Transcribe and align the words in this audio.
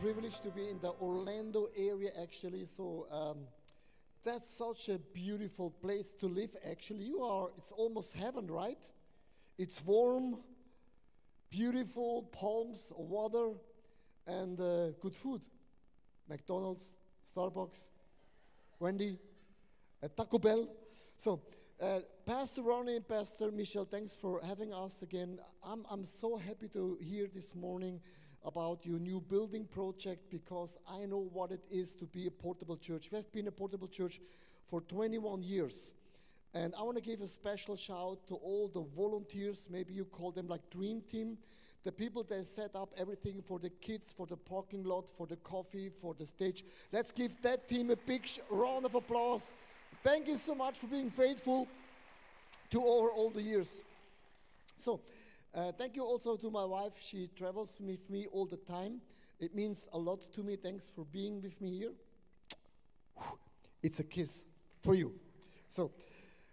Privilege 0.00 0.40
to 0.40 0.48
be 0.48 0.66
in 0.66 0.78
the 0.80 0.92
Orlando 1.02 1.68
area, 1.76 2.10
actually. 2.22 2.64
So 2.64 3.06
um, 3.10 3.38
that's 4.24 4.48
such 4.48 4.88
a 4.88 4.98
beautiful 5.12 5.70
place 5.70 6.14
to 6.20 6.26
live. 6.26 6.56
Actually, 6.70 7.04
you 7.04 7.22
are. 7.22 7.48
It's 7.58 7.70
almost 7.70 8.14
heaven, 8.14 8.46
right? 8.46 8.82
It's 9.58 9.84
warm, 9.84 10.38
beautiful 11.50 12.22
palms, 12.32 12.92
water, 12.96 13.50
and 14.26 14.58
uh, 14.58 14.92
good 15.02 15.14
food. 15.14 15.42
McDonald's, 16.30 16.94
Starbucks, 17.36 17.80
Wendy, 18.78 19.18
uh, 20.02 20.08
Taco 20.16 20.38
Bell. 20.38 20.66
So, 21.18 21.42
uh, 21.78 22.00
Pastor 22.24 22.62
Ronnie 22.62 22.96
and 22.96 23.06
Pastor 23.06 23.50
Michelle, 23.50 23.84
thanks 23.84 24.16
for 24.16 24.40
having 24.42 24.72
us 24.72 25.02
again. 25.02 25.38
I'm, 25.62 25.84
I'm 25.90 26.06
so 26.06 26.38
happy 26.38 26.68
to 26.68 26.96
hear 27.02 27.26
this 27.34 27.54
morning 27.54 28.00
about 28.44 28.84
your 28.86 28.98
new 28.98 29.20
building 29.20 29.66
project 29.66 30.30
because 30.30 30.78
I 30.88 31.04
know 31.06 31.28
what 31.32 31.52
it 31.52 31.60
is 31.70 31.94
to 31.94 32.04
be 32.06 32.26
a 32.26 32.30
portable 32.30 32.76
church. 32.76 33.08
We 33.10 33.16
have 33.16 33.30
been 33.32 33.48
a 33.48 33.52
portable 33.52 33.88
church 33.88 34.20
for 34.68 34.80
21 34.80 35.42
years. 35.42 35.92
And 36.54 36.74
I 36.76 36.82
want 36.82 36.96
to 36.96 37.02
give 37.02 37.20
a 37.20 37.28
special 37.28 37.76
shout 37.76 38.18
to 38.28 38.34
all 38.34 38.68
the 38.68 38.82
volunteers, 38.96 39.68
maybe 39.70 39.92
you 39.92 40.04
call 40.04 40.32
them 40.32 40.48
like 40.48 40.62
Dream 40.70 41.00
Team, 41.02 41.38
the 41.84 41.92
people 41.92 42.24
that 42.24 42.44
set 42.44 42.74
up 42.74 42.90
everything 42.96 43.42
for 43.46 43.58
the 43.58 43.70
kids, 43.70 44.12
for 44.16 44.26
the 44.26 44.36
parking 44.36 44.84
lot, 44.84 45.08
for 45.16 45.26
the 45.26 45.36
coffee, 45.36 45.90
for 46.00 46.14
the 46.14 46.26
stage. 46.26 46.64
Let's 46.92 47.10
give 47.10 47.40
that 47.42 47.68
team 47.68 47.90
a 47.90 47.96
big 47.96 48.28
round 48.50 48.84
of 48.84 48.94
applause. 48.94 49.52
Thank 50.02 50.26
you 50.26 50.36
so 50.36 50.54
much 50.54 50.78
for 50.78 50.88
being 50.88 51.10
faithful 51.10 51.68
to 52.70 52.84
over 52.84 53.10
all 53.10 53.30
the 53.30 53.42
years. 53.42 53.80
So, 54.76 55.00
uh, 55.54 55.72
thank 55.72 55.96
you 55.96 56.04
also 56.04 56.36
to 56.36 56.50
my 56.50 56.64
wife. 56.64 56.92
She 57.00 57.28
travels 57.36 57.78
with 57.80 58.08
me 58.08 58.26
all 58.32 58.46
the 58.46 58.56
time. 58.56 59.00
It 59.38 59.54
means 59.54 59.88
a 59.92 59.98
lot 59.98 60.20
to 60.20 60.42
me. 60.42 60.56
Thanks 60.56 60.92
for 60.94 61.04
being 61.06 61.42
with 61.42 61.60
me 61.60 61.76
here. 61.78 61.92
It's 63.82 63.98
a 64.00 64.04
kiss 64.04 64.44
for 64.82 64.94
you. 64.94 65.12
So, 65.68 65.90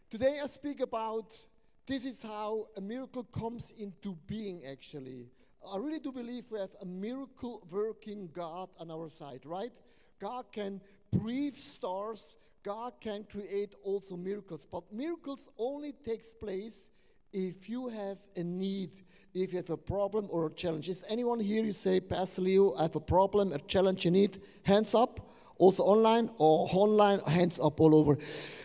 today 0.10 0.40
I 0.42 0.48
speak 0.48 0.80
about 0.80 1.38
this 1.86 2.06
is 2.06 2.24
how 2.24 2.68
a 2.76 2.82
miracle 2.82 3.24
comes 3.24 3.72
into 3.78 4.18
being, 4.26 4.66
actually. 4.66 5.28
I 5.72 5.78
really 5.78 6.00
do 6.00 6.12
believe 6.12 6.46
we 6.50 6.60
have 6.60 6.76
a 6.82 6.86
miracle 6.86 7.66
working 7.70 8.30
God 8.34 8.70
on 8.80 8.90
our 8.90 9.10
side, 9.10 9.42
right? 9.46 9.72
God 10.20 10.46
can 10.52 10.82
breathe 11.12 11.56
stars, 11.56 12.38
God 12.64 12.94
can 13.00 13.24
create 13.24 13.76
also 13.84 14.16
miracles, 14.16 14.68
but 14.70 14.92
miracles 14.92 15.50
only 15.58 15.94
takes 15.94 16.34
place 16.34 16.92
if 17.34 17.70
you 17.70 17.88
have 17.90 18.18
a 18.36 18.44
need, 18.44 18.92
if 19.34 19.52
you 19.54 19.58
have 19.58 19.70
a 19.70 19.78
problem 19.78 20.28
or 20.30 20.48
a 20.48 20.52
challenge. 20.52 20.90
Is 20.90 21.04
anyone 21.10 21.40
here 21.40 21.64
you 21.64 21.72
say, 21.72 22.00
Pastor 22.00 22.42
Leo, 22.42 22.76
I 22.76 22.84
have 22.84 22.96
a 22.96 23.00
problem, 23.00 23.54
a 23.54 23.60
challenge, 23.60 24.06
you 24.06 24.12
need? 24.12 24.42
Hands 24.64 24.94
up. 24.96 25.20
Also 25.60 25.84
online 25.84 26.30
or 26.38 26.70
online, 26.72 27.20
hands 27.22 27.60
up 27.60 27.82
all 27.82 27.96
over. 27.96 28.18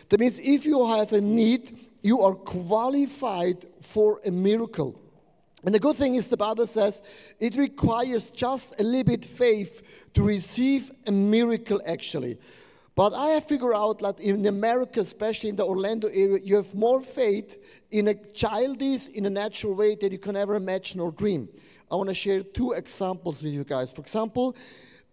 That 0.09 0.19
means 0.19 0.39
if 0.39 0.63
you 0.65 0.87
have 0.87 1.11
a 1.11 1.21
need, 1.21 1.89
you 2.03 2.21
are 2.21 2.35
qualified 2.35 3.65
for 3.81 4.21
a 4.25 4.31
miracle. 4.31 4.99
And 5.65 5.73
the 5.73 5.79
good 5.79 5.95
thing 5.95 6.15
is, 6.15 6.27
the 6.27 6.37
Bible 6.37 6.67
says 6.67 7.01
it 7.39 7.55
requires 7.55 8.29
just 8.29 8.79
a 8.79 8.83
little 8.83 9.05
bit 9.05 9.25
faith 9.25 9.81
to 10.13 10.21
receive 10.21 10.91
a 11.07 11.11
miracle, 11.11 11.81
actually. 11.85 12.37
But 12.95 13.13
I 13.13 13.29
have 13.29 13.45
figured 13.45 13.73
out 13.73 13.99
that 13.99 14.19
in 14.19 14.45
America, 14.45 14.99
especially 14.99 15.49
in 15.49 15.55
the 15.55 15.65
Orlando 15.65 16.09
area, 16.09 16.39
you 16.43 16.55
have 16.57 16.75
more 16.75 17.01
faith 17.01 17.57
in 17.89 18.07
a 18.07 18.13
childish, 18.13 19.07
in 19.07 19.25
a 19.25 19.29
natural 19.29 19.73
way 19.73 19.95
that 19.95 20.11
you 20.11 20.19
can 20.19 20.35
ever 20.35 20.55
imagine 20.55 20.99
or 20.99 21.11
dream. 21.11 21.49
I 21.91 21.95
want 21.95 22.09
to 22.09 22.13
share 22.13 22.43
two 22.43 22.73
examples 22.73 23.41
with 23.41 23.53
you 23.53 23.63
guys. 23.63 23.93
For 23.93 24.01
example, 24.01 24.55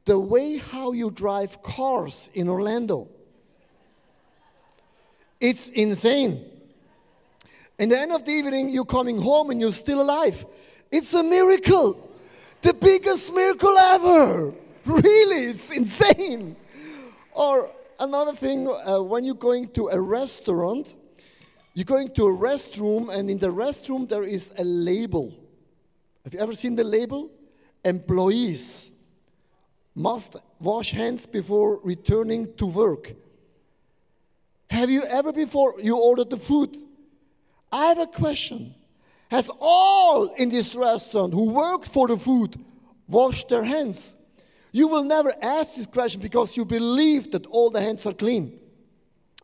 the 0.04 0.18
way 0.18 0.58
how 0.58 0.92
you 0.92 1.10
drive 1.10 1.62
cars 1.62 2.28
in 2.34 2.48
Orlando. 2.48 3.08
It's 5.40 5.70
insane. 5.70 6.44
In 7.78 7.88
the 7.88 7.98
end 7.98 8.12
of 8.12 8.26
the 8.26 8.32
evening, 8.32 8.68
you're 8.68 8.84
coming 8.84 9.18
home 9.18 9.50
and 9.50 9.58
you're 9.58 9.72
still 9.72 10.02
alive. 10.02 10.44
It's 10.92 11.14
a 11.14 11.22
miracle. 11.22 12.10
The 12.60 12.74
biggest 12.74 13.32
miracle 13.32 13.76
ever. 13.78 14.54
Really, 14.86 15.44
it's 15.44 15.70
insane. 15.70 16.56
Or 17.32 17.70
another 17.98 18.32
thing, 18.32 18.68
uh, 18.68 19.00
when 19.02 19.24
you're 19.24 19.34
going 19.34 19.68
to 19.70 19.88
a 19.88 20.00
restaurant, 20.00 20.96
you're 21.74 21.84
going 21.84 22.10
to 22.12 22.26
a 22.26 22.36
restroom, 22.36 23.12
and 23.14 23.30
in 23.30 23.38
the 23.38 23.48
restroom, 23.48 24.08
there 24.08 24.24
is 24.24 24.52
a 24.58 24.64
label. 24.64 25.32
Have 26.24 26.34
you 26.34 26.40
ever 26.40 26.54
seen 26.54 26.76
the 26.76 26.84
label? 26.84 27.30
Employees 27.84 28.90
must 29.94 30.36
wash 30.58 30.90
hands 30.90 31.26
before 31.26 31.80
returning 31.82 32.54
to 32.56 32.66
work. 32.66 33.12
Have 34.70 34.90
you 34.90 35.02
ever 35.04 35.32
before 35.32 35.74
you 35.80 35.96
ordered 35.96 36.30
the 36.30 36.36
food? 36.36 36.76
I 37.72 37.86
have 37.86 37.98
a 37.98 38.06
question. 38.06 38.74
Has 39.30 39.50
all 39.60 40.34
in 40.34 40.48
this 40.48 40.74
restaurant 40.74 41.32
who 41.32 41.50
worked 41.50 41.88
for 41.88 42.08
the 42.08 42.16
food 42.16 42.56
washed 43.08 43.48
their 43.48 43.64
hands? 43.64 44.16
You 44.72 44.88
will 44.88 45.04
never 45.04 45.32
ask 45.42 45.76
this 45.76 45.86
question 45.86 46.20
because 46.20 46.56
you 46.56 46.64
believe 46.64 47.30
that 47.32 47.46
all 47.46 47.70
the 47.70 47.80
hands 47.80 48.06
are 48.06 48.12
clean. 48.12 48.58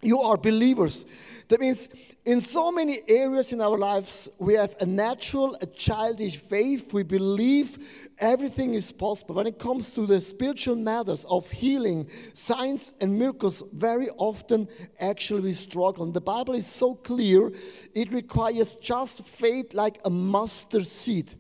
You 0.03 0.21
are 0.21 0.37
believers. 0.37 1.05
That 1.49 1.61
means 1.61 1.89
in 2.25 2.41
so 2.41 2.71
many 2.71 2.99
areas 3.09 3.53
in 3.53 3.61
our 3.61 3.79
lives, 3.79 4.29
we 4.39 4.55
have 4.55 4.77
a 4.81 4.87
natural, 4.87 5.57
a 5.61 5.67
childish 5.67 6.37
faith. 6.37 6.93
We 6.93 7.03
believe 7.03 7.79
everything 8.19 8.75
is 8.75 8.93
possible. 8.93 9.37
When 9.37 9.47
it 9.47 9.59
comes 9.59 9.95
to 9.95 10.07
the 10.07 10.21
spiritual 10.21 10.77
matters 10.77 11.25
of 11.31 11.51
healing, 11.51 12.09
signs, 12.35 12.93
and 13.01 13.19
miracles, 13.19 13.63
very 13.73 14.09
often 14.19 14.69
actually 15.01 15.41
we 15.41 15.53
struggle. 15.55 16.05
And 16.05 16.13
the 16.13 16.21
Bible 16.21 16.55
is 16.55 16.67
so 16.67 16.95
clear, 16.95 17.53
it 17.95 18.13
requires 18.13 18.75
just 18.77 19.25
faith 19.25 19.73
like 19.73 19.99
a 20.05 20.11
mustard 20.11 20.87
seed. 20.87 21.35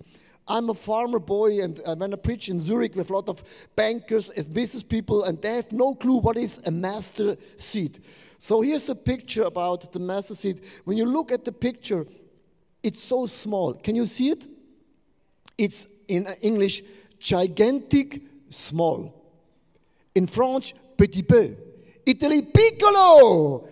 I'm 0.48 0.70
a 0.70 0.74
farmer 0.74 1.18
boy, 1.18 1.60
and 1.62 1.80
uh, 1.84 1.96
when 1.96 2.12
I 2.12 2.16
preach 2.16 2.48
in 2.48 2.60
Zurich 2.60 2.94
with 2.94 3.10
a 3.10 3.12
lot 3.12 3.28
of 3.28 3.42
bankers 3.74 4.30
and 4.30 4.52
business 4.54 4.82
people, 4.82 5.24
and 5.24 5.40
they 5.42 5.56
have 5.56 5.72
no 5.72 5.94
clue 5.94 6.18
what 6.18 6.36
is 6.36 6.60
a 6.64 6.70
master 6.70 7.36
seed. 7.56 8.02
So 8.38 8.60
here's 8.60 8.88
a 8.88 8.94
picture 8.94 9.42
about 9.42 9.92
the 9.92 9.98
master 9.98 10.34
seed. 10.34 10.60
When 10.84 10.96
you 10.96 11.06
look 11.06 11.32
at 11.32 11.44
the 11.44 11.52
picture, 11.52 12.06
it's 12.82 13.02
so 13.02 13.26
small. 13.26 13.74
Can 13.74 13.96
you 13.96 14.06
see 14.06 14.30
it? 14.30 14.46
It's 15.58 15.88
in 16.06 16.26
English, 16.42 16.82
gigantic, 17.18 18.22
small. 18.48 19.12
In 20.14 20.28
French, 20.28 20.74
petit 20.96 21.22
peu. 21.22 21.56
Italy, 22.06 22.42
piccolo. 22.42 23.68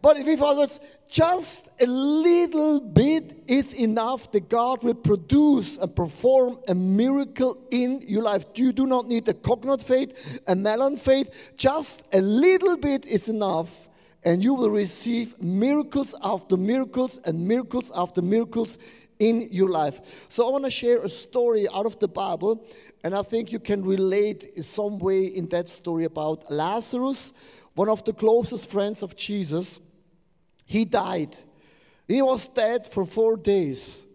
But 0.00 0.16
in 0.16 0.40
other 0.40 0.60
words, 0.60 0.80
just 1.08 1.68
a 1.80 1.86
little 1.86 2.80
bit 2.80 3.42
is 3.46 3.72
enough 3.72 4.30
that 4.32 4.48
God 4.48 4.84
will 4.84 4.94
produce 4.94 5.76
and 5.78 5.94
perform 5.94 6.58
a 6.68 6.74
miracle 6.74 7.58
in 7.70 8.02
your 8.06 8.22
life. 8.22 8.44
You 8.54 8.72
do 8.72 8.86
not 8.86 9.08
need 9.08 9.26
a 9.28 9.34
coconut 9.34 9.82
faith, 9.82 10.40
a 10.46 10.54
melon 10.54 10.96
faith. 10.96 11.30
Just 11.56 12.04
a 12.12 12.20
little 12.20 12.76
bit 12.76 13.06
is 13.06 13.28
enough, 13.28 13.88
and 14.24 14.44
you 14.44 14.54
will 14.54 14.70
receive 14.70 15.40
miracles 15.42 16.14
after 16.22 16.56
miracles 16.56 17.18
and 17.24 17.48
miracles 17.48 17.90
after 17.94 18.20
miracles 18.20 18.78
in 19.18 19.48
your 19.50 19.68
life. 19.68 20.00
So 20.28 20.46
I 20.46 20.50
want 20.52 20.64
to 20.64 20.70
share 20.70 21.02
a 21.02 21.08
story 21.08 21.66
out 21.74 21.86
of 21.86 21.98
the 21.98 22.08
Bible, 22.08 22.64
and 23.02 23.14
I 23.14 23.22
think 23.22 23.50
you 23.50 23.58
can 23.58 23.84
relate 23.84 24.44
in 24.56 24.62
some 24.62 24.98
way 24.98 25.24
in 25.24 25.48
that 25.48 25.68
story 25.68 26.04
about 26.04 26.50
Lazarus, 26.52 27.32
one 27.74 27.88
of 27.88 28.04
the 28.04 28.12
closest 28.12 28.70
friends 28.70 29.02
of 29.02 29.16
Jesus. 29.16 29.80
He 30.68 30.84
died. 30.84 31.34
He 32.06 32.20
was 32.20 32.46
dead 32.46 32.86
for 32.86 33.06
four 33.06 33.38
days. 33.38 34.06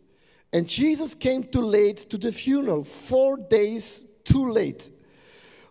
And 0.54 0.70
Jesus 0.70 1.16
came 1.16 1.44
too 1.44 1.64
late 1.64 1.98
to 2.12 2.18
the 2.18 2.32
funeral, 2.32 2.84
four 2.84 3.38
days 3.38 4.06
too 4.24 4.52
late. 4.52 4.92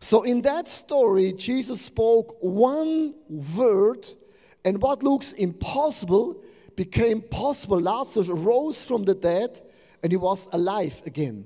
So, 0.00 0.22
in 0.22 0.42
that 0.42 0.66
story, 0.66 1.34
Jesus 1.34 1.80
spoke 1.80 2.36
one 2.40 3.14
word, 3.28 4.08
and 4.64 4.82
what 4.82 5.04
looks 5.04 5.30
impossible 5.32 6.42
became 6.74 7.20
possible. 7.22 7.80
Lazarus 7.80 8.28
rose 8.28 8.84
from 8.84 9.04
the 9.04 9.14
dead, 9.14 9.62
and 10.02 10.10
he 10.10 10.16
was 10.16 10.48
alive 10.52 11.00
again. 11.06 11.44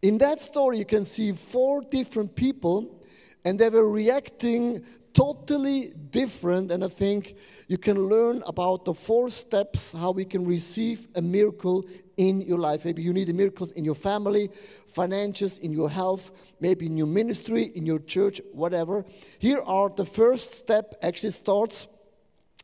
In 0.00 0.18
that 0.18 0.40
story, 0.40 0.78
you 0.78 0.84
can 0.84 1.04
see 1.04 1.32
four 1.32 1.82
different 1.82 2.36
people, 2.36 3.02
and 3.44 3.58
they 3.58 3.68
were 3.68 3.90
reacting 3.90 4.84
totally 5.12 5.92
different. 6.10 6.70
And 6.70 6.84
I 6.84 6.88
think 6.88 7.36
you 7.68 7.78
can 7.78 8.08
learn 8.08 8.42
about 8.46 8.84
the 8.84 8.94
four 8.94 9.30
steps 9.30 9.92
how 9.92 10.10
we 10.10 10.24
can 10.24 10.46
receive 10.46 11.08
a 11.14 11.22
miracle 11.22 11.84
in 12.16 12.42
your 12.42 12.58
life. 12.58 12.84
Maybe 12.84 13.02
you 13.02 13.12
need 13.12 13.28
a 13.28 13.32
miracle 13.32 13.68
in 13.76 13.84
your 13.84 13.94
family, 13.94 14.50
finances, 14.88 15.58
in 15.58 15.72
your 15.72 15.90
health, 15.90 16.30
maybe 16.60 16.86
in 16.86 16.96
your 16.96 17.06
ministry, 17.06 17.70
in 17.74 17.86
your 17.86 17.98
church, 17.98 18.40
whatever. 18.52 19.04
Here 19.38 19.60
are 19.60 19.88
the 19.88 20.04
first 20.04 20.54
step 20.54 20.94
actually 21.02 21.32
starts 21.32 21.88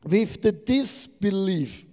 with 0.05 0.43
the 0.43 0.53
disbelief. 0.53 1.85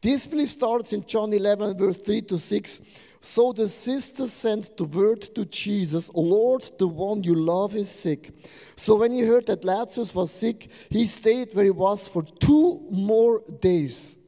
Disbelief 0.00 0.50
starts 0.50 0.92
in 0.92 1.06
John 1.06 1.32
11, 1.32 1.78
verse 1.78 2.02
3 2.02 2.22
to 2.22 2.38
6. 2.38 2.80
So 3.24 3.52
the 3.52 3.68
sister 3.68 4.26
sent 4.26 4.76
the 4.76 4.82
word 4.82 5.22
to 5.36 5.44
Jesus, 5.44 6.10
Lord, 6.12 6.68
the 6.80 6.88
one 6.88 7.22
you 7.22 7.36
love 7.36 7.76
is 7.76 7.88
sick. 7.88 8.32
So 8.74 8.96
when 8.96 9.12
he 9.12 9.20
heard 9.20 9.46
that 9.46 9.64
Lazarus 9.64 10.12
was 10.12 10.32
sick, 10.32 10.68
he 10.90 11.06
stayed 11.06 11.54
where 11.54 11.66
he 11.66 11.70
was 11.70 12.08
for 12.08 12.24
two 12.24 12.84
more 12.90 13.40
days. 13.60 14.18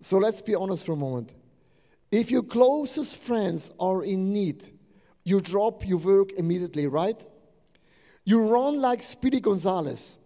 So 0.00 0.18
let's 0.18 0.40
be 0.40 0.54
honest 0.54 0.86
for 0.86 0.92
a 0.92 0.96
moment. 0.96 1.34
If 2.12 2.30
your 2.30 2.44
closest 2.44 3.16
friends 3.16 3.72
are 3.80 4.04
in 4.04 4.32
need, 4.32 4.64
you 5.24 5.40
drop 5.40 5.84
your 5.84 5.98
work 5.98 6.30
immediately, 6.34 6.86
right? 6.86 7.20
You 8.24 8.46
run 8.46 8.80
like 8.80 9.02
Speedy 9.02 9.40
Gonzales. 9.40 10.18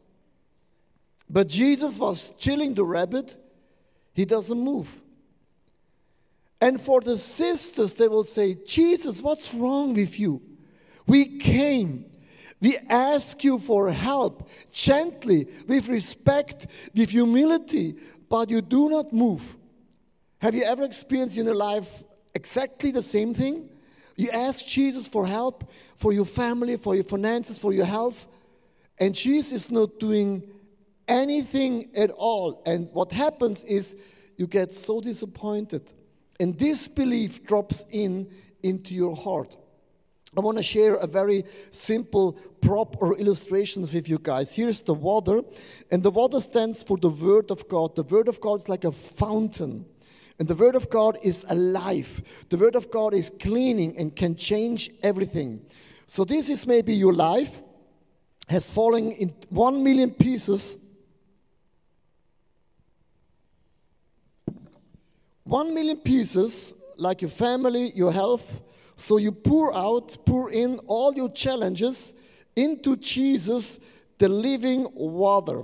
But 1.31 1.49
Jesus 1.49 1.99
was 1.99 2.35
chilling 2.37 2.75
the 2.75 2.85
rabbit, 2.85 3.39
he 4.13 4.27
doesn't 4.27 4.61
move. 4.61 5.01
And 6.61 6.81
for 6.81 7.01
the 7.01 7.19
sisters, 7.19 7.95
they 7.95 8.09
will 8.09 8.25
say, 8.25 8.55
Jesus, 8.67 9.21
what's 9.21 9.53
wrong 9.55 9.95
with 9.95 10.19
you? 10.19 10.41
We 11.07 11.39
came. 11.39 12.07
We 12.61 12.79
ask 12.89 13.45
you 13.45 13.59
for 13.59 13.91
help, 13.91 14.49
gently, 14.73 15.47
with 15.69 15.89
respect, 15.89 16.67
with 16.95 17.11
humility, 17.11 17.97
but 18.29 18.51
you 18.51 18.63
do 18.63 18.89
not 18.89 19.13
move. 19.13 19.57
Have 20.39 20.55
you 20.55 20.65
ever 20.65 20.83
experienced 20.85 21.37
in 21.37 21.45
your 21.45 21.55
life 21.55 22.03
exactly 22.35 22.91
the 22.91 23.03
same 23.03 23.35
thing? 23.35 23.69
You 24.17 24.31
ask 24.31 24.65
Jesus 24.65 25.09
for 25.09 25.27
help 25.27 25.71
for 25.97 26.13
your 26.13 26.25
family, 26.25 26.77
for 26.77 26.95
your 26.95 27.05
finances, 27.05 27.59
for 27.59 27.73
your 27.73 27.85
health, 27.85 28.27
and 28.99 29.15
Jesus 29.15 29.53
is 29.53 29.71
not 29.71 29.99
doing 29.99 30.43
anything 31.07 31.91
at 31.95 32.11
all. 32.11 32.63
And 32.65 32.89
what 32.93 33.13
happens 33.13 33.65
is 33.65 33.97
you 34.37 34.47
get 34.47 34.75
so 34.75 35.01
disappointed. 35.01 35.93
And 36.39 36.59
this 36.59 36.89
belief 36.89 37.45
drops 37.45 37.85
in 37.91 38.29
into 38.63 38.95
your 38.95 39.17
heart. 39.17 39.57
I 40.37 40.41
want 40.41 40.59
to 40.59 40.63
share 40.63 40.97
a 40.97 41.07
very 41.07 41.45
simple 41.71 42.33
prop 42.61 43.01
or 43.01 43.17
illustrations 43.17 43.95
with 43.95 44.07
you 44.07 44.19
guys. 44.19 44.55
Here's 44.55 44.83
the 44.83 44.93
water, 44.93 45.41
and 45.91 46.03
the 46.03 46.11
water 46.11 46.41
stands 46.41 46.83
for 46.83 46.99
the 46.99 47.09
Word 47.09 47.51
of 47.51 47.67
God. 47.69 47.97
The 47.97 48.03
Word 48.03 48.29
of 48.29 48.41
God 48.41 48.61
is 48.61 48.69
like 48.69 48.85
a 48.85 48.93
fountain. 48.93 49.87
And 50.39 50.47
the 50.47 50.55
Word 50.55 50.75
of 50.75 50.91
God 50.91 51.17
is 51.23 51.47
alive. 51.49 52.23
The 52.51 52.59
Word 52.59 52.77
of 52.77 52.91
God 52.91 53.15
is 53.15 53.31
cleaning 53.41 53.97
and 53.97 54.15
can 54.15 54.37
change 54.37 54.91
everything. 55.03 55.63
So, 56.07 56.25
this 56.25 56.51
is 56.51 56.67
maybe 56.67 56.95
your 56.95 57.15
life 57.15 57.63
has 58.49 58.71
fallen 58.71 59.13
in 59.13 59.35
one 59.49 59.83
million 59.83 60.11
pieces 60.11 60.77
one 65.47 65.73
million 65.73 65.97
pieces, 65.99 66.75
like 66.97 67.23
your 67.23 67.31
family, 67.31 67.91
your 67.95 68.13
health. 68.13 68.63
So 68.97 69.17
you 69.17 69.31
pour 69.31 69.75
out, 69.75 70.17
pour 70.27 70.51
in 70.51 70.79
all 70.87 71.15
your 71.15 71.31
challenges 71.31 72.15
into 72.57 72.97
Jesus, 72.97 73.79
the 74.19 74.29
living 74.29 74.89
water. 74.95 75.63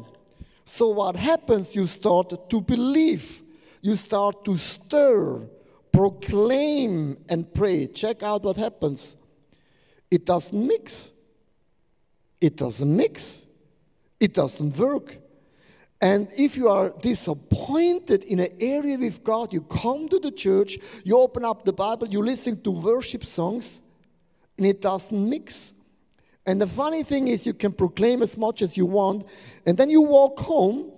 So 0.64 0.88
what 0.88 1.16
happens? 1.16 1.74
You 1.74 1.88
start 1.88 2.48
to 2.48 2.60
believe, 2.60 3.42
you 3.80 3.96
start 3.96 4.44
to 4.44 4.56
stir, 4.56 5.48
proclaim, 5.90 7.16
and 7.28 7.52
pray. 7.52 7.88
Check 7.88 8.22
out 8.22 8.44
what 8.44 8.56
happens. 8.56 9.16
It 10.10 10.26
doesn't 10.26 10.66
mix. 10.66 11.10
It 12.40 12.56
doesn't 12.56 12.96
mix. 12.96 13.46
It 14.20 14.32
doesn't 14.34 14.78
work. 14.78 15.16
And 16.02 16.32
if 16.36 16.56
you 16.56 16.68
are 16.68 16.90
disappointed 17.00 18.24
in 18.24 18.40
an 18.40 18.50
area 18.58 18.98
with 18.98 19.22
God, 19.22 19.52
you 19.52 19.60
come 19.60 20.08
to 20.08 20.18
the 20.18 20.32
church, 20.32 20.76
you 21.04 21.16
open 21.16 21.44
up 21.44 21.64
the 21.64 21.72
Bible, 21.72 22.08
you 22.08 22.20
listen 22.20 22.60
to 22.62 22.72
worship 22.72 23.24
songs, 23.24 23.82
and 24.58 24.66
it 24.66 24.80
doesn't 24.80 25.30
mix. 25.30 25.72
And 26.44 26.60
the 26.60 26.66
funny 26.66 27.04
thing 27.04 27.28
is, 27.28 27.46
you 27.46 27.54
can 27.54 27.72
proclaim 27.72 28.20
as 28.20 28.36
much 28.36 28.62
as 28.62 28.76
you 28.76 28.84
want, 28.84 29.26
and 29.64 29.78
then 29.78 29.90
you 29.90 30.00
walk 30.00 30.40
home, 30.40 30.90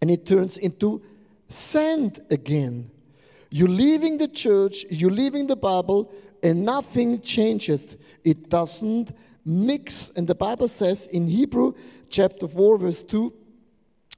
and 0.00 0.10
it 0.10 0.24
turns 0.24 0.56
into 0.56 1.02
sand 1.48 2.20
again. 2.30 2.90
You're 3.50 3.68
leaving 3.68 4.16
the 4.16 4.28
church, 4.28 4.86
you're 4.88 5.10
leaving 5.10 5.46
the 5.46 5.56
Bible, 5.56 6.10
and 6.42 6.64
nothing 6.64 7.20
changes. 7.20 7.98
It 8.24 8.48
doesn't 8.48 9.12
mix. 9.44 10.10
And 10.16 10.26
the 10.26 10.34
Bible 10.34 10.68
says 10.68 11.06
in 11.08 11.28
Hebrew 11.28 11.74
chapter 12.08 12.48
4, 12.48 12.78
verse 12.78 13.02
2 13.02 13.30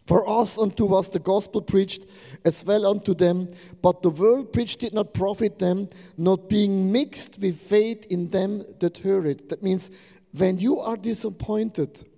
for 0.08 0.26
us 0.26 0.56
unto 0.56 0.94
us 0.94 1.10
the 1.10 1.18
gospel 1.18 1.60
preached 1.60 2.06
as 2.46 2.64
well 2.64 2.86
unto 2.86 3.12
them, 3.12 3.50
but 3.82 4.00
the 4.00 4.08
word 4.08 4.54
preached 4.54 4.80
did 4.80 4.94
not 4.94 5.12
profit 5.12 5.58
them, 5.58 5.86
not 6.16 6.48
being 6.48 6.90
mixed 6.90 7.38
with 7.38 7.60
faith 7.60 8.06
in 8.06 8.30
them 8.30 8.64
that 8.80 8.96
heard 8.96 9.26
it. 9.26 9.50
That 9.50 9.62
means 9.62 9.90
when 10.32 10.58
you 10.58 10.80
are 10.80 10.96
disappointed, 10.96 12.08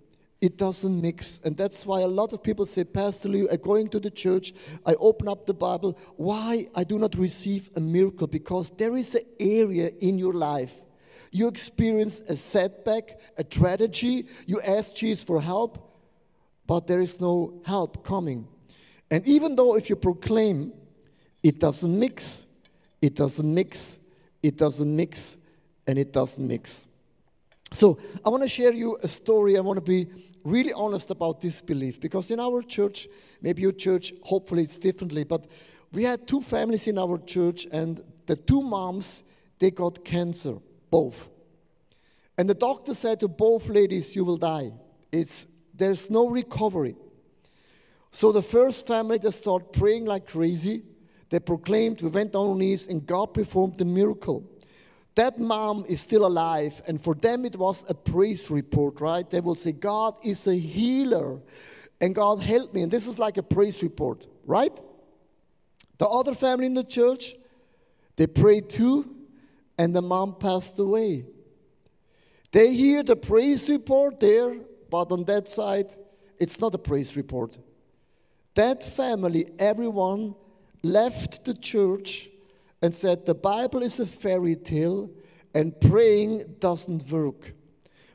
it 0.40 0.56
doesn't 0.56 1.02
mix. 1.02 1.40
And 1.44 1.56
that's 1.56 1.84
why 1.84 2.02
a 2.02 2.06
lot 2.06 2.32
of 2.32 2.44
people 2.44 2.64
say, 2.64 2.84
Pastor 2.84 3.28
Leo, 3.28 3.48
I 3.52 3.56
go 3.56 3.74
into 3.74 3.98
the 3.98 4.10
church, 4.12 4.54
I 4.86 4.94
open 4.94 5.28
up 5.28 5.46
the 5.46 5.54
Bible. 5.54 5.98
Why 6.16 6.68
I 6.76 6.84
do 6.84 6.96
not 6.96 7.16
receive 7.16 7.70
a 7.74 7.80
miracle? 7.80 8.28
Because 8.28 8.70
there 8.70 8.96
is 8.96 9.16
an 9.16 9.24
area 9.40 9.90
in 10.00 10.16
your 10.16 10.34
life. 10.34 10.80
You 11.32 11.48
experience 11.48 12.20
a 12.28 12.36
setback, 12.36 13.18
a 13.36 13.42
tragedy, 13.42 14.28
you 14.46 14.60
ask 14.60 14.94
Jesus 14.94 15.24
for 15.24 15.40
help, 15.40 15.89
but 16.70 16.86
there 16.86 17.00
is 17.00 17.20
no 17.20 17.60
help 17.64 18.04
coming. 18.04 18.46
And 19.10 19.26
even 19.26 19.56
though 19.56 19.74
if 19.74 19.90
you 19.90 19.96
proclaim, 19.96 20.72
it 21.42 21.58
doesn't 21.58 21.98
mix, 21.98 22.46
it 23.02 23.16
doesn't 23.16 23.52
mix, 23.52 23.98
it 24.40 24.56
doesn't 24.56 24.94
mix, 24.94 25.38
and 25.88 25.98
it 25.98 26.12
doesn't 26.12 26.46
mix. 26.46 26.86
So 27.72 27.98
I 28.24 28.28
want 28.28 28.44
to 28.44 28.48
share 28.48 28.72
you 28.72 28.96
a 29.02 29.08
story. 29.08 29.58
I 29.58 29.62
want 29.62 29.78
to 29.78 29.84
be 29.84 30.06
really 30.44 30.72
honest 30.72 31.10
about 31.10 31.40
this 31.40 31.60
belief 31.60 31.98
because 31.98 32.30
in 32.30 32.38
our 32.38 32.62
church, 32.62 33.08
maybe 33.42 33.62
your 33.62 33.72
church, 33.72 34.12
hopefully 34.22 34.62
it's 34.62 34.78
differently, 34.78 35.24
but 35.24 35.48
we 35.90 36.04
had 36.04 36.28
two 36.28 36.40
families 36.40 36.86
in 36.86 36.98
our 36.98 37.18
church, 37.18 37.66
and 37.72 38.00
the 38.26 38.36
two 38.36 38.62
moms 38.62 39.24
they 39.58 39.72
got 39.72 40.04
cancer, 40.04 40.54
both. 40.88 41.30
And 42.38 42.48
the 42.48 42.54
doctor 42.54 42.94
said 42.94 43.18
to 43.20 43.26
both 43.26 43.68
ladies, 43.68 44.14
"You 44.14 44.24
will 44.24 44.38
die. 44.38 44.70
It's 45.10 45.48
there's 45.80 46.10
no 46.10 46.28
recovery. 46.28 46.94
So 48.12 48.32
the 48.32 48.42
first 48.42 48.86
family, 48.86 49.18
they 49.18 49.30
start 49.30 49.72
praying 49.72 50.04
like 50.04 50.26
crazy. 50.26 50.82
They 51.30 51.40
proclaimed, 51.40 52.02
we 52.02 52.08
went 52.08 52.34
on 52.34 52.50
our 52.50 52.54
knees, 52.56 52.88
and 52.88 53.06
God 53.06 53.34
performed 53.34 53.78
the 53.78 53.84
miracle. 53.84 54.44
That 55.14 55.38
mom 55.38 55.84
is 55.88 56.00
still 56.00 56.26
alive, 56.26 56.82
and 56.86 57.00
for 57.00 57.14
them 57.14 57.44
it 57.44 57.56
was 57.56 57.84
a 57.88 57.94
praise 57.94 58.50
report, 58.50 59.00
right? 59.00 59.28
They 59.28 59.40
will 59.40 59.54
say, 59.54 59.72
God 59.72 60.14
is 60.24 60.46
a 60.46 60.54
healer, 60.54 61.40
and 62.00 62.14
God 62.14 62.40
helped 62.40 62.74
me. 62.74 62.82
And 62.82 62.90
this 62.90 63.06
is 63.06 63.18
like 63.18 63.36
a 63.36 63.42
praise 63.42 63.82
report, 63.82 64.26
right? 64.44 64.78
The 65.98 66.06
other 66.06 66.34
family 66.34 66.66
in 66.66 66.74
the 66.74 66.84
church, 66.84 67.34
they 68.16 68.26
prayed 68.26 68.68
too, 68.68 69.14
and 69.78 69.94
the 69.94 70.02
mom 70.02 70.36
passed 70.36 70.78
away. 70.78 71.26
They 72.52 72.74
hear 72.74 73.02
the 73.02 73.16
praise 73.16 73.68
report 73.68 74.20
there, 74.20 74.56
but 74.90 75.12
on 75.12 75.24
that 75.24 75.48
side, 75.48 75.94
it's 76.38 76.60
not 76.60 76.74
a 76.74 76.78
praise 76.78 77.16
report. 77.16 77.58
That 78.54 78.82
family, 78.82 79.50
everyone 79.58 80.34
left 80.82 81.44
the 81.44 81.54
church 81.54 82.28
and 82.82 82.94
said 82.94 83.26
the 83.26 83.34
Bible 83.34 83.82
is 83.82 84.00
a 84.00 84.06
fairy 84.06 84.56
tale 84.56 85.10
and 85.54 85.78
praying 85.80 86.56
doesn't 86.58 87.08
work. 87.10 87.52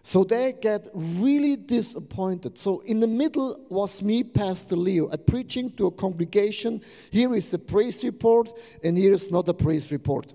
So 0.02 0.24
they 0.24 0.54
get 0.54 0.88
really 0.94 1.56
disappointed. 1.56 2.60
So 2.60 2.82
in 2.82 3.00
the 3.00 3.08
middle 3.08 3.60
was 3.70 4.04
me, 4.04 4.24
Pastor 4.24 4.76
Leo, 4.76 5.08
a 5.08 5.18
preaching 5.18 5.72
to 5.78 5.88
a 5.88 5.92
congregation. 5.92 6.82
Here 7.10 7.34
is 7.36 7.52
a 7.56 7.58
praise 7.58 8.04
report, 8.04 8.52
and 8.84 8.96
here 8.96 9.14
is 9.14 9.32
not 9.32 9.48
a 9.48 9.54
praise 9.54 9.92
report. 9.92 10.32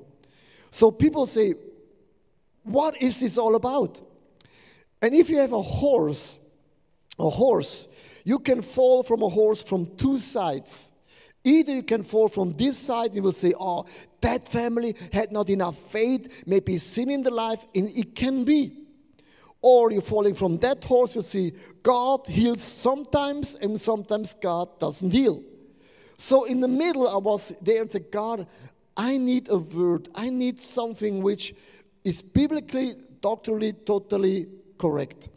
So 0.72 0.90
people 0.90 1.24
say, 1.26 1.54
What 2.64 3.00
is 3.00 3.20
this 3.20 3.38
all 3.38 3.54
about? 3.54 4.02
And 5.02 5.14
if 5.14 5.30
you 5.30 5.38
have 5.38 5.52
a 5.52 5.62
horse, 5.62 6.38
a 7.18 7.30
horse, 7.30 7.88
you 8.24 8.38
can 8.38 8.62
fall 8.62 9.02
from 9.02 9.22
a 9.22 9.28
horse 9.28 9.62
from 9.62 9.96
two 9.96 10.18
sides. 10.18 10.92
Either 11.42 11.72
you 11.72 11.82
can 11.82 12.02
fall 12.02 12.28
from 12.28 12.52
this 12.52 12.76
side, 12.76 13.14
you 13.14 13.22
will 13.22 13.32
say, 13.32 13.54
Oh, 13.58 13.86
that 14.20 14.46
family 14.46 14.94
had 15.12 15.32
not 15.32 15.48
enough 15.48 15.76
faith, 15.76 16.44
maybe 16.46 16.76
sin 16.76 17.10
in 17.10 17.22
the 17.22 17.30
life, 17.30 17.66
and 17.74 17.88
it 17.96 18.14
can 18.14 18.44
be. 18.44 18.76
Or 19.62 19.90
you're 19.90 20.02
falling 20.02 20.34
from 20.34 20.56
that 20.58 20.84
horse, 20.84 21.16
you 21.16 21.22
see, 21.22 21.52
God 21.82 22.26
heals 22.26 22.62
sometimes, 22.62 23.54
and 23.54 23.80
sometimes 23.80 24.34
God 24.34 24.78
doesn't 24.78 25.12
heal. 25.12 25.42
So 26.16 26.44
in 26.44 26.60
the 26.60 26.68
middle, 26.68 27.08
I 27.08 27.16
was 27.16 27.54
there 27.62 27.82
and 27.82 27.90
said, 27.90 28.10
God, 28.10 28.46
I 28.96 29.16
need 29.16 29.48
a 29.50 29.56
word. 29.56 30.08
I 30.14 30.28
need 30.28 30.60
something 30.60 31.22
which 31.22 31.54
is 32.04 32.20
biblically, 32.20 32.94
doctrinally, 33.20 33.72
totally 33.72 34.48
correct. 34.80 35.28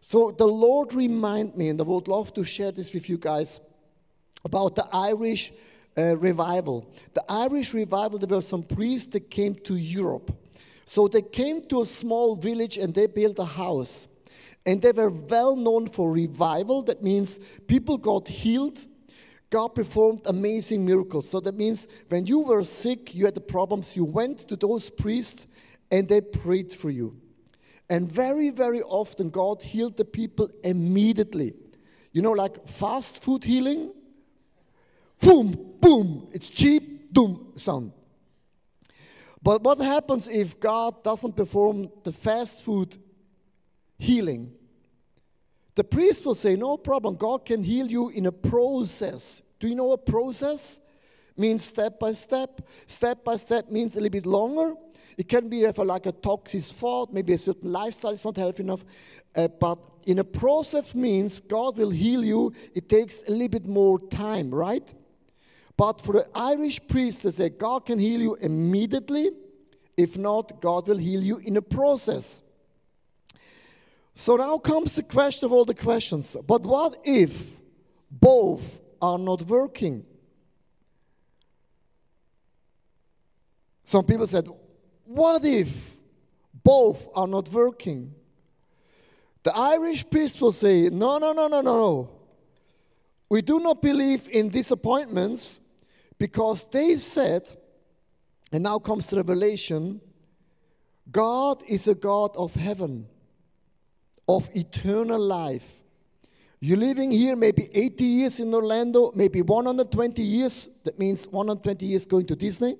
So 0.00 0.30
the 0.30 0.46
Lord 0.46 0.94
reminded 0.94 1.56
me, 1.56 1.68
and 1.68 1.80
I 1.80 1.84
would 1.84 2.08
love 2.08 2.32
to 2.34 2.44
share 2.44 2.72
this 2.72 2.94
with 2.94 3.08
you 3.08 3.18
guys 3.18 3.60
about 4.44 4.76
the 4.76 4.86
Irish 4.92 5.52
uh, 5.96 6.16
revival. 6.16 6.92
The 7.14 7.24
Irish 7.28 7.74
revival, 7.74 8.18
there 8.18 8.36
were 8.36 8.42
some 8.42 8.62
priests 8.62 9.12
that 9.12 9.30
came 9.30 9.54
to 9.66 9.76
Europe. 9.76 10.36
So 10.84 11.08
they 11.08 11.22
came 11.22 11.62
to 11.68 11.82
a 11.82 11.86
small 11.86 12.34
village 12.34 12.78
and 12.78 12.94
they 12.94 13.06
built 13.06 13.38
a 13.38 13.44
house. 13.44 14.08
And 14.64 14.80
they 14.80 14.92
were 14.92 15.10
well 15.10 15.56
known 15.56 15.88
for 15.88 16.10
revival. 16.10 16.82
That 16.82 17.02
means 17.02 17.40
people 17.66 17.98
got 17.98 18.28
healed. 18.28 18.86
God 19.50 19.68
performed 19.68 20.22
amazing 20.26 20.84
miracles. 20.84 21.28
So 21.28 21.40
that 21.40 21.56
means 21.56 21.88
when 22.08 22.26
you 22.26 22.40
were 22.40 22.64
sick, 22.64 23.14
you 23.14 23.24
had 23.24 23.34
the 23.34 23.40
problems, 23.40 23.96
you 23.96 24.04
went 24.04 24.38
to 24.48 24.56
those 24.56 24.88
priests 24.90 25.46
and 25.90 26.08
they 26.08 26.20
prayed 26.20 26.72
for 26.72 26.90
you. 26.90 27.21
And 27.88 28.10
very, 28.10 28.50
very 28.50 28.82
often, 28.82 29.30
God 29.30 29.62
healed 29.62 29.96
the 29.96 30.04
people 30.04 30.48
immediately. 30.64 31.54
You 32.12 32.22
know, 32.22 32.32
like 32.32 32.68
fast 32.68 33.22
food 33.22 33.44
healing? 33.44 33.92
boom, 35.22 35.74
boom. 35.80 36.28
It's 36.32 36.50
cheap, 36.50 37.12
boom, 37.12 37.52
sound. 37.56 37.92
But 39.42 39.62
what 39.62 39.80
happens 39.80 40.28
if 40.28 40.60
God 40.60 41.02
doesn't 41.02 41.34
perform 41.34 41.90
the 42.04 42.12
fast 42.12 42.62
food 42.62 42.96
healing? 43.98 44.52
The 45.74 45.84
priest 45.84 46.26
will 46.26 46.34
say, 46.34 46.54
No 46.54 46.76
problem, 46.76 47.16
God 47.16 47.46
can 47.46 47.62
heal 47.62 47.86
you 47.86 48.10
in 48.10 48.26
a 48.26 48.32
process. 48.32 49.42
Do 49.58 49.68
you 49.68 49.74
know 49.74 49.92
a 49.92 49.98
process? 49.98 50.80
Means 51.36 51.64
step 51.64 51.98
by 51.98 52.12
step. 52.12 52.60
Step 52.86 53.24
by 53.24 53.36
step 53.36 53.70
means 53.70 53.94
a 53.94 54.00
little 54.00 54.10
bit 54.10 54.26
longer. 54.26 54.74
It 55.18 55.28
can 55.28 55.48
be 55.48 55.70
for 55.72 55.84
like 55.84 56.06
a 56.06 56.12
toxic 56.12 56.62
thought, 56.62 57.12
maybe 57.12 57.32
a 57.32 57.38
certain 57.38 57.70
lifestyle 57.70 58.12
is 58.12 58.24
not 58.24 58.36
healthy 58.36 58.62
enough. 58.62 58.84
Uh, 59.34 59.48
but 59.48 59.78
in 60.06 60.18
a 60.18 60.24
process 60.24 60.94
means 60.94 61.40
God 61.40 61.78
will 61.78 61.90
heal 61.90 62.24
you. 62.24 62.52
It 62.74 62.88
takes 62.88 63.22
a 63.28 63.30
little 63.30 63.48
bit 63.48 63.66
more 63.66 63.98
time, 64.08 64.54
right? 64.54 64.92
But 65.76 66.00
for 66.00 66.12
the 66.12 66.26
Irish 66.34 66.80
priests, 66.86 67.22
they 67.22 67.30
say 67.30 67.48
God 67.48 67.86
can 67.86 67.98
heal 67.98 68.20
you 68.20 68.34
immediately. 68.36 69.30
If 69.96 70.16
not, 70.16 70.60
God 70.60 70.88
will 70.88 70.98
heal 70.98 71.22
you 71.22 71.38
in 71.38 71.56
a 71.56 71.62
process. 71.62 72.42
So 74.14 74.36
now 74.36 74.58
comes 74.58 74.96
the 74.96 75.02
question 75.02 75.46
of 75.46 75.52
all 75.52 75.64
the 75.64 75.74
questions. 75.74 76.36
But 76.46 76.62
what 76.62 76.98
if 77.04 77.50
both 78.10 78.80
are 79.00 79.18
not 79.18 79.42
working? 79.42 80.04
Some 83.84 84.04
people 84.04 84.26
said, 84.26 84.48
What 85.14 85.44
if 85.44 85.94
both 86.64 87.06
are 87.14 87.26
not 87.26 87.50
working? 87.50 88.14
The 89.42 89.54
Irish 89.54 90.08
priest 90.08 90.40
will 90.40 90.52
say, 90.52 90.88
No, 90.88 91.18
no, 91.18 91.32
no, 91.32 91.48
no, 91.48 91.60
no. 91.60 92.10
We 93.28 93.42
do 93.42 93.60
not 93.60 93.82
believe 93.82 94.26
in 94.30 94.48
disappointments 94.48 95.60
because 96.18 96.64
they 96.64 96.96
said, 96.96 97.50
and 98.52 98.62
now 98.62 98.78
comes 98.78 99.10
the 99.10 99.16
revelation 99.16 100.00
God 101.10 101.62
is 101.68 101.88
a 101.88 101.94
God 101.94 102.34
of 102.36 102.54
heaven, 102.54 103.06
of 104.26 104.48
eternal 104.54 105.20
life. 105.20 105.82
You're 106.60 106.78
living 106.78 107.10
here 107.10 107.36
maybe 107.36 107.68
80 107.74 108.04
years 108.04 108.40
in 108.40 108.54
Orlando, 108.54 109.12
maybe 109.14 109.42
120 109.42 110.22
years. 110.22 110.68
That 110.84 110.98
means 110.98 111.26
120 111.26 111.84
years 111.84 112.06
going 112.06 112.24
to 112.26 112.36
Disney. 112.36 112.78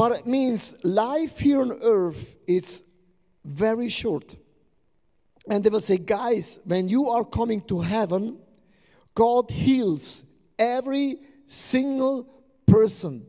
But 0.00 0.12
it 0.12 0.26
means 0.26 0.82
life 0.82 1.40
here 1.40 1.60
on 1.60 1.78
earth 1.82 2.34
is 2.46 2.84
very 3.44 3.90
short. 3.90 4.34
And 5.46 5.62
they 5.62 5.68
will 5.68 5.80
say, 5.80 5.98
guys, 5.98 6.58
when 6.64 6.88
you 6.88 7.10
are 7.10 7.22
coming 7.22 7.60
to 7.68 7.82
heaven, 7.82 8.38
God 9.14 9.50
heals 9.50 10.24
every 10.58 11.18
single 11.46 12.26
person. 12.66 13.26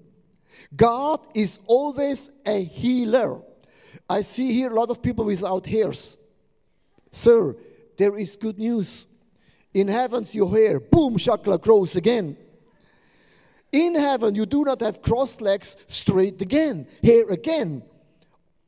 God 0.73 1.19
is 1.35 1.59
always 1.65 2.31
a 2.45 2.63
healer. 2.63 3.41
I 4.09 4.21
see 4.21 4.53
here 4.53 4.71
a 4.71 4.73
lot 4.73 4.89
of 4.89 5.01
people 5.01 5.25
without 5.25 5.65
hairs. 5.65 6.17
Sir, 7.11 7.53
there 7.97 8.17
is 8.17 8.37
good 8.37 8.57
news. 8.57 9.07
In 9.73 9.89
heavens, 9.89 10.33
your 10.33 10.49
hair, 10.49 10.79
boom, 10.79 11.17
shakla, 11.17 11.59
grows 11.59 11.97
again. 11.97 12.37
In 13.71 13.95
heaven, 13.95 14.35
you 14.35 14.45
do 14.45 14.63
not 14.63 14.81
have 14.81 15.01
crossed 15.01 15.41
legs, 15.41 15.77
straight 15.87 16.41
again, 16.41 16.87
here 17.01 17.29
again. 17.29 17.83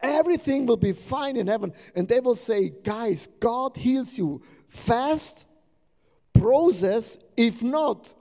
Everything 0.01 0.65
will 0.65 0.77
be 0.77 0.93
fine 0.93 1.37
in 1.37 1.47
heaven. 1.47 1.73
And 1.95 2.07
they 2.07 2.19
will 2.19 2.35
say, 2.35 2.71
guys, 2.83 3.27
God 3.39 3.77
heals 3.77 4.17
you 4.17 4.41
fast, 4.69 5.45
process, 6.33 7.17
if 7.37 7.61
not, 7.61 8.13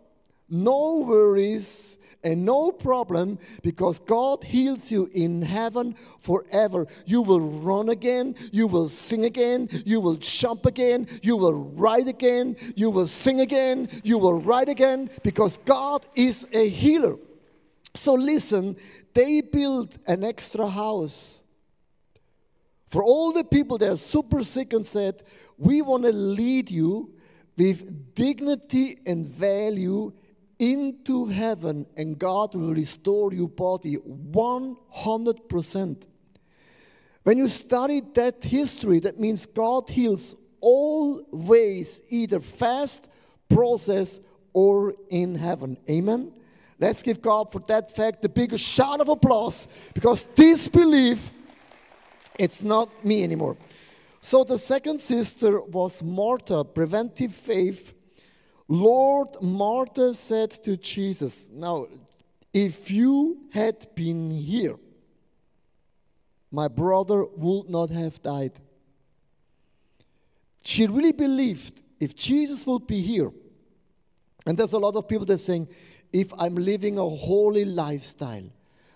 no 0.48 0.98
worries 0.98 1.98
and 2.24 2.44
no 2.44 2.70
problem 2.70 3.38
because 3.62 3.98
God 3.98 4.44
heals 4.44 4.92
you 4.92 5.08
in 5.12 5.42
heaven 5.42 5.96
forever. 6.20 6.86
You 7.04 7.22
will 7.22 7.40
run 7.40 7.88
again, 7.88 8.36
you 8.52 8.66
will 8.66 8.88
sing 8.88 9.24
again, 9.24 9.68
you 9.84 10.00
will 10.00 10.16
jump 10.16 10.66
again, 10.66 11.08
you 11.22 11.36
will 11.36 11.54
ride 11.54 12.08
again, 12.08 12.56
you 12.76 12.90
will 12.90 13.08
sing 13.08 13.40
again, 13.40 13.88
you 14.04 14.18
will 14.18 14.34
ride 14.34 14.68
again 14.68 15.10
because 15.22 15.58
God 15.64 16.06
is 16.14 16.46
a 16.52 16.68
healer. 16.68 17.16
So 17.94 18.14
listen, 18.14 18.76
they 19.14 19.40
built 19.40 19.98
an 20.06 20.24
extra 20.24 20.68
house. 20.68 21.42
For 22.86 23.02
all 23.02 23.32
the 23.32 23.44
people 23.44 23.78
that 23.78 23.90
are 23.90 23.96
super 23.96 24.44
sick 24.44 24.72
and 24.74 24.84
said, 24.84 25.22
we 25.56 25.82
want 25.82 26.04
to 26.04 26.12
lead 26.12 26.70
you 26.70 27.14
with 27.56 28.14
dignity 28.14 28.98
and 29.06 29.26
value 29.26 30.12
into 30.58 31.26
heaven 31.26 31.86
and 31.96 32.18
God 32.18 32.54
will 32.54 32.74
restore 32.74 33.32
your 33.32 33.48
body 33.48 33.96
100%. 33.96 36.06
When 37.24 37.38
you 37.38 37.48
study 37.48 38.02
that 38.14 38.42
history, 38.42 39.00
that 39.00 39.18
means 39.18 39.46
God 39.46 39.88
heals 39.88 40.36
all 40.60 41.22
ways, 41.30 42.02
either 42.08 42.40
fast, 42.40 43.08
process, 43.48 44.20
or 44.52 44.94
in 45.10 45.34
heaven. 45.34 45.76
Amen? 45.88 46.32
Let's 46.78 47.02
give 47.02 47.22
God 47.22 47.52
for 47.52 47.60
that 47.68 47.94
fact 47.94 48.22
the 48.22 48.28
biggest 48.28 48.64
shout 48.64 49.00
of 49.00 49.08
applause 49.08 49.68
because 49.94 50.24
this 50.34 50.68
belief, 50.68 51.30
it's 52.38 52.62
not 52.62 53.04
me 53.04 53.22
anymore. 53.22 53.56
So 54.20 54.44
the 54.44 54.58
second 54.58 54.98
sister 54.98 55.60
was 55.60 56.02
Martha, 56.02 56.64
preventive 56.64 57.34
faith 57.34 57.94
Lord, 58.68 59.28
Martha 59.42 60.14
said 60.14 60.50
to 60.50 60.76
Jesus, 60.76 61.48
Now, 61.52 61.86
if 62.52 62.90
you 62.90 63.48
had 63.52 63.86
been 63.94 64.30
here, 64.30 64.76
my 66.50 66.68
brother 66.68 67.24
would 67.24 67.70
not 67.70 67.90
have 67.90 68.22
died. 68.22 68.52
She 70.64 70.86
really 70.86 71.12
believed 71.12 71.80
if 71.98 72.14
Jesus 72.14 72.66
would 72.66 72.86
be 72.86 73.00
here, 73.00 73.32
and 74.46 74.58
there's 74.58 74.74
a 74.74 74.78
lot 74.78 74.96
of 74.96 75.08
people 75.08 75.24
that 75.26 75.34
are 75.34 75.38
saying, 75.38 75.68
if 76.12 76.32
I'm 76.38 76.54
living 76.54 76.98
a 76.98 77.08
holy 77.08 77.64
lifestyle, 77.64 78.44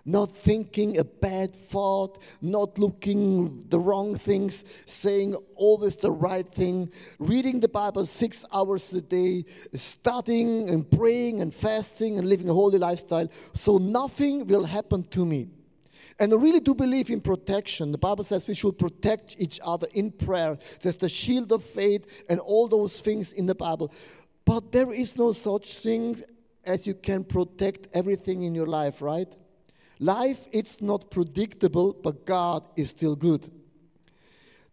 not 0.07 0.37
thinking 0.37 0.99
a 0.99 1.05
bad 1.05 1.55
thought, 1.55 2.23
not 2.41 2.79
looking 2.79 3.65
the 3.69 3.79
wrong 3.79 4.17
things, 4.17 4.65
saying 4.87 5.35
always 5.57 5.97
the 5.97 6.11
right 6.11 6.51
thing, 6.53 6.91
reading 7.19 7.59
the 7.59 7.69
Bible 7.69 8.07
six 8.07 8.45
hours 8.53 8.95
a 8.95 9.01
day, 9.01 9.45
studying 9.75 10.71
and 10.71 10.89
praying 10.89 11.43
and 11.43 11.53
fasting 11.53 12.19
and 12.19 12.29
living 12.29 12.49
a 12.49 12.55
holy 12.55 12.79
lifestyle, 12.79 13.29
so 13.53 13.79
nothing 13.79 14.47
will 14.47 14.65
happen 14.65 15.03
to 15.09 15.27
me. 15.27 15.49
And 16.19 16.33
I 16.33 16.37
really 16.37 16.61
do 16.61 16.75
believe 16.75 17.11
in 17.11 17.21
protection. 17.21 17.93
The 17.93 17.99
Bible 17.99 18.25
says 18.25 18.49
we 18.49 18.55
should 18.55 18.79
protect 18.79 19.37
each 19.39 19.61
other 19.63 19.87
in 19.93 20.13
prayer. 20.13 20.57
There's 20.81 20.97
the 20.97 21.09
shield 21.09 21.53
of 21.53 21.63
faith 21.63 22.07
and 22.29 22.41
all 22.41 22.69
those 22.69 23.01
things 23.01 23.33
in 23.33 23.45
the 23.45 23.55
Bible. 23.55 23.93
But 24.47 24.73
there 24.73 24.93
is 24.93 25.19
no 25.19 25.33
such 25.33 25.77
thing 25.79 26.23
as 26.65 26.87
you 26.87 26.95
can 26.95 27.25
protect 27.25 27.89
everything 27.93 28.45
in 28.45 28.55
your 28.55 28.67
life, 28.67 29.03
right? 29.03 29.35
Life 29.99 30.47
it's 30.53 30.83
not 30.83 31.11
predictable, 31.11 31.93
but 31.93 32.27
God 32.27 32.69
is 32.77 32.91
still 32.91 33.17
good. 33.17 33.51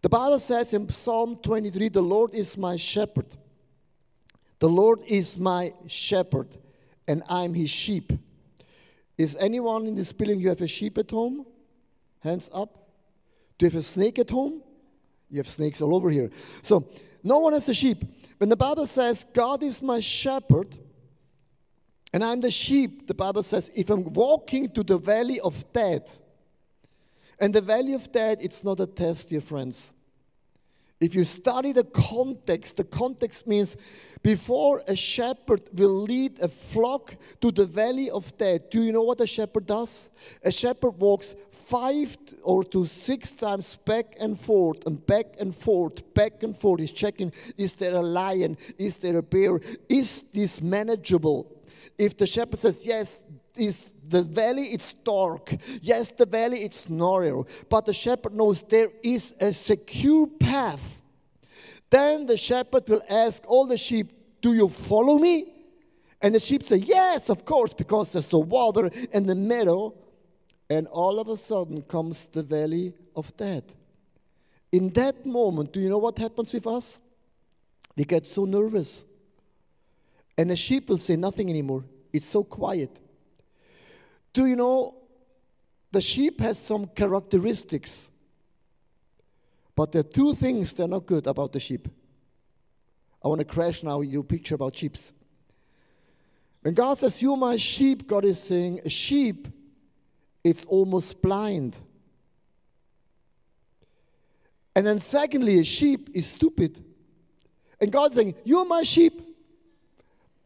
The 0.01 0.09
Bible 0.09 0.39
says 0.39 0.73
in 0.73 0.89
Psalm 0.89 1.37
23, 1.37 1.89
the 1.89 2.01
Lord 2.01 2.35
is 2.35 2.57
my 2.57 2.75
shepherd. 2.75 3.27
The 4.59 4.67
Lord 4.67 4.99
is 5.07 5.39
my 5.39 5.73
shepherd, 5.87 6.57
and 7.07 7.23
I'm 7.29 7.53
his 7.53 7.69
sheep. 7.69 8.11
Is 9.17 9.37
anyone 9.37 9.85
in 9.85 9.95
this 9.95 10.11
building, 10.11 10.39
you 10.39 10.49
have 10.49 10.61
a 10.61 10.67
sheep 10.67 10.97
at 10.97 11.11
home? 11.11 11.45
Hands 12.19 12.49
up. 12.53 12.89
Do 13.57 13.65
you 13.65 13.69
have 13.69 13.79
a 13.79 13.83
snake 13.83 14.19
at 14.19 14.29
home? 14.29 14.61
You 15.29 15.37
have 15.37 15.47
snakes 15.47 15.81
all 15.81 15.95
over 15.95 16.09
here. 16.09 16.31
So, 16.61 16.89
no 17.23 17.39
one 17.39 17.53
has 17.53 17.69
a 17.69 17.73
sheep. 17.73 18.03
When 18.37 18.49
the 18.49 18.57
Bible 18.57 18.85
says, 18.85 19.25
God 19.33 19.63
is 19.63 19.81
my 19.81 20.01
shepherd, 20.01 20.77
and 22.13 22.23
I'm 22.23 22.41
the 22.41 22.51
sheep, 22.51 23.07
the 23.07 23.15
Bible 23.15 23.41
says, 23.41 23.71
if 23.75 23.89
I'm 23.89 24.13
walking 24.13 24.69
to 24.69 24.83
the 24.83 24.99
valley 24.99 25.39
of 25.39 25.71
death, 25.73 26.19
and 27.39 27.53
the 27.53 27.61
valley 27.61 27.93
of 27.93 28.11
death, 28.11 28.37
it's 28.39 28.63
not 28.63 28.79
a 28.79 28.85
test, 28.85 29.29
dear 29.29 29.41
friends. 29.41 29.91
If 31.01 31.15
you 31.15 31.25
study 31.25 31.73
the 31.73 31.83
context, 31.83 32.77
the 32.77 32.85
context 32.85 33.45
means 33.45 33.75
before 34.21 34.83
a 34.87 34.95
shepherd 34.95 35.61
will 35.73 36.03
lead 36.03 36.39
a 36.39 36.47
flock 36.47 37.15
to 37.41 37.51
the 37.51 37.65
valley 37.65 38.09
of 38.09 38.37
death, 38.37 38.69
do 38.69 38.81
you 38.81 38.93
know 38.93 39.01
what 39.01 39.19
a 39.19 39.27
shepherd 39.27 39.65
does? 39.65 40.09
A 40.43 40.51
shepherd 40.51 40.91
walks 40.91 41.35
five 41.51 42.15
or 42.41 42.63
to 42.63 42.85
six 42.85 43.31
times 43.31 43.75
back 43.75 44.15
and 44.21 44.39
forth 44.39 44.85
and 44.85 45.05
back 45.05 45.35
and 45.39 45.53
forth, 45.53 46.13
back 46.13 46.41
and 46.43 46.55
forth. 46.55 46.79
He's 46.79 46.93
checking 46.93 47.33
is 47.57 47.73
there 47.73 47.95
a 47.95 48.01
lion? 48.01 48.55
Is 48.77 48.95
there 48.97 49.17
a 49.17 49.23
bear? 49.23 49.59
Is 49.89 50.23
this 50.31 50.61
manageable? 50.61 51.51
If 51.97 52.17
the 52.17 52.25
shepherd 52.25 52.59
says, 52.59 52.85
Yes, 52.85 53.23
is 53.55 53.93
the 54.07 54.23
valley 54.23 54.65
it's 54.67 54.93
dark. 54.93 55.55
Yes 55.81 56.11
the 56.11 56.25
valley 56.25 56.63
it's 56.63 56.89
narrow. 56.89 57.45
But 57.69 57.85
the 57.85 57.93
shepherd 57.93 58.33
knows 58.33 58.63
there 58.63 58.89
is 59.03 59.33
a 59.39 59.53
secure 59.53 60.27
path. 60.27 61.01
Then 61.89 62.25
the 62.25 62.37
shepherd 62.37 62.89
will 62.89 63.03
ask 63.09 63.43
all 63.47 63.67
the 63.67 63.77
sheep 63.77 64.11
do 64.41 64.53
you 64.53 64.67
follow 64.67 65.17
me? 65.17 65.53
And 66.21 66.35
the 66.35 66.39
sheep 66.39 66.65
say 66.65 66.77
yes 66.77 67.29
of 67.29 67.45
course 67.45 67.73
because 67.73 68.13
there's 68.13 68.27
the 68.27 68.39
water 68.39 68.89
and 69.13 69.27
the 69.27 69.35
meadow. 69.35 69.93
And 70.69 70.87
all 70.87 71.19
of 71.19 71.27
a 71.27 71.37
sudden 71.37 71.81
comes 71.83 72.27
the 72.27 72.41
valley 72.41 72.93
of 73.15 73.35
death. 73.37 73.75
In 74.71 74.89
that 74.93 75.25
moment 75.25 75.73
do 75.73 75.79
you 75.79 75.89
know 75.89 75.99
what 75.99 76.17
happens 76.17 76.53
with 76.53 76.65
us? 76.65 76.99
We 77.95 78.05
get 78.05 78.25
so 78.25 78.45
nervous 78.45 79.05
and 80.37 80.49
the 80.49 80.55
sheep 80.55 80.89
will 80.89 80.97
say 80.97 81.15
nothing 81.15 81.49
anymore 81.49 81.83
it's 82.11 82.25
so 82.25 82.43
quiet 82.43 82.99
do 84.33 84.47
you 84.47 84.55
know 84.55 84.95
the 85.91 86.01
sheep 86.01 86.41
has 86.41 86.57
some 86.57 86.87
characteristics? 86.87 88.09
But 89.75 89.91
there 89.91 89.99
are 89.99 90.03
two 90.03 90.33
things 90.33 90.73
that 90.73 90.83
are 90.83 90.87
not 90.87 91.05
good 91.05 91.27
about 91.27 91.53
the 91.53 91.59
sheep. 91.59 91.87
I 93.23 93.27
want 93.27 93.39
to 93.39 93.45
crash 93.45 93.83
now 93.83 94.01
your 94.01 94.23
picture 94.23 94.55
about 94.55 94.75
sheep. 94.75 94.97
When 96.61 96.73
God 96.73 96.97
says, 96.97 97.21
You're 97.21 97.37
my 97.37 97.57
sheep, 97.57 98.07
God 98.07 98.25
is 98.25 98.41
saying, 98.41 98.81
A 98.85 98.89
sheep, 98.89 99.47
it's 100.43 100.65
almost 100.65 101.21
blind. 101.21 101.77
And 104.75 104.87
then, 104.87 104.99
secondly, 104.99 105.59
a 105.59 105.63
sheep 105.63 106.09
is 106.15 106.25
stupid. 106.25 106.83
And 107.79 107.91
God's 107.91 108.15
saying, 108.15 108.33
You're 108.43 108.65
my 108.65 108.81
sheep, 108.81 109.21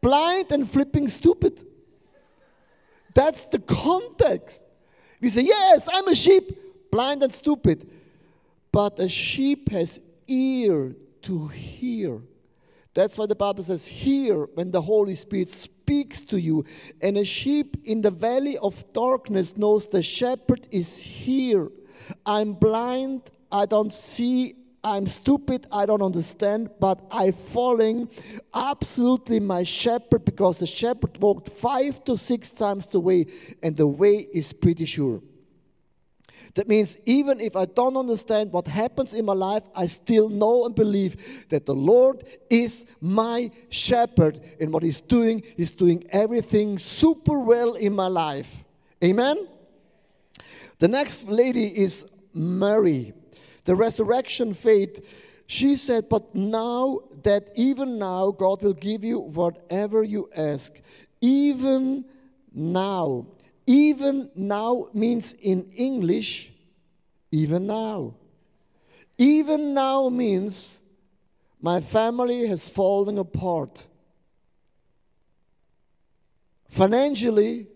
blind 0.00 0.52
and 0.52 0.68
flipping 0.68 1.08
stupid. 1.08 1.62
That's 3.14 3.44
the 3.46 3.58
context. 3.58 4.62
We 5.20 5.30
say, 5.30 5.42
Yes, 5.42 5.88
I'm 5.92 6.08
a 6.08 6.14
sheep, 6.14 6.90
blind 6.90 7.22
and 7.22 7.32
stupid. 7.32 7.90
But 8.70 8.98
a 8.98 9.08
sheep 9.08 9.70
has 9.70 10.00
ear 10.28 10.94
to 11.22 11.48
hear. 11.48 12.20
That's 12.94 13.16
why 13.16 13.26
the 13.26 13.34
Bible 13.34 13.62
says, 13.62 13.86
Hear 13.86 14.44
when 14.54 14.70
the 14.70 14.82
Holy 14.82 15.14
Spirit 15.14 15.50
speaks 15.50 16.20
to 16.22 16.40
you. 16.40 16.64
And 17.00 17.16
a 17.16 17.24
sheep 17.24 17.76
in 17.84 18.02
the 18.02 18.10
valley 18.10 18.58
of 18.58 18.92
darkness 18.92 19.56
knows 19.56 19.86
the 19.86 20.02
shepherd 20.02 20.68
is 20.70 20.98
here. 20.98 21.68
I'm 22.24 22.52
blind, 22.54 23.22
I 23.50 23.66
don't 23.66 23.92
see, 23.92 24.54
I'm 24.88 25.06
stupid, 25.06 25.66
I 25.70 25.84
don't 25.84 26.00
understand, 26.00 26.70
but 26.80 26.98
I'm 27.10 27.32
following 27.32 28.08
absolutely 28.54 29.38
my 29.38 29.62
shepherd 29.62 30.24
because 30.24 30.60
the 30.60 30.66
shepherd 30.66 31.20
walked 31.20 31.50
five 31.50 32.02
to 32.04 32.16
six 32.16 32.50
times 32.50 32.86
the 32.86 32.98
way, 32.98 33.26
and 33.62 33.76
the 33.76 33.86
way 33.86 34.26
is 34.32 34.54
pretty 34.54 34.86
sure. 34.86 35.20
That 36.54 36.68
means 36.68 36.98
even 37.04 37.38
if 37.38 37.54
I 37.54 37.66
don't 37.66 37.98
understand 37.98 38.50
what 38.50 38.66
happens 38.66 39.12
in 39.12 39.26
my 39.26 39.34
life, 39.34 39.64
I 39.76 39.86
still 39.88 40.30
know 40.30 40.64
and 40.64 40.74
believe 40.74 41.46
that 41.50 41.66
the 41.66 41.74
Lord 41.74 42.24
is 42.48 42.86
my 43.02 43.50
shepherd, 43.68 44.40
and 44.58 44.72
what 44.72 44.82
He's 44.82 45.02
doing, 45.02 45.42
He's 45.58 45.72
doing 45.72 46.04
everything 46.10 46.78
super 46.78 47.38
well 47.38 47.74
in 47.74 47.94
my 47.94 48.06
life. 48.06 48.64
Amen? 49.04 49.48
The 50.78 50.88
next 50.88 51.28
lady 51.28 51.66
is 51.66 52.06
Mary 52.32 53.12
the 53.64 53.74
resurrection 53.74 54.54
faith, 54.54 55.04
she 55.46 55.76
said, 55.76 56.08
But 56.08 56.34
now 56.34 57.00
that 57.22 57.50
even 57.54 57.98
now 57.98 58.30
God 58.30 58.62
will 58.62 58.74
give 58.74 59.02
you 59.02 59.18
whatever 59.20 60.02
you 60.02 60.28
ask, 60.36 60.80
even 61.20 62.04
now. 62.52 63.26
Even 63.66 64.30
now 64.34 64.88
means 64.94 65.34
in 65.34 65.70
English, 65.76 66.52
even 67.30 67.66
now. 67.66 68.14
Even 69.18 69.74
now 69.74 70.08
means 70.08 70.80
my 71.60 71.80
family 71.80 72.46
has 72.46 72.68
fallen 72.68 73.18
apart. 73.18 73.86
Financially, 76.68 77.66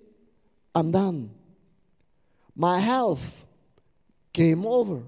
I'm 0.74 0.90
done. 0.90 1.30
My 2.54 2.78
health 2.78 3.44
came 4.32 4.66
over 4.66 5.02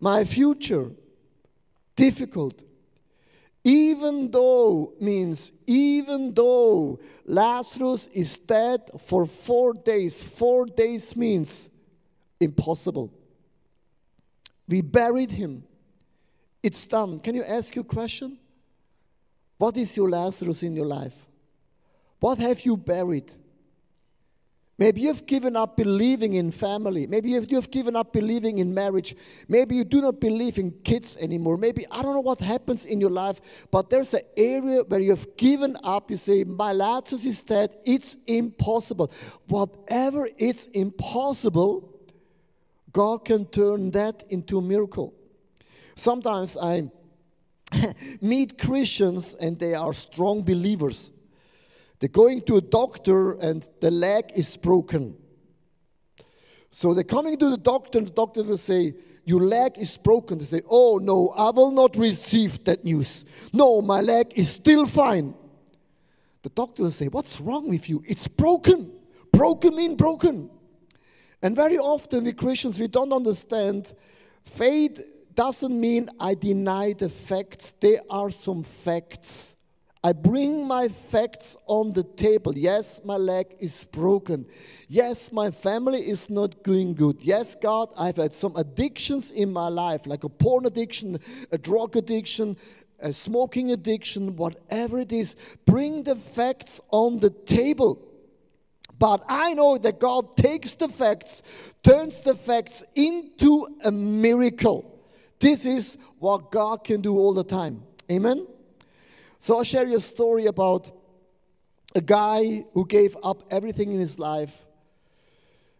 my 0.00 0.24
future 0.24 0.90
difficult. 1.96 2.62
Even 3.64 4.30
though 4.30 4.94
means 5.00 5.52
even 5.66 6.32
though 6.32 7.00
Lazarus 7.26 8.06
is 8.08 8.38
dead 8.38 8.90
for 8.98 9.26
four 9.26 9.74
days, 9.74 10.22
four 10.22 10.64
days 10.64 11.14
means 11.16 11.68
impossible. 12.40 13.12
We 14.68 14.80
buried 14.80 15.32
him. 15.32 15.64
It's 16.62 16.84
done. 16.84 17.20
Can 17.20 17.34
you 17.34 17.44
ask 17.44 17.74
your 17.74 17.84
question? 17.84 18.38
What 19.58 19.76
is 19.76 19.96
your 19.96 20.08
Lazarus 20.08 20.62
in 20.62 20.74
your 20.74 20.86
life? 20.86 21.14
What 22.20 22.38
have 22.38 22.64
you 22.64 22.76
buried? 22.76 23.32
Maybe 24.78 25.00
you've 25.00 25.26
given 25.26 25.56
up 25.56 25.76
believing 25.76 26.34
in 26.34 26.52
family. 26.52 27.08
Maybe 27.08 27.30
you've 27.30 27.70
given 27.70 27.96
up 27.96 28.12
believing 28.12 28.60
in 28.60 28.72
marriage. 28.72 29.16
Maybe 29.48 29.74
you 29.74 29.82
do 29.82 30.00
not 30.00 30.20
believe 30.20 30.56
in 30.56 30.70
kids 30.84 31.16
anymore. 31.16 31.56
Maybe 31.56 31.84
I 31.90 32.00
don't 32.00 32.14
know 32.14 32.20
what 32.20 32.40
happens 32.40 32.84
in 32.84 33.00
your 33.00 33.10
life, 33.10 33.40
but 33.72 33.90
there's 33.90 34.14
an 34.14 34.20
area 34.36 34.82
where 34.84 35.00
you've 35.00 35.36
given 35.36 35.76
up. 35.82 36.12
You 36.12 36.16
say, 36.16 36.44
My 36.44 36.72
Lazarus 36.72 37.24
is 37.24 37.42
dead. 37.42 37.76
It's 37.84 38.18
impossible. 38.28 39.10
Whatever 39.48 40.28
it's 40.38 40.66
impossible, 40.66 41.92
God 42.92 43.24
can 43.24 43.46
turn 43.46 43.90
that 43.90 44.22
into 44.30 44.58
a 44.58 44.62
miracle. 44.62 45.12
Sometimes 45.96 46.56
I 46.56 46.88
meet 48.20 48.56
Christians 48.56 49.34
and 49.34 49.58
they 49.58 49.74
are 49.74 49.92
strong 49.92 50.42
believers. 50.42 51.10
They're 51.98 52.08
going 52.08 52.42
to 52.42 52.56
a 52.56 52.60
doctor 52.60 53.32
and 53.32 53.66
the 53.80 53.90
leg 53.90 54.32
is 54.34 54.56
broken. 54.56 55.16
So 56.70 56.94
they're 56.94 57.04
coming 57.04 57.36
to 57.38 57.50
the 57.50 57.56
doctor, 57.56 57.98
and 57.98 58.06
the 58.06 58.12
doctor 58.12 58.42
will 58.42 58.58
say, 58.58 58.94
Your 59.24 59.40
leg 59.40 59.78
is 59.78 59.96
broken. 59.96 60.38
They 60.38 60.44
say, 60.44 60.62
Oh, 60.68 60.98
no, 61.02 61.28
I 61.36 61.50
will 61.50 61.70
not 61.70 61.96
receive 61.96 62.62
that 62.64 62.84
news. 62.84 63.24
No, 63.52 63.80
my 63.80 64.00
leg 64.00 64.32
is 64.36 64.50
still 64.50 64.86
fine. 64.86 65.34
The 66.42 66.50
doctor 66.50 66.82
will 66.82 66.90
say, 66.90 67.08
What's 67.08 67.40
wrong 67.40 67.68
with 67.68 67.88
you? 67.88 68.02
It's 68.06 68.28
broken. 68.28 68.92
Broken 69.32 69.76
mean 69.76 69.96
broken. 69.96 70.50
And 71.42 71.56
very 71.56 71.78
often, 71.78 72.24
we 72.24 72.32
Christians, 72.32 72.78
we 72.78 72.88
don't 72.88 73.12
understand 73.12 73.94
faith 74.44 75.02
doesn't 75.34 75.80
mean 75.80 76.10
I 76.18 76.34
deny 76.34 76.92
the 76.92 77.08
facts, 77.08 77.72
there 77.80 78.00
are 78.10 78.30
some 78.30 78.64
facts. 78.64 79.54
I 80.08 80.12
bring 80.14 80.66
my 80.66 80.88
facts 80.88 81.58
on 81.66 81.90
the 81.90 82.02
table. 82.02 82.56
Yes, 82.56 82.98
my 83.04 83.18
leg 83.18 83.54
is 83.60 83.84
broken. 83.84 84.46
Yes, 84.88 85.30
my 85.32 85.50
family 85.50 85.98
is 85.98 86.30
not 86.30 86.62
going 86.62 86.94
good. 86.94 87.20
Yes, 87.20 87.54
God, 87.54 87.90
I've 87.94 88.16
had 88.16 88.32
some 88.32 88.56
addictions 88.56 89.30
in 89.30 89.52
my 89.52 89.68
life, 89.68 90.06
like 90.06 90.24
a 90.24 90.30
porn 90.30 90.64
addiction, 90.64 91.20
a 91.52 91.58
drug 91.58 91.94
addiction, 91.94 92.56
a 93.00 93.12
smoking 93.12 93.70
addiction, 93.72 94.34
whatever 94.36 94.98
it 94.98 95.12
is. 95.12 95.36
Bring 95.66 96.04
the 96.04 96.16
facts 96.16 96.80
on 96.90 97.18
the 97.18 97.28
table. 97.28 98.02
But 98.98 99.22
I 99.28 99.52
know 99.52 99.76
that 99.76 100.00
God 100.00 100.38
takes 100.38 100.72
the 100.72 100.88
facts, 100.88 101.42
turns 101.82 102.22
the 102.22 102.34
facts 102.34 102.82
into 102.94 103.68
a 103.84 103.92
miracle. 103.92 105.02
This 105.38 105.66
is 105.66 105.98
what 106.18 106.50
God 106.50 106.82
can 106.82 107.02
do 107.02 107.18
all 107.18 107.34
the 107.34 107.44
time. 107.44 107.82
Amen? 108.10 108.46
So 109.38 109.56
I'll 109.56 109.64
share 109.64 109.86
you 109.86 109.96
a 109.96 110.00
story 110.00 110.46
about 110.46 110.90
a 111.94 112.00
guy 112.00 112.64
who 112.72 112.86
gave 112.86 113.16
up 113.22 113.44
everything 113.50 113.92
in 113.92 114.00
his 114.00 114.18
life. 114.18 114.66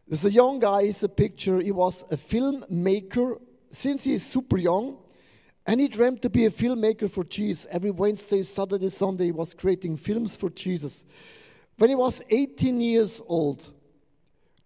There's 0.07 0.25
a 0.25 0.31
young 0.31 0.59
guy, 0.59 0.85
he's 0.85 1.03
a 1.03 1.09
picture. 1.09 1.61
He 1.61 1.73
was 1.73 2.03
a 2.11 2.17
filmmaker 2.17 3.41
since 3.71 4.05
he's 4.05 4.25
super 4.25 4.57
young. 4.57 4.97
And 5.67 5.81
he 5.81 5.89
dreamed 5.89 6.23
to 6.23 6.31
be 6.31 6.47
a 6.47 6.51
filmmaker 6.51 7.11
for 7.11 7.25
Jesus. 7.25 7.67
Every 7.71 7.91
Wednesday, 7.91 8.43
Saturday, 8.43 8.89
Sunday, 8.89 9.27
he 9.27 9.33
was 9.33 9.53
creating 9.53 9.99
films 9.99 10.35
for 10.35 10.49
Jesus. 10.49 11.05
When 11.77 11.91
he 11.91 11.97
was 11.97 12.23
18 12.31 12.81
years 12.81 13.21
old, 13.27 13.69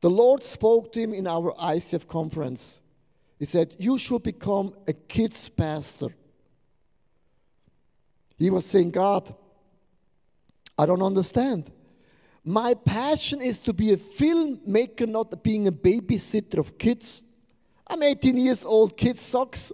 the 0.00 0.10
Lord 0.10 0.42
spoke 0.42 0.92
to 0.92 1.00
him 1.00 1.12
in 1.12 1.26
our 1.26 1.52
ICF 1.54 2.06
conference. 2.06 2.82
He 3.38 3.46
said, 3.46 3.74
You 3.78 3.98
should 3.98 4.22
become 4.22 4.74
a 4.86 4.92
kids 4.92 5.48
pastor. 5.48 6.08
He 8.42 8.50
was 8.50 8.66
saying, 8.66 8.90
God, 8.90 9.32
I 10.76 10.84
don't 10.84 11.00
understand. 11.00 11.70
My 12.44 12.74
passion 12.74 13.40
is 13.40 13.60
to 13.60 13.72
be 13.72 13.92
a 13.92 13.96
filmmaker, 13.96 15.08
not 15.08 15.44
being 15.44 15.68
a 15.68 15.72
babysitter 15.72 16.58
of 16.58 16.76
kids. 16.76 17.22
I'm 17.86 18.02
18 18.02 18.36
years 18.36 18.64
old, 18.64 18.96
kids 18.96 19.20
sucks. 19.20 19.70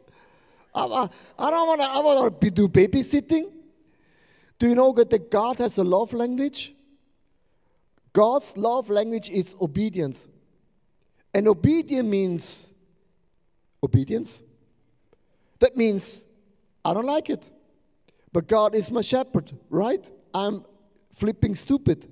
I, 0.75 1.09
I 1.39 1.51
don't 1.51 1.67
want 1.67 1.81
to 1.81 2.47
I 2.47 2.51
do 2.51 2.69
babysitting. 2.69 3.51
Do 4.59 4.69
you 4.69 4.75
know 4.75 4.93
that 4.93 5.31
God 5.31 5.57
has 5.57 5.79
a 5.79 5.85
love 5.85 6.13
language? 6.13 6.75
God's 8.13 8.55
love 8.55 8.91
language 8.91 9.31
is 9.31 9.57
obedience. 9.63 10.29
And 11.33 11.49
obedience 11.49 12.07
means 12.07 12.73
obedience. 13.83 14.43
That 15.59 15.75
means 15.75 16.23
I 16.85 16.93
don't 16.93 17.07
like 17.07 17.31
it. 17.31 17.51
But 18.33 18.47
God 18.47 18.75
is 18.75 18.91
my 18.91 19.01
shepherd, 19.01 19.53
right? 19.71 20.05
I'm 20.35 20.64
flipping 21.14 21.55
stupid. 21.55 22.07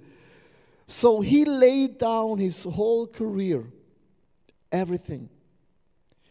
So 0.87 1.21
he 1.21 1.45
laid 1.45 1.99
down 1.99 2.39
his 2.39 2.63
whole 2.65 3.07
career, 3.07 3.65
everything. 4.73 5.29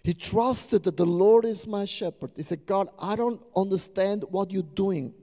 He 0.03 0.13
trusted 0.13 0.83
that 0.83 0.97
the 0.97 1.05
Lord 1.05 1.45
is 1.45 1.65
my 1.65 1.85
shepherd. 1.85 2.31
He 2.35 2.43
said, 2.43 2.65
God, 2.65 2.89
I 2.99 3.15
don't 3.15 3.41
understand 3.55 4.23
what 4.29 4.51
you're 4.51 4.61
doing. 4.61 5.13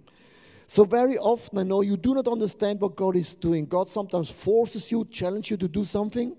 So, 0.66 0.84
very 0.84 1.18
often, 1.18 1.58
I 1.58 1.62
know 1.64 1.82
you 1.82 1.96
do 1.96 2.14
not 2.14 2.26
understand 2.26 2.80
what 2.80 2.96
God 2.96 3.14
is 3.14 3.34
doing. 3.34 3.66
God 3.66 3.88
sometimes 3.88 4.30
forces 4.30 4.90
you, 4.90 5.04
challenges 5.04 5.50
you 5.50 5.56
to 5.58 5.68
do 5.68 5.84
something, 5.84 6.34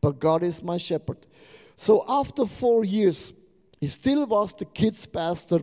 but 0.00 0.18
God 0.18 0.42
is 0.42 0.62
my 0.62 0.78
shepherd. 0.78 1.26
So, 1.76 2.04
after 2.08 2.46
four 2.46 2.84
years, 2.84 3.32
he 3.78 3.86
still 3.86 4.26
was 4.26 4.54
the 4.54 4.64
kids' 4.64 5.04
pastor 5.04 5.60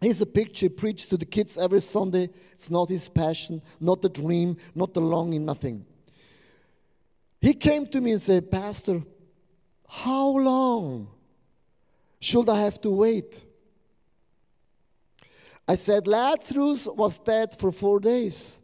Here's 0.00 0.20
a 0.20 0.26
picture, 0.26 0.66
he 0.66 0.70
preaches 0.70 1.08
to 1.08 1.16
the 1.16 1.24
kids 1.24 1.56
every 1.56 1.80
Sunday. 1.80 2.28
It's 2.52 2.70
not 2.70 2.88
his 2.88 3.08
passion, 3.08 3.62
not 3.80 4.02
the 4.02 4.08
dream, 4.08 4.56
not 4.74 4.92
the 4.92 5.00
longing, 5.00 5.44
nothing. 5.44 5.86
He 7.40 7.54
came 7.54 7.86
to 7.88 8.00
me 8.00 8.12
and 8.12 8.20
said, 8.20 8.50
Pastor, 8.50 9.02
how 9.88 10.28
long 10.38 11.08
should 12.20 12.48
I 12.48 12.60
have 12.60 12.80
to 12.82 12.90
wait? 12.90 13.44
I 15.66 15.76
said, 15.76 16.06
Lazarus 16.06 16.86
was 16.86 17.18
dead 17.18 17.58
for 17.58 17.72
four 17.72 18.00
days. 18.00 18.60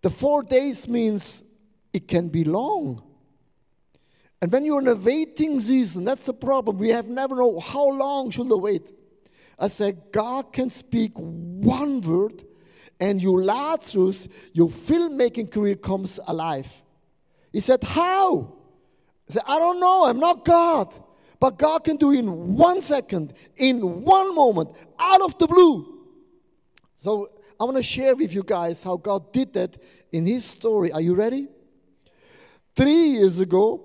The 0.00 0.10
four 0.10 0.42
days 0.42 0.88
means 0.88 1.42
it 1.92 2.06
can 2.06 2.28
be 2.28 2.44
long. 2.44 3.02
And 4.40 4.52
when 4.52 4.64
you're 4.64 4.80
in 4.80 4.88
a 4.88 4.94
waiting 4.94 5.60
season, 5.60 6.04
that's 6.04 6.26
the 6.26 6.32
problem. 6.32 6.78
We 6.78 6.90
have 6.90 7.08
never 7.08 7.36
know 7.36 7.58
how 7.58 7.88
long 7.88 8.30
should 8.30 8.50
I 8.52 8.54
wait. 8.54 8.92
I 9.58 9.66
said, 9.66 10.12
God 10.12 10.52
can 10.52 10.70
speak 10.70 11.12
one 11.16 12.00
word, 12.00 12.44
and 13.00 13.20
your 13.20 13.42
Lazarus, 13.42 14.28
your 14.52 14.68
filmmaking 14.68 15.50
career 15.50 15.76
comes 15.76 16.20
alive. 16.26 16.82
He 17.52 17.60
said, 17.60 17.82
How? 17.82 18.54
I 19.28 19.32
said, 19.32 19.42
I 19.46 19.58
don't 19.58 19.80
know, 19.80 20.06
I'm 20.06 20.20
not 20.20 20.44
God. 20.44 20.94
But 21.40 21.58
God 21.58 21.84
can 21.84 21.96
do 21.96 22.10
in 22.10 22.56
one 22.56 22.80
second, 22.80 23.32
in 23.56 24.02
one 24.02 24.34
moment, 24.34 24.70
out 24.98 25.20
of 25.22 25.38
the 25.38 25.46
blue. 25.46 26.06
So 26.96 27.28
I 27.60 27.64
want 27.64 27.76
to 27.76 27.82
share 27.82 28.16
with 28.16 28.34
you 28.34 28.42
guys 28.42 28.82
how 28.82 28.96
God 28.96 29.32
did 29.32 29.52
that 29.52 29.76
in 30.10 30.26
His 30.26 30.44
story. 30.44 30.90
Are 30.90 31.00
you 31.00 31.14
ready? 31.14 31.48
Three 32.74 33.10
years 33.10 33.38
ago, 33.38 33.84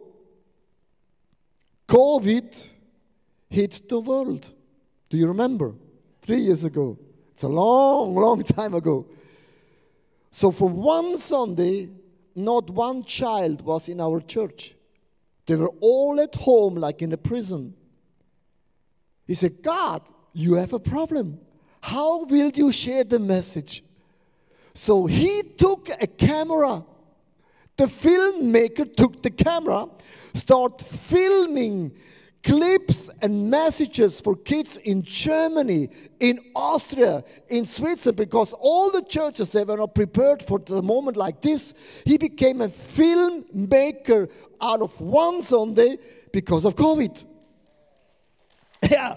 COVID 1.88 2.68
hit 3.50 3.88
the 3.88 4.00
world. 4.00 4.52
Do 5.14 5.20
you 5.20 5.28
remember? 5.28 5.76
Three 6.24 6.40
years 6.40 6.64
ago. 6.64 6.98
It's 7.34 7.44
a 7.44 7.48
long, 7.48 8.16
long 8.16 8.44
time 8.58 8.74
ago. 8.74 9.06
So, 10.32 10.50
for 10.50 10.68
one 10.68 11.20
Sunday, 11.20 11.90
not 12.34 12.68
one 12.72 13.04
child 13.04 13.62
was 13.62 13.90
in 13.90 14.02
our 14.02 14.22
church. 14.22 14.74
They 15.46 15.56
were 15.56 15.70
all 15.82 16.20
at 16.20 16.34
home, 16.34 16.74
like 16.74 17.04
in 17.04 17.12
a 17.12 17.18
prison. 17.18 17.76
He 19.28 19.36
said, 19.36 19.62
God, 19.62 20.02
you 20.34 20.56
have 20.56 20.74
a 20.74 20.80
problem. 20.80 21.40
How 21.82 22.24
will 22.24 22.50
you 22.50 22.72
share 22.72 23.04
the 23.04 23.20
message? 23.20 23.84
So 24.74 25.06
he 25.06 25.44
took 25.44 25.90
a 25.90 26.08
camera. 26.08 26.84
The 27.78 27.86
filmmaker 27.86 28.92
took 28.96 29.22
the 29.22 29.30
camera, 29.30 29.90
start 30.34 30.82
filming 30.82 31.92
clips 32.44 33.10
and 33.22 33.50
messages 33.50 34.20
for 34.20 34.36
kids 34.36 34.78
in 34.78 35.02
Germany, 35.02 35.90
in 36.20 36.40
Austria, 36.54 37.24
in 37.48 37.66
Switzerland, 37.66 38.18
because 38.18 38.54
all 38.60 38.92
the 38.92 39.02
churches 39.02 39.52
they 39.54 39.64
were 39.64 39.78
not 39.78 39.96
prepared 39.96 40.44
for 40.44 40.60
the 40.60 40.82
moment 40.82 41.16
like 41.16 41.42
this. 41.42 41.74
He 42.06 42.18
became 42.18 42.62
a 42.62 42.68
filmmaker 42.68 44.30
out 44.62 44.82
of 44.82 45.00
one 45.00 45.42
Sunday 45.42 45.98
because 46.32 46.66
of 46.66 46.76
COVID. 46.76 47.26
Yeah. 48.92 49.16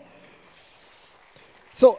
So 1.73 1.99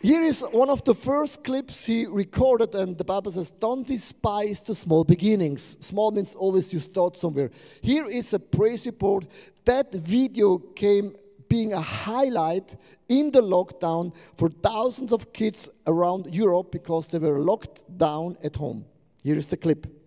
here 0.00 0.22
is 0.22 0.42
one 0.52 0.70
of 0.70 0.84
the 0.84 0.94
first 0.94 1.42
clips 1.42 1.86
he 1.86 2.06
recorded, 2.06 2.74
and 2.74 2.96
the 2.96 3.04
Bible 3.04 3.32
says, 3.32 3.50
Don't 3.50 3.86
despise 3.86 4.62
the 4.62 4.74
small 4.74 5.04
beginnings. 5.04 5.76
Small 5.80 6.12
means 6.12 6.34
always 6.34 6.72
you 6.72 6.78
start 6.78 7.16
somewhere. 7.16 7.50
Here 7.82 8.06
is 8.06 8.32
a 8.32 8.38
praise 8.38 8.86
report. 8.86 9.26
That 9.64 9.92
video 9.92 10.58
came 10.58 11.14
being 11.48 11.72
a 11.72 11.80
highlight 11.80 12.76
in 13.08 13.30
the 13.30 13.40
lockdown 13.40 14.14
for 14.36 14.48
thousands 14.48 15.12
of 15.12 15.32
kids 15.32 15.68
around 15.86 16.32
Europe 16.34 16.70
because 16.70 17.08
they 17.08 17.18
were 17.18 17.40
locked 17.40 17.82
down 17.96 18.36
at 18.44 18.56
home. 18.56 18.84
Here 19.24 19.36
is 19.36 19.48
the 19.48 19.56
clip. 19.56 19.97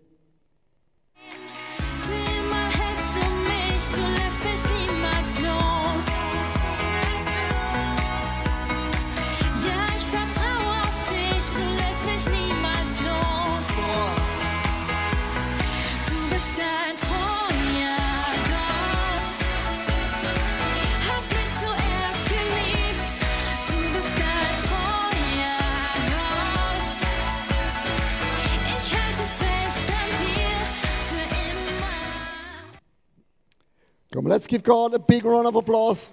Come, 34.12 34.26
let's 34.26 34.46
give 34.46 34.62
God 34.62 34.92
a 34.92 34.98
big 34.98 35.24
round 35.24 35.46
of 35.46 35.56
applause. 35.56 36.10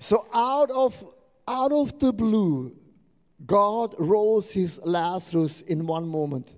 So 0.00 0.26
out 0.34 0.70
of 0.72 1.04
out 1.46 1.72
of 1.72 1.96
the 2.00 2.12
blue, 2.12 2.72
God 3.46 3.94
rose 3.98 4.52
his 4.52 4.80
Lazarus 4.84 5.62
in 5.62 5.86
one 5.86 6.08
moment. 6.08 6.56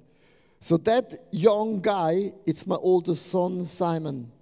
So 0.61 0.78
that 0.78 1.26
young 1.30 1.80
guy, 1.80 2.33
it's 2.46 2.66
my 2.66 2.76
oldest 2.76 3.26
son, 3.26 3.66
Simon. 3.66 4.33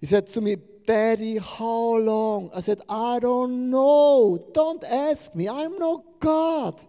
He 0.00 0.06
said 0.06 0.28
to 0.28 0.40
me, 0.40 0.56
Daddy, 0.86 1.38
how 1.38 1.96
long? 1.96 2.50
I 2.54 2.60
said, 2.60 2.82
I 2.88 3.18
don't 3.20 3.70
know. 3.70 4.44
Don't 4.52 4.82
ask 4.84 5.34
me. 5.34 5.48
I'm 5.48 5.78
not 5.78 6.02
God. 6.20 6.80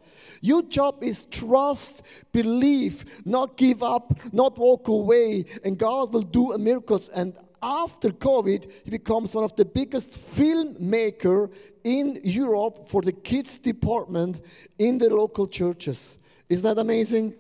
Your 0.42 0.64
job 0.64 1.04
is 1.04 1.24
trust, 1.24 2.04
believe, 2.32 3.06
not 3.26 3.58
give 3.58 3.84
up, 3.84 4.18
not 4.34 4.58
walk 4.58 4.88
away, 4.88 5.46
and 5.64 5.78
God 5.78 6.14
will 6.14 6.24
do 6.24 6.58
miracles. 6.58 7.10
And 7.10 7.36
after 7.62 8.10
COVID, 8.10 8.72
he 8.84 8.90
becomes 8.90 9.36
one 9.36 9.44
of 9.44 9.56
the 9.56 9.66
biggest 9.66 10.18
filmmaker 10.18 11.52
in 11.84 12.20
Europe 12.24 12.90
for 12.90 13.02
the 13.02 13.12
kids 13.12 13.58
department 13.58 14.42
in 14.80 14.98
the 14.98 15.10
local 15.10 15.48
churches. 15.48 16.18
Isn't 16.50 16.68
that 16.68 16.82
amazing? 16.82 17.36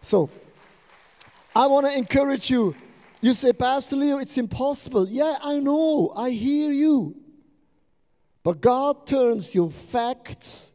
So, 0.00 0.30
I 1.54 1.66
want 1.66 1.86
to 1.86 1.96
encourage 1.96 2.50
you 2.50 2.74
you 3.20 3.34
say, 3.34 3.52
Pastor 3.52 3.96
Leo, 3.96 4.18
it's 4.18 4.38
impossible. 4.38 5.08
Yeah, 5.08 5.36
I 5.42 5.58
know. 5.58 6.12
I 6.16 6.30
hear 6.30 6.70
you. 6.70 7.16
But 8.42 8.60
God 8.60 9.06
turns 9.06 9.54
your 9.54 9.70
facts 9.70 10.72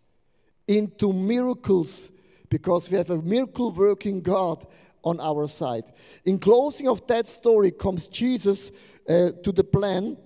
into 0.67 1.13
miracles 1.13 2.12
because 2.49 2.89
we 2.89 2.97
have 2.97 3.10
a 3.10 3.21
miracle 3.21 3.71
working 3.71 4.21
God 4.21 4.65
on 5.03 5.19
our 5.19 5.47
side. 5.47 5.86
In 6.25 6.39
closing 6.39 6.88
of 6.88 7.06
that 7.08 7.27
story 7.27 7.71
comes 7.71 8.08
Jesus 8.08 8.71
uh, 9.08 9.32
to 9.43 9.51
the 9.51 9.63
plan, 9.63 10.17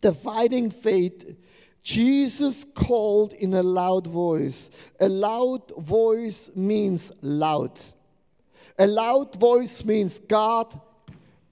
the 0.00 0.12
fighting 0.12 0.70
faith. 0.70 1.36
Jesus 1.82 2.64
called 2.74 3.32
in 3.32 3.54
a 3.54 3.62
loud 3.62 4.06
voice. 4.06 4.70
A 5.00 5.08
loud 5.08 5.72
voice 5.78 6.50
means 6.54 7.10
loud. 7.22 7.80
A 8.78 8.86
loud 8.86 9.36
voice 9.36 9.84
means, 9.84 10.18
God, 10.18 10.78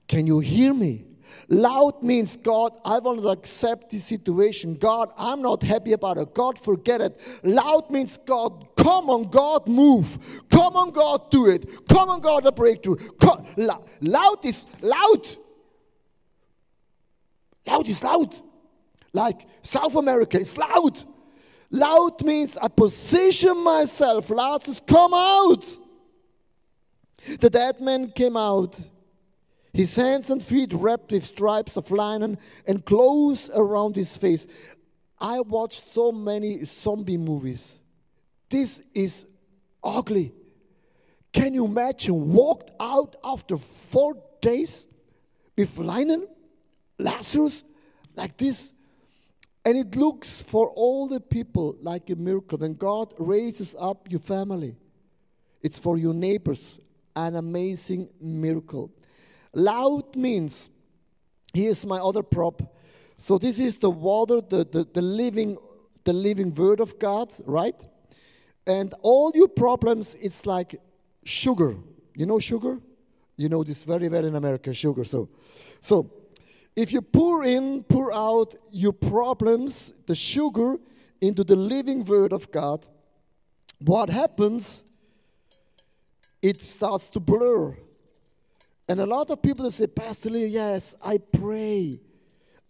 can 0.07 0.25
you 0.25 0.39
hear 0.39 0.73
me? 0.73 1.05
Loud 1.49 2.03
means, 2.03 2.35
God, 2.35 2.73
I 2.83 2.99
will 2.99 3.15
not 3.15 3.37
accept 3.37 3.91
this 3.91 4.03
situation. 4.05 4.75
God, 4.75 5.11
I'm 5.17 5.41
not 5.41 5.63
happy 5.63 5.93
about 5.93 6.17
it. 6.17 6.33
God, 6.33 6.59
forget 6.59 7.01
it. 7.01 7.19
Loud 7.43 7.89
means, 7.89 8.17
God, 8.17 8.75
come 8.75 9.09
on, 9.09 9.23
God, 9.23 9.67
move. 9.67 10.17
Come 10.49 10.75
on, 10.75 10.91
God, 10.91 11.31
do 11.31 11.47
it. 11.47 11.87
Come 11.87 12.09
on, 12.09 12.21
God, 12.21 12.45
a 12.45 12.51
breakthrough. 12.51 12.97
Come. 13.19 13.45
Loud 14.01 14.45
is 14.45 14.65
loud. 14.81 15.27
Loud 17.65 17.89
is 17.89 18.03
loud. 18.03 18.35
Like 19.13 19.47
South 19.61 19.95
America, 19.95 20.37
it's 20.39 20.57
loud. 20.57 21.01
Loud 21.69 22.21
means 22.23 22.57
I 22.57 22.67
position 22.67 23.57
myself. 23.63 24.29
Loud 24.29 24.63
says, 24.63 24.81
come 24.85 25.13
out. 25.13 25.65
The 27.39 27.49
dead 27.49 27.81
man 27.81 28.11
came 28.11 28.37
out 28.37 28.79
his 29.77 29.95
hands 29.95 30.31
and 30.31 30.41
feet 30.41 30.73
wrapped 30.73 31.11
with 31.11 31.23
stripes 31.23 31.77
of 31.77 31.91
linen 31.91 32.39
and 32.65 32.83
clothes 32.83 33.51
around 33.53 33.95
his 33.95 34.17
face. 34.17 34.47
I 35.19 35.41
watched 35.41 35.83
so 35.83 36.11
many 36.11 36.65
zombie 36.65 37.19
movies. 37.19 37.83
This 38.49 38.81
is 38.95 39.27
ugly. 39.83 40.33
Can 41.31 41.53
you 41.53 41.65
imagine? 41.65 42.33
Walked 42.33 42.71
out 42.79 43.17
after 43.23 43.55
four 43.55 44.17
days 44.41 44.87
with 45.55 45.77
linen, 45.77 46.27
Lazarus, 46.97 47.63
like 48.15 48.35
this. 48.35 48.73
And 49.63 49.77
it 49.77 49.95
looks 49.95 50.41
for 50.41 50.69
all 50.69 51.07
the 51.07 51.19
people 51.19 51.77
like 51.81 52.09
a 52.09 52.15
miracle. 52.15 52.57
When 52.57 52.73
God 52.73 53.13
raises 53.19 53.75
up 53.79 54.09
your 54.09 54.21
family, 54.21 54.75
it's 55.61 55.77
for 55.77 55.99
your 55.99 56.15
neighbors 56.15 56.79
an 57.15 57.35
amazing 57.35 58.09
miracle. 58.19 58.91
Loud 59.53 60.15
means, 60.15 60.69
here's 61.53 61.85
my 61.85 61.97
other 61.97 62.23
prop. 62.23 62.75
So 63.17 63.37
this 63.37 63.59
is 63.59 63.77
the 63.77 63.89
water, 63.89 64.41
the, 64.41 64.65
the, 64.65 64.87
the 64.93 65.01
living, 65.01 65.57
the 66.03 66.13
living 66.13 66.53
word 66.53 66.79
of 66.79 66.99
God, 66.99 67.33
right? 67.45 67.75
And 68.67 68.93
all 69.01 69.31
your 69.33 69.47
problems, 69.47 70.15
it's 70.15 70.45
like 70.45 70.75
sugar. 71.23 71.75
You 72.15 72.25
know 72.25 72.39
sugar? 72.39 72.79
You 73.37 73.49
know 73.49 73.63
this 73.63 73.83
very 73.83 74.09
well 74.09 74.25
in 74.25 74.35
America, 74.35 74.73
sugar. 74.73 75.03
So, 75.03 75.29
so 75.79 76.11
if 76.75 76.91
you 76.91 77.01
pour 77.01 77.43
in, 77.43 77.83
pour 77.83 78.13
out 78.13 78.55
your 78.71 78.93
problems, 78.93 79.93
the 80.05 80.15
sugar, 80.15 80.77
into 81.21 81.43
the 81.43 81.55
living 81.55 82.05
word 82.05 82.33
of 82.33 82.51
God, 82.51 82.85
what 83.79 84.09
happens? 84.09 84.83
It 86.41 86.61
starts 86.61 87.09
to 87.11 87.19
blur. 87.19 87.75
And 88.87 89.01
a 89.01 89.05
lot 89.05 89.29
of 89.29 89.41
people 89.41 89.69
say, 89.69 89.87
Pastor 89.87 90.29
Lee, 90.29 90.47
yes, 90.47 90.95
I 91.01 91.17
pray, 91.17 91.99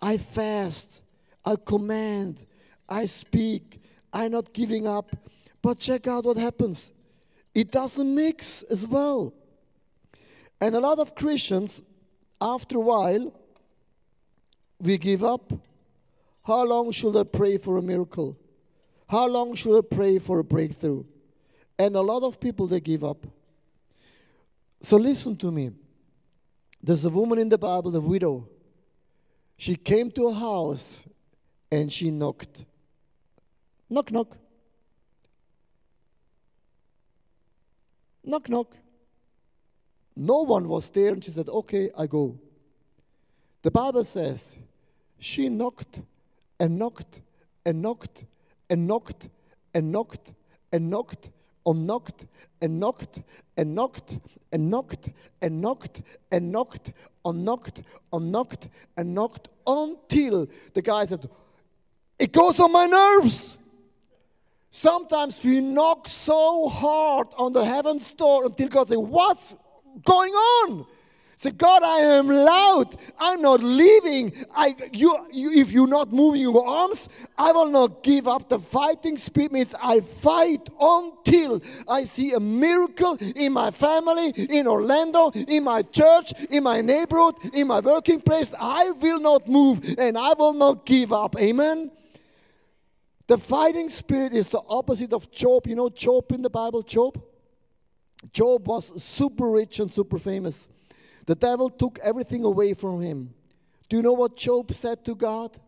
I 0.02 0.18
fast, 0.18 1.02
I 1.46 1.56
command, 1.56 2.46
I 2.90 3.06
speak, 3.06 3.82
I'm 4.12 4.32
not 4.32 4.52
giving 4.54 4.88
up. 4.88 5.16
But 5.62 5.80
check 5.80 6.08
out 6.08 6.26
what 6.26 6.38
happens. 6.38 6.92
It 7.54 7.72
doesn't 7.72 8.16
mix 8.16 8.64
as 8.64 8.88
well. 8.88 9.34
And 10.60 10.76
a 10.76 10.80
lot 10.80 11.00
of 11.00 11.14
Christians, 11.14 11.82
after 12.40 12.78
a 12.78 12.82
while, 12.82 13.34
we 14.80 14.98
give 14.98 15.24
up. 15.24 15.52
How 16.44 16.64
long 16.64 16.92
should 16.92 17.16
I 17.16 17.24
pray 17.24 17.58
for 17.58 17.78
a 17.78 17.82
miracle? 17.82 18.38
How 19.08 19.28
long 19.28 19.56
should 19.56 19.78
I 19.78 19.82
pray 19.82 20.20
for 20.20 20.40
a 20.40 20.44
breakthrough? 20.44 21.04
And 21.78 21.96
a 21.96 22.02
lot 22.02 22.24
of 22.24 22.40
people, 22.40 22.68
they 22.68 22.80
give 22.80 23.04
up. 23.04 23.28
So 24.82 24.98
listen 24.98 25.36
to 25.38 25.52
me. 25.52 25.72
There's 26.82 27.06
a 27.06 27.10
woman 27.10 27.40
in 27.40 27.50
the 27.50 27.58
Bible, 27.58 27.92
the 27.92 28.02
widow. 28.02 28.48
She 29.58 29.76
came 29.76 30.12
to 30.12 30.28
a 30.28 30.34
house 30.34 31.04
and 31.72 31.92
she 31.92 32.12
knocked. 32.12 32.66
Knock, 33.90 34.12
knock. 34.12 34.38
Knock, 38.24 38.50
knock. 38.50 38.76
No 40.16 40.42
one 40.42 40.68
was 40.68 40.90
there, 40.90 41.10
and 41.10 41.24
she 41.24 41.32
said, 41.32 41.48
Okay, 41.48 41.90
I 41.98 42.08
go. 42.08 42.38
The 43.62 43.72
Bible 43.72 44.04
says 44.04 44.56
she 45.20 45.50
knocked 45.50 46.02
and 46.60 46.78
knocked 46.78 47.22
and 47.66 47.82
knocked 47.82 48.26
and 48.70 48.88
knocked 48.88 49.30
and 49.74 49.92
knocked 49.92 50.34
and 50.72 50.90
knocked 50.90 51.30
and 51.30 51.30
knocked 51.30 51.30
and 51.68 51.86
knocked 51.86 52.26
and 52.62 52.80
knocked 52.80 53.20
and 53.58 53.76
knocked 53.76 54.18
and 55.42 55.62
knocked 55.62 56.02
and 56.32 56.52
knocked 56.52 56.92
and 57.22 57.46
knocked 57.46 57.82
and 58.14 58.32
knocked 58.32 58.70
and 58.96 59.14
knocked 59.14 59.50
until 59.68 60.48
the 60.74 60.82
guy 60.82 61.06
said, 61.06 61.30
It 62.18 62.32
goes 62.32 62.60
on 62.60 62.72
my 62.72 62.88
nerves. 62.88 63.58
Sometimes 64.72 65.44
we 65.44 65.60
knock 65.60 66.08
so 66.08 66.70
hard 66.70 67.28
on 67.38 67.52
the 67.52 67.66
heaven's 67.66 68.12
door 68.14 68.46
until 68.46 68.68
God 68.70 68.88
says, 68.88 68.98
What's 68.98 69.56
going 70.06 70.32
on? 70.32 70.86
Say, 71.40 71.52
God, 71.52 71.84
I 71.84 72.00
am 72.00 72.30
loud. 72.30 72.96
I'm 73.20 73.44
not 73.44 73.62
leaving. 73.62 74.34
I, 74.56 74.74
you, 74.92 75.16
you, 75.32 75.52
if 75.52 75.72
you're 75.72 75.86
not 75.86 76.12
moving 76.12 76.42
your 76.42 76.68
arms, 76.68 77.10
I 77.38 77.52
will 77.52 77.70
not 77.70 78.02
give 78.02 78.28
up. 78.28 78.50
The 78.50 78.58
fighting 78.58 79.20
spirit 79.20 79.52
means 79.52 79.76
I 79.80 80.00
fight 80.00 80.68
until 80.82 81.62
I 81.88 82.06
see 82.06 82.34
a 82.34 82.40
miracle 82.40 83.20
in 83.36 83.54
my 83.54 83.70
family, 83.70 84.30
in 84.30 84.66
Orlando, 84.66 85.30
in 85.30 85.64
my 85.64 85.84
church, 85.84 86.34
in 86.50 86.64
my 86.64 86.82
neighborhood, 86.82 87.36
in 87.54 87.68
my 87.68 87.82
working 87.82 88.20
place. 88.20 88.56
I 88.60 88.90
will 88.90 89.20
not 89.20 89.48
move 89.48 89.96
and 90.00 90.18
I 90.18 90.34
will 90.34 90.54
not 90.54 90.88
give 90.88 91.14
up. 91.14 91.40
Amen. 91.40 91.92
The 93.28 93.38
fighting 93.38 93.90
spirit 93.90 94.34
is 94.34 94.50
the 94.50 94.62
opposite 94.68 95.14
of 95.14 95.30
Job. 95.30 95.68
You 95.68 95.76
know 95.76 95.90
Job 95.90 96.32
in 96.32 96.42
the 96.42 96.50
Bible? 96.50 96.82
Job? 96.82 97.22
Job 98.34 98.68
was 98.68 99.04
super 99.04 99.48
rich 99.52 99.80
and 99.80 99.94
super 99.94 100.18
famous. 100.18 100.68
The 101.28 101.36
devil 101.36 101.70
took 101.70 102.00
everything 102.02 102.46
away 102.46 102.74
from 102.74 103.02
him. 103.02 103.34
Do 103.90 103.98
you 103.98 104.02
know 104.02 104.14
what 104.14 104.38
Job 104.38 104.74
said 104.74 105.04
to 105.06 105.14
God? 105.14 105.60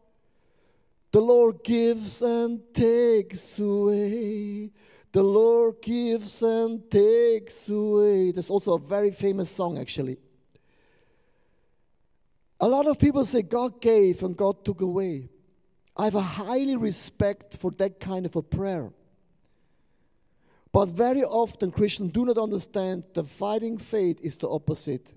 The 1.12 1.19
Lord 1.19 1.63
gives 1.63 2.22
and 2.22 2.62
takes 2.74 3.60
away. 3.60 4.72
The 5.12 5.24
Lord 5.24 5.82
gives 5.82 6.41
and 6.41 6.89
takes 6.89 7.67
away. 7.67 8.32
That's 8.32 8.50
also 8.50 8.74
a 8.74 8.80
very 8.80 9.12
famous 9.12 9.50
song, 9.50 9.78
actually. 9.78 10.17
A 12.62 12.67
lot 12.67 12.88
of 12.88 12.98
people 12.98 13.26
say 13.26 13.41
God 13.41 13.82
gave 13.82 14.24
and 14.24 14.38
God 14.38 14.63
took 14.63 14.80
away. 14.80 15.30
I 15.98 16.06
have 16.06 16.15
a 16.15 16.22
highly 16.22 16.78
respect 16.78 17.58
for 17.58 17.72
that 17.72 18.00
kind 18.00 18.26
of 18.26 18.38
a 18.38 18.41
prayer. 18.41 18.91
But 20.72 20.89
very 20.89 21.24
often 21.24 21.72
Christians 21.72 22.13
do 22.13 22.24
not 22.24 22.38
understand 22.38 23.04
the 23.13 23.26
fighting 23.26 23.78
faith 23.78 24.22
is 24.22 24.38
the 24.38 24.48
opposite. 24.48 25.13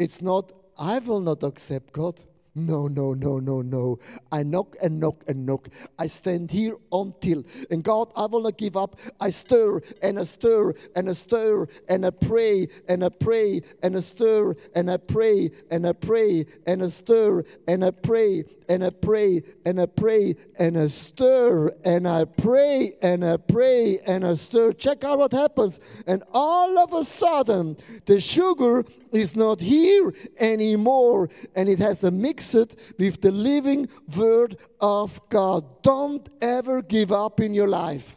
It's 0.00 0.22
not, 0.22 0.50
I 0.78 0.98
will 0.98 1.20
not 1.20 1.42
accept 1.42 1.92
God. 1.92 2.24
No, 2.54 2.88
no, 2.88 3.14
no, 3.14 3.38
no, 3.38 3.62
no. 3.62 3.98
I 4.32 4.42
knock 4.42 4.76
and 4.82 4.98
knock 4.98 5.22
and 5.28 5.46
knock. 5.46 5.68
I 5.98 6.08
stand 6.08 6.50
here 6.50 6.74
until. 6.92 7.44
And 7.70 7.84
God, 7.84 8.12
I 8.16 8.26
will 8.26 8.42
not 8.42 8.58
give 8.58 8.76
up. 8.76 8.98
I 9.20 9.30
stir 9.30 9.80
and 10.02 10.18
I 10.18 10.24
stir 10.24 10.74
and 10.96 11.08
I 11.08 11.12
stir 11.12 11.68
and 11.88 12.04
I 12.04 12.10
pray 12.10 12.68
and 12.88 13.04
I 13.04 13.08
pray 13.10 13.62
and 13.84 13.96
I 13.96 14.00
stir 14.00 14.56
and 14.74 14.90
I 14.90 14.96
pray 14.96 15.52
and 15.70 15.86
I 15.86 15.92
pray 15.92 16.46
and 16.66 16.82
I 16.82 16.88
stir 16.88 17.44
and 17.68 17.84
I 17.84 17.92
pray 17.92 18.44
and 18.68 18.84
I 18.84 18.90
pray 18.90 19.42
and 19.64 19.80
I 19.80 19.86
pray 19.86 20.34
and 20.58 20.78
I 20.78 20.86
stir 20.88 21.68
and 21.84 22.08
I 22.08 22.24
pray 22.24 22.92
and 23.00 23.24
I 23.24 23.36
pray 23.36 23.98
and 24.06 24.26
I 24.26 24.34
stir. 24.34 24.72
Check 24.72 25.04
out 25.04 25.18
what 25.18 25.32
happens. 25.32 25.78
And 26.06 26.24
all 26.32 26.78
of 26.78 26.92
a 26.92 27.04
sudden, 27.04 27.76
the 28.06 28.18
sugar 28.20 28.84
is 29.12 29.36
not 29.36 29.60
here 29.60 30.14
anymore 30.38 31.30
and 31.54 31.68
it 31.68 31.78
has 31.78 32.04
a 32.04 32.10
mix 32.10 32.39
it 32.54 32.76
with 32.98 33.20
the 33.20 33.32
living 33.32 33.88
word 34.16 34.56
of 34.80 35.20
God. 35.28 35.82
Don't 35.82 36.28
ever 36.40 36.82
give 36.82 37.12
up 37.12 37.40
in 37.40 37.54
your 37.54 37.68
life. 37.68 38.16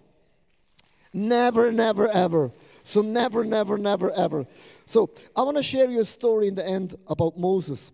Never, 1.13 1.71
never, 1.71 2.07
ever. 2.07 2.51
So, 2.83 3.01
never, 3.01 3.43
never, 3.43 3.77
never, 3.77 4.11
ever. 4.11 4.45
So, 4.85 5.09
I 5.35 5.43
want 5.43 5.57
to 5.57 5.63
share 5.63 5.89
you 5.89 6.01
a 6.01 6.05
story 6.05 6.47
in 6.47 6.55
the 6.55 6.67
end 6.67 6.95
about 7.07 7.37
Moses. 7.37 7.91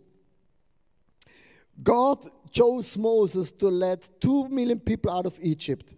God 1.82 2.24
chose 2.52 2.98
Moses 2.98 3.52
to 3.54 3.68
let 3.68 4.10
two 4.20 4.48
million 4.50 4.80
people 4.80 5.12
out 5.12 5.26
of 5.26 5.38
Egypt. 5.42 5.94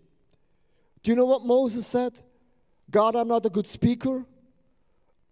Do 1.03 1.11
you 1.11 1.15
know 1.15 1.25
what 1.25 1.45
Moses 1.45 1.87
said? 1.87 2.13
God, 2.89 3.15
I'm 3.15 3.27
not 3.27 3.45
a 3.45 3.49
good 3.49 3.67
speaker. 3.67 4.25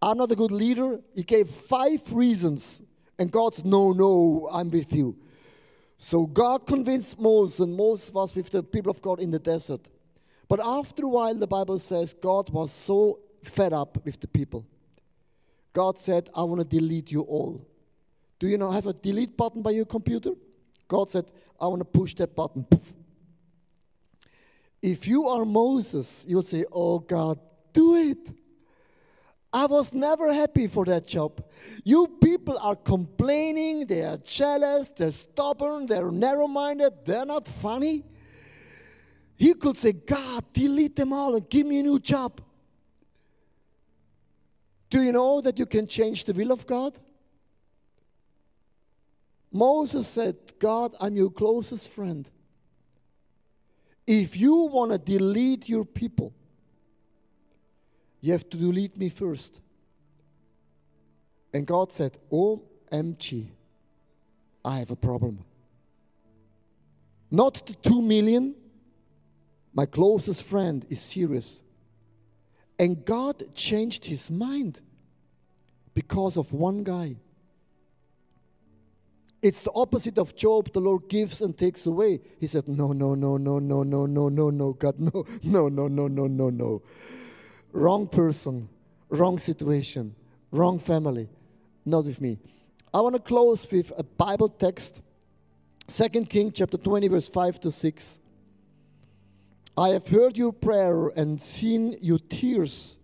I'm 0.01 0.17
not 0.17 0.31
a 0.31 0.35
good 0.35 0.51
leader. 0.51 0.99
He 1.13 1.23
gave 1.23 1.49
five 1.49 2.01
reasons. 2.13 2.81
And 3.19 3.31
God 3.31 3.53
said, 3.53 3.65
No, 3.65 3.91
no, 3.91 4.49
I'm 4.51 4.69
with 4.69 4.91
you. 4.93 5.15
So 5.97 6.25
God 6.25 6.65
convinced 6.65 7.19
Moses, 7.19 7.59
and 7.59 7.75
Moses 7.75 8.11
was 8.13 8.33
with 8.33 8.49
the 8.49 8.63
people 8.63 8.89
of 8.89 9.01
God 9.01 9.19
in 9.19 9.31
the 9.31 9.39
desert. 9.39 9.89
But 10.47 10.61
after 10.63 11.03
a 11.03 11.09
while, 11.09 11.35
the 11.35 11.45
Bible 11.45 11.77
says 11.77 12.13
God 12.13 12.49
was 12.49 12.71
so 12.71 13.19
fed 13.43 13.73
up 13.73 14.03
with 14.05 14.19
the 14.19 14.27
people. 14.27 14.65
God 15.73 15.97
said, 15.97 16.29
I 16.33 16.43
want 16.43 16.61
to 16.61 16.65
delete 16.65 17.11
you 17.11 17.21
all. 17.21 17.67
Do 18.39 18.47
you 18.47 18.57
know 18.57 18.71
have 18.71 18.87
a 18.87 18.93
delete 18.93 19.35
button 19.35 19.61
by 19.61 19.71
your 19.71 19.85
computer? 19.85 20.31
God 20.87 21.09
said, 21.09 21.25
I 21.59 21.67
want 21.67 21.81
to 21.81 21.85
push 21.85 22.15
that 22.15 22.35
button. 22.35 22.63
Poof. 22.63 22.93
If 24.81 25.07
you 25.07 25.27
are 25.27 25.43
Moses, 25.43 26.25
you'll 26.27 26.43
say, 26.43 26.63
Oh 26.71 26.99
God, 26.99 27.39
do 27.73 27.95
it. 27.95 28.31
I 29.51 29.65
was 29.65 29.93
never 29.93 30.31
happy 30.31 30.67
for 30.67 30.85
that 30.85 31.07
job. 31.07 31.43
You 31.83 32.07
people 32.21 32.57
are 32.59 32.75
complaining, 32.75 33.87
they 33.87 34.03
are 34.03 34.17
jealous, 34.17 34.89
they're 34.89 35.11
stubborn, 35.11 35.87
they're 35.87 36.11
narrow 36.11 36.47
minded, 36.47 36.93
they're 37.03 37.25
not 37.25 37.47
funny. 37.47 38.03
He 39.35 39.53
could 39.53 39.77
say, 39.77 39.93
God, 39.93 40.43
delete 40.53 40.95
them 40.95 41.13
all 41.13 41.35
and 41.35 41.49
give 41.49 41.65
me 41.65 41.79
a 41.79 41.83
new 41.83 41.99
job. 41.99 42.41
Do 44.89 45.01
you 45.01 45.11
know 45.11 45.41
that 45.41 45.57
you 45.57 45.65
can 45.65 45.87
change 45.87 46.25
the 46.25 46.33
will 46.33 46.51
of 46.51 46.67
God? 46.67 46.99
Moses 49.51 50.07
said, 50.07 50.35
God, 50.59 50.95
I'm 50.99 51.15
your 51.15 51.31
closest 51.31 51.89
friend. 51.89 52.29
If 54.05 54.37
you 54.37 54.55
want 54.55 54.91
to 54.91 54.97
delete 54.97 55.69
your 55.69 55.85
people, 55.85 56.33
you 58.21 58.31
have 58.33 58.49
to 58.49 58.57
delete 58.57 58.97
me 58.97 59.09
first. 59.09 59.61
And 61.53 61.65
God 61.65 61.91
said, 61.91 62.17
OMG, 62.31 63.47
I 64.63 64.79
have 64.79 64.91
a 64.91 64.95
problem. 64.95 65.43
Not 67.31 67.65
the 67.65 67.73
two 67.73 68.01
million, 68.01 68.55
my 69.73 69.85
closest 69.85 70.43
friend 70.43 70.85
is 70.89 70.99
serious. 70.99 71.61
And 72.77 73.05
God 73.05 73.55
changed 73.55 74.05
his 74.05 74.31
mind 74.31 74.81
because 75.93 76.37
of 76.37 76.53
one 76.53 76.83
guy. 76.83 77.17
It's 79.41 79.61
the 79.61 79.71
opposite 79.73 80.17
of 80.17 80.35
Job. 80.35 80.73
The 80.73 80.81
Lord 80.81 81.07
gives 81.07 81.41
and 81.41 81.57
takes 81.57 81.85
away. 81.85 82.19
He 82.39 82.47
said, 82.47 82.67
No, 82.67 82.91
no, 82.91 83.15
no, 83.15 83.37
no, 83.37 83.59
no, 83.59 83.83
no, 83.83 84.05
no, 84.05 84.29
no, 84.29 84.49
no, 84.49 84.73
God, 84.73 84.99
no, 84.99 85.25
no, 85.43 85.69
no, 85.69 85.87
no, 85.87 86.07
no, 86.07 86.27
no, 86.27 86.49
no. 86.49 86.81
Wrong 87.71 88.07
person, 88.07 88.69
wrong 89.09 89.39
situation, 89.39 90.15
wrong 90.51 90.79
family. 90.79 91.29
Not 91.85 92.05
with 92.05 92.19
me. 92.21 92.39
I 92.93 93.01
want 93.01 93.15
to 93.15 93.21
close 93.21 93.69
with 93.71 93.91
a 93.97 94.03
Bible 94.03 94.49
text, 94.49 95.01
2 95.87 96.25
King 96.25 96.51
chapter 96.51 96.77
20, 96.77 97.07
verse 97.07 97.29
5 97.29 97.59
to 97.61 97.71
6. 97.71 98.19
I 99.77 99.89
have 99.89 100.07
heard 100.07 100.37
your 100.37 100.51
prayer 100.51 101.07
and 101.09 101.39
seen 101.39 101.95
your 102.01 102.19
tears. 102.19 102.97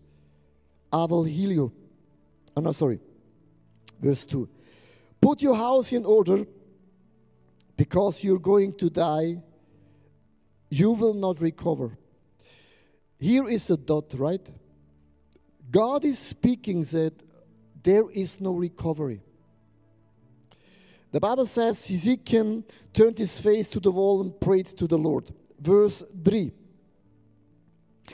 I 0.91 1.05
will 1.05 1.23
heal 1.23 1.51
you. 1.51 1.71
Oh, 2.57 2.61
no, 2.61 2.71
sorry. 2.71 2.99
Verse 4.01 4.25
2. 4.25 4.49
Put 5.21 5.41
your 5.41 5.55
house 5.55 5.93
in 5.93 6.05
order 6.05 6.45
because 7.77 8.23
you're 8.23 8.39
going 8.39 8.73
to 8.77 8.89
die. 8.89 9.37
You 10.69 10.91
will 10.91 11.13
not 11.13 11.41
recover. 11.41 11.97
Here 13.19 13.47
is 13.47 13.69
a 13.69 13.77
dot, 13.77 14.13
right? 14.17 14.45
God 15.71 16.05
is 16.05 16.19
speaking 16.19 16.83
that 16.83 17.13
there 17.81 18.09
is 18.09 18.39
no 18.39 18.53
recovery. 18.53 19.21
The 21.11 21.19
Bible 21.19 21.45
says 21.45 21.89
Ezekiel 21.89 22.63
turned 22.93 23.17
his 23.17 23.39
face 23.39 23.69
to 23.69 23.79
the 23.79 23.91
wall 23.91 24.21
and 24.21 24.39
prayed 24.39 24.65
to 24.65 24.87
the 24.87 24.97
Lord. 24.97 25.31
Verse 25.59 26.03
3 26.23 26.51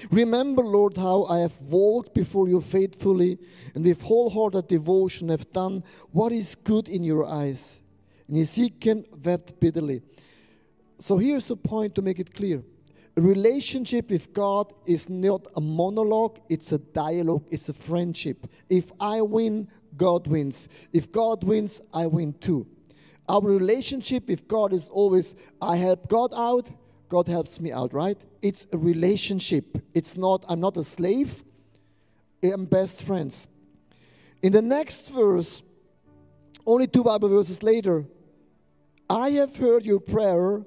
Remember, 0.10 0.64
Lord, 0.64 0.98
how 0.98 1.26
I 1.26 1.40
have 1.40 1.60
walked 1.62 2.14
before 2.14 2.48
you 2.48 2.62
faithfully 2.62 3.38
and 3.76 3.84
with 3.84 4.02
wholehearted 4.02 4.68
devotion 4.68 5.30
have 5.30 5.52
done 5.52 5.84
what 6.12 6.32
is 6.32 6.56
good 6.56 6.88
in 6.88 7.04
your 7.04 7.26
eyes. 7.26 7.82
And 8.28 8.38
Ezekiel 8.38 9.04
wept 9.24 9.60
bitterly. 9.60 10.02
So 11.00 11.18
here's 11.18 11.50
a 11.52 11.56
point 11.56 11.96
to 11.96 12.02
make 12.02 12.20
it 12.20 12.34
clear. 12.34 12.64
Relationship 13.16 14.10
with 14.10 14.34
God 14.34 14.74
is 14.86 15.10
not 15.10 15.46
a 15.56 15.62
monologue, 15.62 16.40
it's 16.50 16.72
a 16.72 16.78
dialogue, 16.78 17.46
it's 17.52 17.68
a 17.68 17.74
friendship. 17.74 18.48
If 18.70 18.92
I 19.00 19.22
win, 19.22 19.68
God 19.98 20.28
wins. 20.28 20.70
If 20.94 21.12
God 21.12 21.44
wins, 21.44 21.82
I 21.94 22.08
win 22.08 22.34
too. 22.34 22.66
Our 23.28 23.42
relationship 23.42 24.28
with 24.28 24.48
God 24.48 24.74
is 24.74 24.90
always 24.90 25.36
I 25.62 25.76
help 25.78 26.08
God 26.08 26.34
out, 26.36 26.72
God 27.10 27.28
helps 27.28 27.60
me 27.60 27.72
out, 27.72 27.94
right? 27.94 28.18
It's 28.42 28.68
a 28.72 28.78
relationship. 28.78 29.78
It's 29.94 30.16
not, 30.16 30.46
I'm 30.48 30.62
not 30.62 30.78
a 30.78 30.84
slave, 30.84 31.44
I'm 32.42 32.66
best 32.66 33.04
friends. 33.04 33.48
In 34.42 34.54
the 34.54 34.62
next 34.62 35.10
verse, 35.10 35.62
only 36.66 36.88
two 36.88 37.04
Bible 37.04 37.30
verses 37.30 37.62
later, 37.62 38.06
I 39.10 39.32
have 39.32 39.56
heard 39.58 39.86
your 39.86 40.00
prayer 40.00 40.62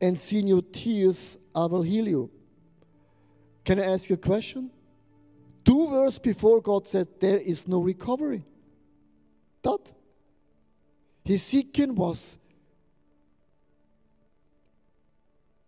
and 0.00 0.18
seen 0.18 0.46
your 0.46 0.62
tears, 0.62 1.38
I 1.54 1.66
will 1.66 1.82
heal 1.82 2.08
you. 2.08 2.30
Can 3.64 3.80
I 3.80 3.84
ask 3.84 4.10
you 4.10 4.14
a 4.14 4.18
question? 4.18 4.70
Two 5.64 5.88
verses 5.88 6.18
before, 6.18 6.60
God 6.60 6.86
said, 6.86 7.08
There 7.20 7.38
is 7.38 7.66
no 7.66 7.80
recovery. 7.80 8.44
That. 9.62 9.92
Ezekiel 11.26 11.94
was 11.94 12.36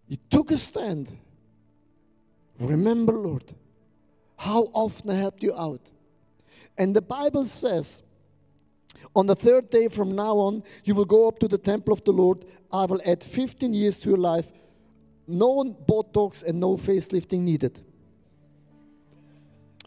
He 0.09 0.19
took 0.31 0.51
a 0.51 0.59
stand. 0.59 1.17
Remember, 2.59 3.13
Lord, 3.13 3.45
how 4.37 4.71
often 4.73 5.11
I 5.11 5.15
helped 5.15 5.43
you 5.43 5.55
out. 5.55 5.91
And 6.79 6.95
the 6.95 7.03
Bible 7.03 7.45
says, 7.45 8.03
on 9.15 9.27
the 9.27 9.37
third 9.37 9.71
day 9.71 9.89
from 9.89 10.15
now 10.15 10.37
on, 10.39 10.63
you 10.85 10.95
will 10.95 11.05
go 11.05 11.29
up 11.29 11.39
to 11.41 11.49
the 11.49 11.59
temple 11.59 11.93
of 11.93 12.05
the 12.05 12.13
Lord. 12.13 12.45
I 12.73 12.85
will 12.85 13.01
add 13.05 13.23
15 13.23 13.75
years 13.75 13.99
to 14.01 14.11
your 14.11 14.19
life. 14.19 14.49
No 15.27 15.65
Botox 15.65 16.43
and 16.43 16.61
no 16.61 16.77
facelifting 16.77 17.41
needed. 17.41 17.81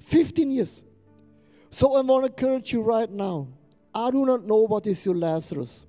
15 0.02 0.52
years. 0.52 0.84
So 1.70 1.96
I 1.96 2.02
want 2.02 2.26
to 2.26 2.32
encourage 2.32 2.74
you 2.74 2.82
right 2.82 3.10
now. 3.10 3.48
I 3.94 4.12
do 4.12 4.26
not 4.26 4.46
know 4.46 4.66
what 4.66 4.88
is 4.88 5.06
your 5.06 5.16
Lazarus. 5.16 5.86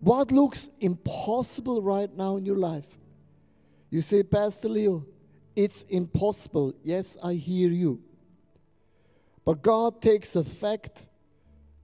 What 0.00 0.32
looks 0.32 0.70
impossible 0.80 1.82
right 1.82 2.14
now 2.16 2.36
in 2.36 2.46
your 2.46 2.56
life? 2.56 2.86
You 3.90 4.02
say, 4.02 4.22
Pastor 4.22 4.68
Leo, 4.68 5.04
it's 5.54 5.82
impossible. 5.82 6.74
Yes, 6.82 7.16
I 7.22 7.34
hear 7.34 7.70
you. 7.70 8.00
But 9.44 9.62
God 9.62 10.00
takes 10.00 10.36
a 10.36 10.44
fact, 10.44 11.08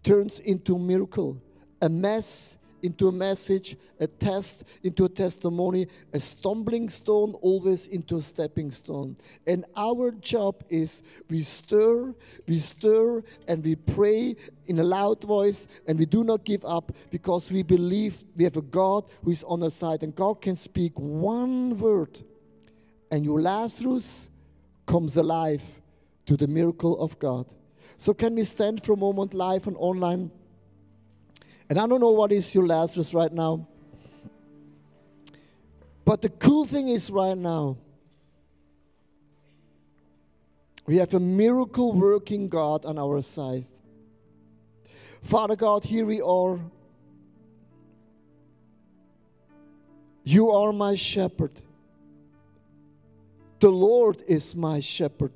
turns 0.03 0.39
into 0.41 0.77
a 0.77 0.79
miracle, 0.79 1.43
a 1.83 1.89
mess 1.89 2.57
into 2.83 3.09
a 3.09 3.13
message, 3.13 3.77
a 4.01 4.07
test 4.07 4.65
into 4.83 5.05
a 5.05 5.09
testimony, 5.09 5.87
a 6.13 6.21
stumbling 6.21 6.89
stone 6.89 7.35
always 7.41 7.87
into 7.87 8.17
a 8.17 8.23
stepping 8.23 8.71
stone. 8.71 9.17
And 9.47 9.65
our 9.77 10.11
job 10.13 10.63
is 10.69 11.03
we 11.29 11.43
stir, 11.43 12.15
we 12.47 12.59
stir, 12.59 13.23
and 13.49 13.65
we 13.65 13.77
pray 13.77 14.37
in 14.67 14.79
a 14.79 14.85
loud 14.85 15.23
voice, 15.23 15.69
and 15.87 15.99
we 15.99 16.07
do 16.07 16.25
not 16.25 16.45
give 16.45 16.65
up 16.65 16.93
because 17.11 17.51
we 17.51 17.63
believe 17.63 18.25
we 18.37 18.45
have 18.45 18.57
a 18.57 18.63
God 18.63 19.05
who 19.25 19.31
is 19.31 19.43
on 19.45 19.63
our 19.63 19.71
side, 19.71 20.03
and 20.03 20.15
God 20.15 20.41
can 20.41 20.57
speak 20.57 20.93
one 20.97 21.79
word, 21.79 22.21
and 23.11 23.25
your 23.25 23.41
Lazarus 23.41 24.31
comes 24.87 25.17
alive 25.17 25.63
to 26.27 26.37
the 26.37 26.47
miracle 26.47 27.01
of 27.01 27.19
God. 27.19 27.47
So, 27.99 28.13
can 28.13 28.35
we 28.35 28.45
stand 28.45 28.85
for 28.85 28.93
a 28.93 28.97
moment 28.97 29.33
live 29.33 29.67
and 29.67 29.77
online? 29.79 30.31
And 31.69 31.79
I 31.79 31.87
don't 31.87 32.01
know 32.01 32.11
what 32.11 32.33
is 32.33 32.55
your 32.55 32.67
Lazarus 32.67 33.13
right 33.13 33.33
now. 33.33 33.67
But 36.05 36.23
the 36.23 36.29
cool 36.29 36.65
thing 36.65 36.89
is, 36.89 37.11
right 37.11 37.37
now, 37.37 37.77
we 40.87 40.99
have 40.99 41.13
a 41.15 41.21
miracle 41.21 41.93
working 41.93 42.49
God 42.49 42.85
on 42.85 42.97
our 42.97 43.21
side. 43.23 43.65
Father 45.23 45.57
God, 45.57 45.83
here 45.83 46.07
we 46.07 46.21
are. 46.21 46.61
You 50.23 50.53
are 50.53 50.73
my 50.73 50.95
shepherd. 50.95 51.51
The 53.59 53.71
Lord 53.71 54.23
is 54.29 54.55
my 54.55 54.79
shepherd. 54.79 55.33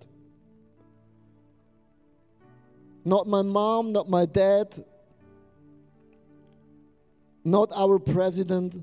Not 3.05 3.27
my 3.27 3.43
mom, 3.43 3.91
not 3.91 4.09
my 4.09 4.27
dad, 4.27 4.85
not 7.45 7.71
our 7.75 7.99
president. 7.99 8.77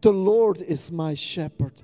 The 0.00 0.12
Lord 0.12 0.58
is 0.58 0.92
my 0.92 1.14
shepherd. 1.14 1.82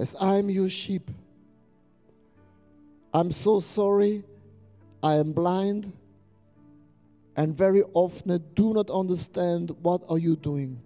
as 0.00 0.16
I'm 0.18 0.48
your 0.48 0.70
sheep. 0.70 1.10
I'm 3.12 3.30
so 3.30 3.60
sorry. 3.60 4.24
I 5.02 5.16
am 5.16 5.32
blind 5.32 5.92
and 7.36 7.54
very 7.54 7.82
often 7.92 8.30
I 8.32 8.38
do 8.54 8.72
not 8.72 8.90
understand 8.90 9.70
what 9.82 10.02
are 10.08 10.18
you 10.18 10.36
doing. 10.36 10.80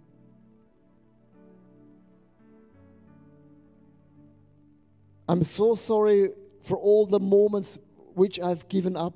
I'm 5.29 5.43
so 5.43 5.75
sorry 5.75 6.31
for 6.65 6.77
all 6.77 7.07
the 7.07 7.21
moments 7.21 7.79
which 8.15 8.39
I've 8.39 8.69
given 8.69 8.97
up. 8.97 9.15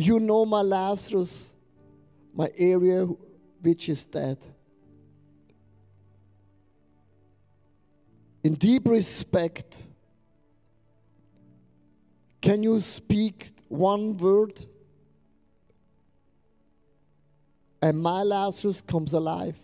You 0.00 0.20
know 0.20 0.46
my 0.46 0.62
Lazarus, 0.62 1.52
my 2.32 2.48
area 2.56 3.04
which 3.60 3.88
is 3.88 4.06
dead. 4.06 4.38
In 8.44 8.54
deep 8.54 8.86
respect, 8.86 9.82
can 12.40 12.62
you 12.62 12.80
speak 12.80 13.48
one 13.66 14.16
word? 14.16 14.64
And 17.82 18.00
my 18.00 18.22
Lazarus 18.22 18.80
comes 18.80 19.12
alive. 19.14 19.58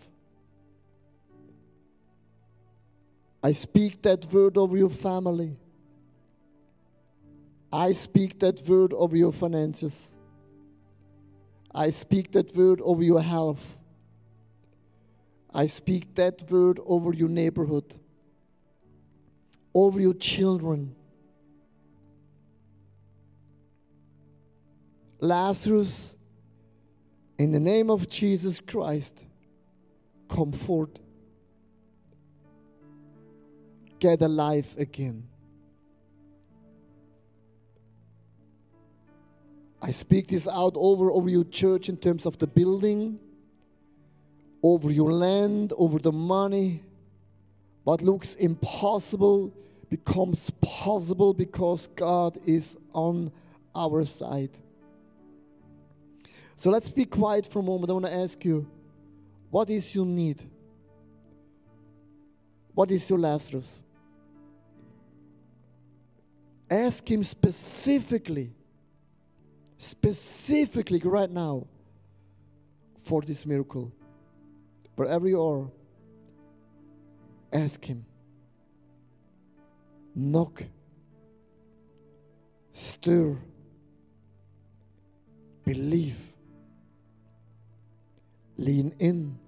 I 3.40 3.52
speak 3.52 4.02
that 4.02 4.26
word 4.32 4.58
over 4.58 4.76
your 4.76 4.90
family. 4.90 5.56
I 7.72 7.92
speak 7.92 8.40
that 8.40 8.66
word 8.68 8.92
over 8.92 9.16
your 9.16 9.32
finances. 9.32 10.13
I 11.74 11.90
speak 11.90 12.32
that 12.32 12.54
word 12.54 12.80
over 12.82 13.02
your 13.02 13.20
health. 13.20 13.76
I 15.52 15.66
speak 15.66 16.14
that 16.14 16.48
word 16.50 16.78
over 16.86 17.12
your 17.12 17.28
neighborhood, 17.28 17.96
over 19.74 20.00
your 20.00 20.14
children. 20.14 20.94
Lazarus, 25.20 26.16
in 27.38 27.50
the 27.50 27.60
name 27.60 27.90
of 27.90 28.08
Jesus 28.08 28.60
Christ, 28.60 29.24
come 30.28 30.52
forth. 30.52 31.00
Get 33.98 34.20
alive 34.22 34.74
again. 34.76 35.26
I 39.84 39.90
speak 39.90 40.28
this 40.28 40.48
out 40.48 40.72
over, 40.76 41.10
over 41.10 41.28
your 41.28 41.44
church 41.44 41.90
in 41.90 41.98
terms 41.98 42.24
of 42.24 42.38
the 42.38 42.46
building, 42.46 43.18
over 44.62 44.90
your 44.90 45.12
land, 45.12 45.74
over 45.76 45.98
the 45.98 46.10
money. 46.10 46.80
What 47.82 48.00
looks 48.00 48.34
impossible 48.36 49.52
becomes 49.90 50.48
possible 50.62 51.34
because 51.34 51.86
God 51.88 52.38
is 52.46 52.78
on 52.94 53.30
our 53.74 54.06
side. 54.06 54.52
So 56.56 56.70
let's 56.70 56.88
be 56.88 57.04
quiet 57.04 57.46
for 57.46 57.58
a 57.58 57.62
moment. 57.62 57.90
I 57.90 57.92
want 57.92 58.06
to 58.06 58.14
ask 58.14 58.42
you, 58.42 58.66
what 59.50 59.68
is 59.68 59.94
your 59.94 60.06
need? 60.06 60.42
What 62.72 62.90
is 62.90 63.10
your 63.10 63.18
Lazarus? 63.18 63.82
Ask 66.70 67.06
Him 67.06 67.22
specifically 67.22 68.53
specifically 69.78 71.00
right 71.00 71.30
now 71.30 71.66
for 73.04 73.22
this 73.22 73.44
miracle. 73.46 73.92
Wherever 74.96 75.28
you 75.28 75.42
are, 75.42 75.70
ask 77.52 77.84
Him. 77.84 78.04
Knock. 80.14 80.62
Stir. 82.72 83.36
Believe. 85.64 86.18
Lean 88.56 88.94
in. 88.98 89.38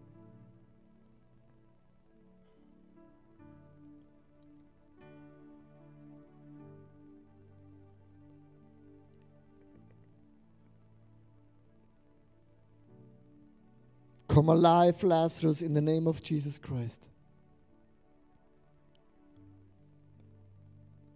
Come 14.37 14.51
alive, 14.51 15.03
Lazarus, 15.03 15.63
in 15.63 15.73
the 15.73 15.81
name 15.81 16.07
of 16.07 16.23
Jesus 16.23 16.59
Christ. 16.59 17.09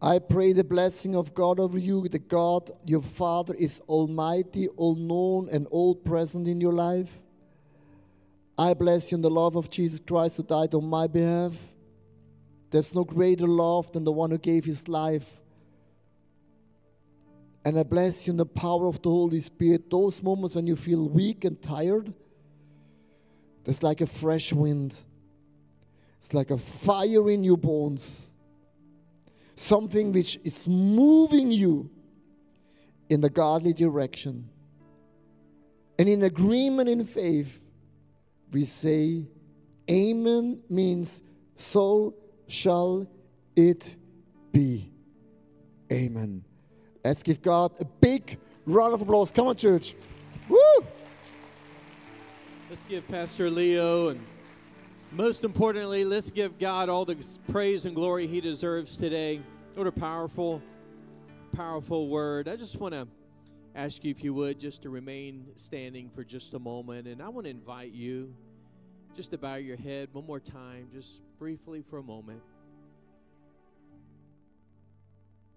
I 0.01 0.19
pray 0.19 0.55
the 0.55 0.65
blessing 0.65 1.15
of 1.15 1.35
God 1.35 1.61
over 1.61 1.77
you, 1.77 2.09
The 2.09 2.19
God, 2.19 2.71
your 2.87 3.03
Father, 3.03 3.53
is 3.59 3.81
almighty, 3.81 4.69
all 4.69 4.95
known, 4.95 5.51
and 5.53 5.67
all 5.67 5.95
present 5.95 6.49
in 6.49 6.63
your 6.63 6.73
life. 6.73 7.11
I 8.57 8.73
bless 8.73 9.13
you 9.13 9.17
in 9.17 9.21
the 9.21 9.29
love 9.29 9.55
of 9.55 9.69
Jesus 9.69 10.01
Christ 10.01 10.39
who 10.39 10.43
died 10.43 10.73
on 10.73 10.87
my 10.87 11.07
behalf. 11.07 11.53
There's 12.71 12.95
no 12.95 13.05
greater 13.05 13.47
love 13.47 13.93
than 13.93 14.05
the 14.05 14.13
one 14.13 14.31
who 14.31 14.39
gave 14.39 14.65
his 14.65 14.89
life. 14.89 15.43
And 17.67 17.79
I 17.79 17.83
bless 17.83 18.27
you 18.27 18.31
in 18.31 18.39
the 18.39 18.47
power 18.47 18.87
of 18.87 19.03
the 19.03 19.11
Holy 19.11 19.41
Spirit. 19.41 19.91
Those 19.91 20.23
moments 20.23 20.55
when 20.55 20.67
you 20.67 20.75
feel 20.75 21.07
weak 21.07 21.45
and 21.45 21.61
tired, 21.61 22.15
there's 23.71 23.85
like 23.85 24.01
a 24.01 24.07
fresh 24.07 24.53
wind. 24.53 25.01
It's 26.19 26.35
like 26.35 26.51
a 26.51 26.59
fire 26.59 27.31
in 27.31 27.45
your 27.45 27.57
bones. 27.57 28.31
Something 29.55 30.11
which 30.11 30.41
is 30.43 30.67
moving 30.67 31.53
you 31.53 31.89
in 33.11 33.21
the 33.21 33.31
godly 33.31 33.73
direction. 33.73 34.49
And 36.01 36.09
in 36.09 36.25
agreement 36.25 36.89
in 36.89 37.05
faith, 37.05 37.61
we 38.51 38.65
say, 38.65 39.23
Amen 39.89 40.61
means 40.69 41.23
so 41.57 42.17
shall 42.49 43.07
it 43.55 43.97
be. 44.51 44.91
Amen. 45.93 46.43
Let's 47.05 47.23
give 47.23 47.41
God 47.41 47.71
a 47.79 47.85
big 47.85 48.37
round 48.67 48.95
of 48.95 49.03
applause. 49.03 49.31
Come 49.31 49.47
on, 49.47 49.55
church. 49.55 49.95
Woo! 50.49 50.59
Let's 52.71 52.85
give 52.85 53.09
Pastor 53.09 53.51
Leo 53.51 54.11
and 54.11 54.25
most 55.11 55.43
importantly, 55.43 56.05
let's 56.05 56.31
give 56.31 56.57
God 56.57 56.89
all 56.89 57.05
the 57.05 57.17
praise 57.51 57.85
and 57.85 57.97
glory 57.97 58.29
he 58.29 58.41
deserves 58.41 58.97
today. 58.97 59.41
What 59.75 59.89
a 59.89 59.93
powerful, 59.93 60.63
powerful 61.53 62.07
word. 62.07 62.47
I 62.47 62.55
just 62.55 62.79
want 62.79 62.95
to 62.95 63.09
ask 63.75 64.05
you, 64.05 64.13
if 64.13 64.23
you 64.23 64.33
would, 64.35 64.61
just 64.61 64.83
to 64.83 64.89
remain 64.89 65.49
standing 65.57 66.11
for 66.11 66.23
just 66.23 66.55
a 66.55 66.61
moment. 66.61 67.09
And 67.09 67.21
I 67.21 67.29
want 67.29 67.47
to 67.47 67.51
invite 67.51 67.91
you 67.91 68.33
just 69.17 69.33
to 69.33 69.39
bow 69.39 69.57
your 69.57 69.77
head 69.77 70.11
one 70.13 70.25
more 70.25 70.39
time, 70.39 70.91
just 70.93 71.23
briefly 71.41 71.83
for 71.91 71.99
a 71.99 72.05
moment. 72.05 72.41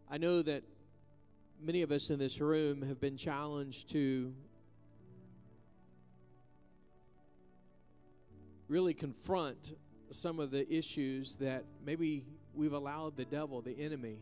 I 0.10 0.18
know 0.18 0.42
that 0.42 0.64
many 1.62 1.84
of 1.84 1.92
us 1.92 2.10
in 2.10 2.18
this 2.18 2.42
room 2.42 2.82
have 2.82 3.00
been 3.00 3.18
challenged 3.18 3.92
to 3.92 4.34
really 8.74 8.96
confront 8.96 9.78
some 10.10 10.40
of 10.40 10.50
the 10.50 10.68
issues 10.74 11.36
that 11.36 11.64
maybe 11.86 12.26
we've 12.56 12.74
allowed 12.74 13.16
the 13.16 13.26
devil, 13.26 13.62
the 13.62 13.80
enemy, 13.80 14.18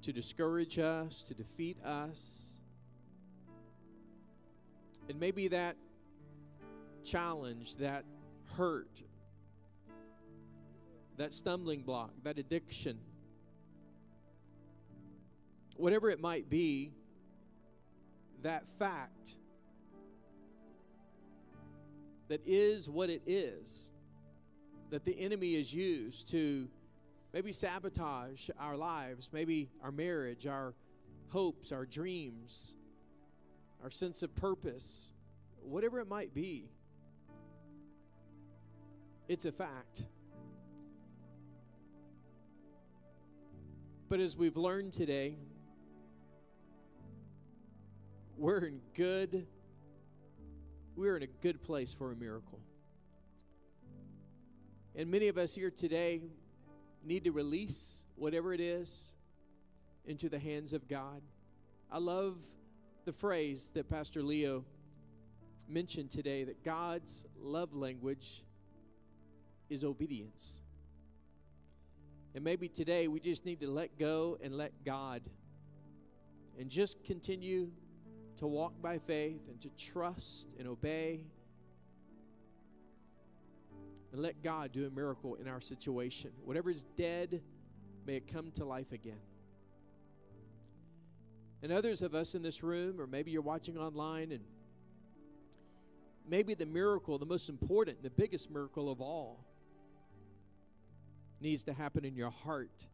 to 0.00 0.10
discourage 0.10 0.78
us, 0.78 1.22
to 1.22 1.34
defeat 1.34 1.76
us. 1.84 2.56
And 5.10 5.20
maybe 5.20 5.48
that 5.48 5.76
challenge, 7.04 7.76
that 7.76 8.06
hurt, 8.56 9.02
that 11.18 11.34
stumbling 11.34 11.82
block, 11.82 12.12
that 12.22 12.38
addiction, 12.38 12.98
whatever 15.76 16.08
it 16.08 16.20
might 16.20 16.48
be, 16.48 16.90
that 18.40 18.66
fact 18.78 19.36
that 22.30 22.40
is 22.46 22.88
what 22.88 23.10
it 23.10 23.22
is 23.26 23.90
that 24.90 25.04
the 25.04 25.18
enemy 25.20 25.56
is 25.56 25.74
used 25.74 26.28
to 26.28 26.68
maybe 27.32 27.50
sabotage 27.50 28.48
our 28.56 28.76
lives, 28.76 29.30
maybe 29.32 29.68
our 29.82 29.90
marriage, 29.90 30.46
our 30.46 30.74
hopes, 31.30 31.72
our 31.72 31.84
dreams, 31.84 32.76
our 33.82 33.90
sense 33.90 34.22
of 34.22 34.32
purpose, 34.36 35.10
whatever 35.60 35.98
it 35.98 36.08
might 36.08 36.32
be. 36.32 36.70
It's 39.28 39.44
a 39.44 39.52
fact. 39.52 40.04
But 44.08 44.20
as 44.20 44.36
we've 44.36 44.56
learned 44.56 44.92
today, 44.92 45.36
we're 48.36 48.58
in 48.58 48.80
good 48.94 49.48
we're 50.96 51.16
in 51.16 51.22
a 51.22 51.26
good 51.26 51.62
place 51.62 51.92
for 51.92 52.12
a 52.12 52.16
miracle. 52.16 52.60
And 54.94 55.10
many 55.10 55.28
of 55.28 55.38
us 55.38 55.54
here 55.54 55.70
today 55.70 56.20
need 57.04 57.24
to 57.24 57.32
release 57.32 58.04
whatever 58.16 58.52
it 58.52 58.60
is 58.60 59.14
into 60.04 60.28
the 60.28 60.38
hands 60.38 60.72
of 60.72 60.88
God. 60.88 61.22
I 61.90 61.98
love 61.98 62.36
the 63.04 63.12
phrase 63.12 63.70
that 63.74 63.88
Pastor 63.88 64.22
Leo 64.22 64.64
mentioned 65.68 66.10
today 66.10 66.44
that 66.44 66.64
God's 66.64 67.24
love 67.40 67.74
language 67.74 68.42
is 69.68 69.84
obedience. 69.84 70.60
And 72.34 72.44
maybe 72.44 72.68
today 72.68 73.08
we 73.08 73.20
just 73.20 73.44
need 73.44 73.60
to 73.60 73.70
let 73.70 73.98
go 73.98 74.38
and 74.42 74.54
let 74.56 74.84
God 74.84 75.22
and 76.58 76.68
just 76.68 77.04
continue 77.04 77.70
to 78.40 78.46
walk 78.46 78.72
by 78.82 78.98
faith 78.98 79.42
and 79.48 79.60
to 79.60 79.68
trust 79.76 80.48
and 80.58 80.66
obey 80.66 81.20
and 84.12 84.20
let 84.20 84.42
God 84.42 84.72
do 84.72 84.86
a 84.86 84.90
miracle 84.90 85.36
in 85.36 85.46
our 85.46 85.60
situation. 85.60 86.32
Whatever 86.44 86.70
is 86.70 86.84
dead, 86.96 87.42
may 88.06 88.16
it 88.16 88.32
come 88.32 88.50
to 88.52 88.64
life 88.64 88.92
again. 88.92 89.20
And 91.62 91.70
others 91.70 92.00
of 92.02 92.14
us 92.14 92.34
in 92.34 92.42
this 92.42 92.62
room, 92.62 93.00
or 93.00 93.06
maybe 93.06 93.30
you're 93.30 93.42
watching 93.42 93.76
online, 93.76 94.32
and 94.32 94.42
maybe 96.26 96.54
the 96.54 96.66
miracle, 96.66 97.18
the 97.18 97.26
most 97.26 97.50
important, 97.50 98.02
the 98.02 98.10
biggest 98.10 98.50
miracle 98.50 98.90
of 98.90 99.00
all, 99.00 99.44
needs 101.42 101.62
to 101.64 101.74
happen 101.74 102.04
in 102.04 102.16
your 102.16 102.30
heart 102.30 102.86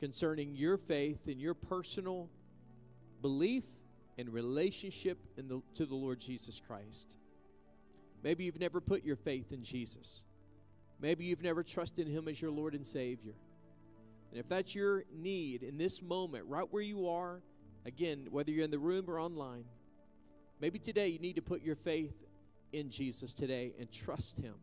concerning 0.00 0.56
your 0.56 0.76
faith 0.76 1.28
and 1.28 1.40
your 1.40 1.54
personal 1.54 2.28
belief 3.22 3.64
and 4.20 4.32
relationship 4.32 5.18
the, 5.36 5.62
to 5.74 5.86
the 5.86 5.94
Lord 5.94 6.20
Jesus 6.20 6.60
Christ. 6.64 7.16
Maybe 8.22 8.44
you've 8.44 8.60
never 8.60 8.80
put 8.80 9.02
your 9.02 9.16
faith 9.16 9.50
in 9.50 9.62
Jesus. 9.62 10.24
Maybe 11.00 11.24
you've 11.24 11.42
never 11.42 11.62
trusted 11.62 12.06
Him 12.06 12.28
as 12.28 12.40
your 12.40 12.50
Lord 12.50 12.74
and 12.74 12.86
Savior. 12.86 13.32
And 14.30 14.38
if 14.38 14.48
that's 14.48 14.74
your 14.74 15.04
need 15.12 15.62
in 15.62 15.78
this 15.78 16.02
moment, 16.02 16.44
right 16.46 16.66
where 16.70 16.82
you 16.82 17.08
are, 17.08 17.40
again, 17.86 18.28
whether 18.30 18.50
you're 18.50 18.64
in 18.64 18.70
the 18.70 18.78
room 18.78 19.06
or 19.08 19.18
online, 19.18 19.64
maybe 20.60 20.78
today 20.78 21.08
you 21.08 21.18
need 21.18 21.36
to 21.36 21.42
put 21.42 21.62
your 21.62 21.74
faith 21.74 22.14
in 22.72 22.90
Jesus 22.90 23.32
today 23.32 23.72
and 23.80 23.90
trust 23.90 24.38
Him 24.38 24.54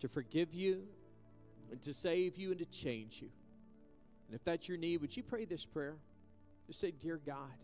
to 0.00 0.08
forgive 0.08 0.52
you 0.52 0.82
and 1.70 1.80
to 1.82 1.94
save 1.94 2.36
you 2.36 2.50
and 2.50 2.58
to 2.58 2.66
change 2.66 3.22
you. 3.22 3.28
And 4.26 4.34
if 4.34 4.44
that's 4.44 4.68
your 4.68 4.78
need, 4.78 5.00
would 5.00 5.16
you 5.16 5.22
pray 5.22 5.44
this 5.44 5.64
prayer? 5.64 5.96
Just 6.66 6.80
say, 6.80 6.90
Dear 6.90 7.20
God, 7.24 7.54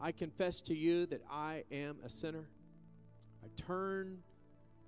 I 0.00 0.12
confess 0.12 0.60
to 0.62 0.74
you 0.74 1.06
that 1.06 1.22
I 1.30 1.64
am 1.72 1.96
a 2.04 2.08
sinner. 2.08 2.48
I 3.44 3.48
turn 3.56 4.18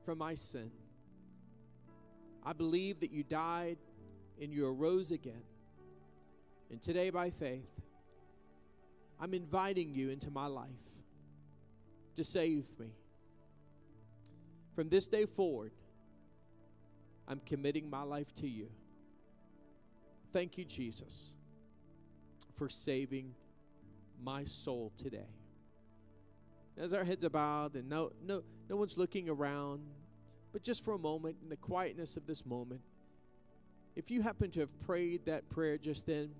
from 0.04 0.18
my 0.18 0.34
sin. 0.34 0.70
I 2.44 2.52
believe 2.52 3.00
that 3.00 3.10
you 3.10 3.22
died 3.22 3.78
and 4.40 4.52
you 4.52 4.66
arose 4.66 5.10
again. 5.10 5.42
And 6.70 6.80
today, 6.80 7.10
by 7.10 7.30
faith, 7.30 7.68
I'm 9.20 9.34
inviting 9.34 9.94
you 9.94 10.10
into 10.10 10.30
my 10.30 10.46
life 10.46 10.70
to 12.16 12.24
save 12.24 12.64
me. 12.78 12.92
From 14.74 14.88
this 14.88 15.06
day 15.06 15.26
forward, 15.26 15.72
I'm 17.26 17.40
committing 17.44 17.90
my 17.90 18.02
life 18.02 18.34
to 18.36 18.48
you. 18.48 18.68
Thank 20.32 20.56
you, 20.56 20.64
Jesus, 20.64 21.34
for 22.56 22.68
saving 22.68 23.34
my 24.22 24.44
soul 24.44 24.92
today. 24.96 25.28
As 26.76 26.94
our 26.94 27.04
heads 27.04 27.24
are 27.24 27.30
bowed 27.30 27.74
and 27.74 27.88
no, 27.88 28.12
no, 28.24 28.42
no 28.68 28.76
one's 28.76 28.96
looking 28.96 29.28
around, 29.28 29.82
but 30.52 30.62
just 30.62 30.84
for 30.84 30.94
a 30.94 30.98
moment, 30.98 31.36
in 31.42 31.48
the 31.48 31.56
quietness 31.56 32.16
of 32.16 32.26
this 32.26 32.44
moment, 32.46 32.80
if 33.96 34.10
you 34.10 34.22
happen 34.22 34.50
to 34.52 34.60
have 34.60 34.80
prayed 34.80 35.26
that 35.26 35.48
prayer 35.50 35.76
just 35.76 36.06
then, 36.06 36.30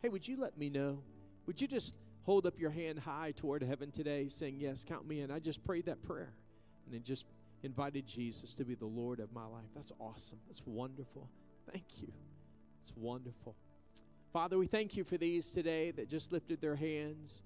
hey, 0.00 0.08
would 0.08 0.26
you 0.26 0.36
let 0.36 0.56
me 0.56 0.70
know? 0.70 1.02
Would 1.46 1.60
you 1.60 1.68
just 1.68 1.94
hold 2.24 2.46
up 2.46 2.58
your 2.58 2.70
hand 2.70 3.00
high 3.00 3.32
toward 3.36 3.62
heaven 3.62 3.90
today, 3.90 4.28
saying, 4.28 4.56
Yes, 4.58 4.84
count 4.86 5.06
me 5.06 5.20
in? 5.20 5.30
I 5.30 5.38
just 5.38 5.64
prayed 5.64 5.86
that 5.86 6.02
prayer. 6.02 6.32
And 6.86 6.94
then 6.94 7.02
just 7.02 7.26
invited 7.62 8.06
Jesus 8.06 8.54
to 8.54 8.64
be 8.64 8.74
the 8.74 8.86
Lord 8.86 9.20
of 9.20 9.32
my 9.32 9.44
life. 9.46 9.68
That's 9.74 9.92
awesome. 10.00 10.38
That's 10.48 10.62
wonderful. 10.66 11.28
Thank 11.70 11.84
you. 12.00 12.08
It's 12.80 12.92
wonderful. 12.96 13.56
Father, 14.32 14.56
we 14.56 14.66
thank 14.66 14.96
you 14.96 15.04
for 15.04 15.18
these 15.18 15.52
today 15.52 15.90
that 15.90 16.08
just 16.08 16.32
lifted 16.32 16.58
their 16.62 16.76
hands, 16.76 17.42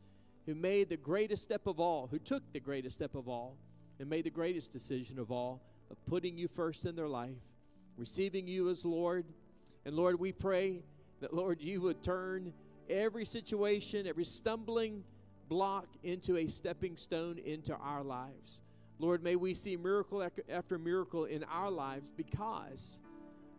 who 0.46 0.54
made 0.54 0.88
the 0.88 0.96
greatest 0.96 1.42
step 1.42 1.66
of 1.66 1.80
all, 1.80 2.06
who 2.06 2.18
took 2.20 2.44
the 2.52 2.60
greatest 2.60 2.94
step 2.94 3.16
of 3.16 3.28
all, 3.28 3.56
and 3.98 4.08
made 4.08 4.22
the 4.22 4.30
greatest 4.30 4.70
decision 4.70 5.18
of 5.18 5.32
all 5.32 5.60
of 5.90 5.96
putting 6.06 6.38
you 6.38 6.46
first 6.46 6.84
in 6.84 6.94
their 6.94 7.08
life, 7.08 7.34
receiving 7.96 8.46
you 8.46 8.68
as 8.68 8.84
Lord. 8.84 9.24
And 9.84 9.96
Lord, 9.96 10.20
we 10.20 10.30
pray 10.30 10.84
that, 11.20 11.34
Lord, 11.34 11.60
you 11.60 11.80
would 11.80 12.04
turn 12.04 12.52
every 12.88 13.24
situation, 13.24 14.06
every 14.06 14.24
stumbling 14.24 15.02
block 15.48 15.88
into 16.04 16.36
a 16.36 16.46
stepping 16.46 16.94
stone 16.96 17.38
into 17.44 17.74
our 17.74 18.04
lives. 18.04 18.60
Lord, 19.00 19.24
may 19.24 19.34
we 19.34 19.54
see 19.54 19.76
miracle 19.76 20.24
after 20.48 20.78
miracle 20.78 21.24
in 21.24 21.42
our 21.50 21.70
lives 21.70 22.12
because, 22.16 23.00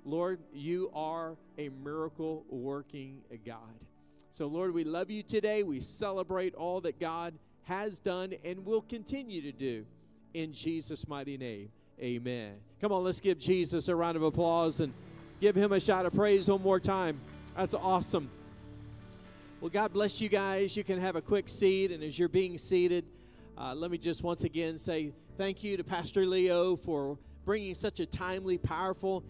Lord, 0.08 0.40
you 0.54 0.90
are 0.94 1.36
a 1.58 1.68
miracle 1.84 2.46
working 2.48 3.20
God. 3.46 3.58
So, 4.30 4.48
Lord, 4.48 4.74
we 4.74 4.86
love 4.86 5.12
you 5.12 5.22
today. 5.22 5.64
We 5.64 5.82
celebrate 5.82 6.56
all 6.56 6.80
that 6.82 6.98
God 6.98 7.34
has 7.64 8.00
done 8.00 8.34
and 8.46 8.66
will 8.66 8.84
continue 8.84 9.42
to 9.42 9.52
do 9.52 9.86
in 10.34 10.54
Jesus' 10.54 11.10
mighty 11.10 11.38
name. 11.38 11.72
Amen. 12.00 12.54
Come 12.80 12.94
on, 12.94 13.04
let's 13.04 13.20
give 13.20 13.38
Jesus 13.38 13.90
a 13.90 13.96
round 13.98 14.16
of 14.16 14.24
applause 14.24 14.80
and 14.80 14.94
give 15.42 15.58
him 15.58 15.74
a 15.74 15.80
shout 15.80 16.06
of 16.06 16.14
praise 16.14 16.50
one 16.50 16.62
more 16.62 16.80
time. 16.80 17.20
That's 17.58 17.74
awesome. 17.74 18.30
Well, 19.60 19.72
God 19.72 19.92
bless 19.92 20.22
you 20.22 20.30
guys. 20.30 20.78
You 20.78 20.86
can 20.86 21.02
have 21.02 21.18
a 21.18 21.22
quick 21.22 21.50
seat, 21.50 21.92
and 21.92 22.02
as 22.02 22.18
you're 22.18 22.30
being 22.30 22.58
seated, 22.58 23.04
uh, 23.58 23.74
let 23.76 23.92
me 23.92 23.98
just 23.98 24.24
once 24.24 24.46
again 24.46 24.78
say 24.78 25.12
thank 25.38 25.66
you 25.66 25.76
to 25.76 25.84
Pastor 25.84 26.26
Leo 26.26 26.78
for 26.78 27.18
bringing 27.44 27.76
such 27.76 28.00
a 28.00 28.06
timely, 28.06 28.58
powerful, 28.58 29.26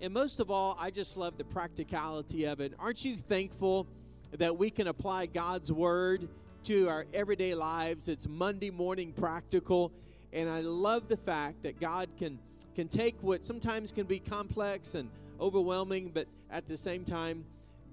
and 0.00 0.14
most 0.14 0.40
of 0.40 0.50
all, 0.50 0.76
I 0.80 0.90
just 0.90 1.16
love 1.16 1.36
the 1.36 1.44
practicality 1.44 2.44
of 2.44 2.60
it. 2.60 2.72
Aren't 2.78 3.04
you 3.04 3.16
thankful 3.16 3.86
that 4.32 4.56
we 4.56 4.70
can 4.70 4.86
apply 4.86 5.26
God's 5.26 5.70
word 5.70 6.28
to 6.64 6.88
our 6.88 7.04
everyday 7.12 7.54
lives? 7.54 8.08
It's 8.08 8.26
Monday 8.26 8.70
morning 8.70 9.12
practical. 9.12 9.92
And 10.32 10.48
I 10.48 10.60
love 10.60 11.08
the 11.08 11.16
fact 11.16 11.62
that 11.64 11.80
God 11.80 12.08
can 12.18 12.38
can 12.74 12.88
take 12.88 13.16
what 13.20 13.44
sometimes 13.44 13.92
can 13.92 14.06
be 14.06 14.20
complex 14.20 14.94
and 14.94 15.10
overwhelming, 15.40 16.10
but 16.14 16.26
at 16.50 16.66
the 16.68 16.76
same 16.76 17.04
time 17.04 17.44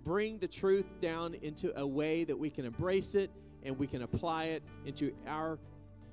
bring 0.03 0.37
the 0.37 0.47
truth 0.47 0.85
down 1.01 1.35
into 1.41 1.77
a 1.77 1.85
way 1.85 2.23
that 2.23 2.37
we 2.37 2.49
can 2.49 2.63
embrace 2.63 3.15
it 3.15 3.29
and 3.63 3.77
we 3.77 3.87
can 3.87 4.03
apply 4.03 4.45
it 4.45 4.63
into 4.85 5.11
our 5.27 5.59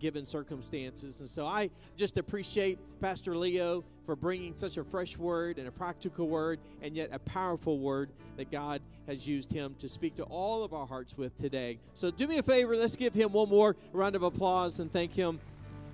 given 0.05 0.27
circumstances. 0.27 1.21
And 1.21 1.29
so 1.31 1.47
I 1.47 1.71
just 1.97 2.19
appreciate 2.19 2.79
Pastor 3.01 3.35
Leo 3.35 3.83
for 4.05 4.15
bringing 4.15 4.55
such 4.55 4.77
a 4.77 4.85
fresh 4.85 5.17
word 5.17 5.59
and 5.59 5.67
a 5.67 5.71
practical 5.71 6.29
word 6.29 6.61
and 6.83 6.95
yet 6.95 7.09
a 7.11 7.19
powerful 7.21 7.79
word 7.79 8.11
that 8.37 8.51
God 8.51 8.83
has 9.07 9.27
used 9.27 9.51
him 9.51 9.75
to 9.79 9.89
speak 9.89 10.15
to 10.17 10.25
all 10.25 10.63
of 10.63 10.75
our 10.75 10.87
hearts 10.87 11.17
with 11.17 11.35
today. 11.39 11.79
So 11.95 12.11
do 12.11 12.29
me 12.29 12.37
a 12.37 12.43
favor, 12.43 12.77
let's 12.77 12.97
give 12.97 13.15
him 13.15 13.33
one 13.33 13.49
more 13.49 13.77
round 13.95 14.15
of 14.15 14.23
applause 14.23 14.79
and 14.79 14.93
thank 14.93 15.15
him 15.15 15.41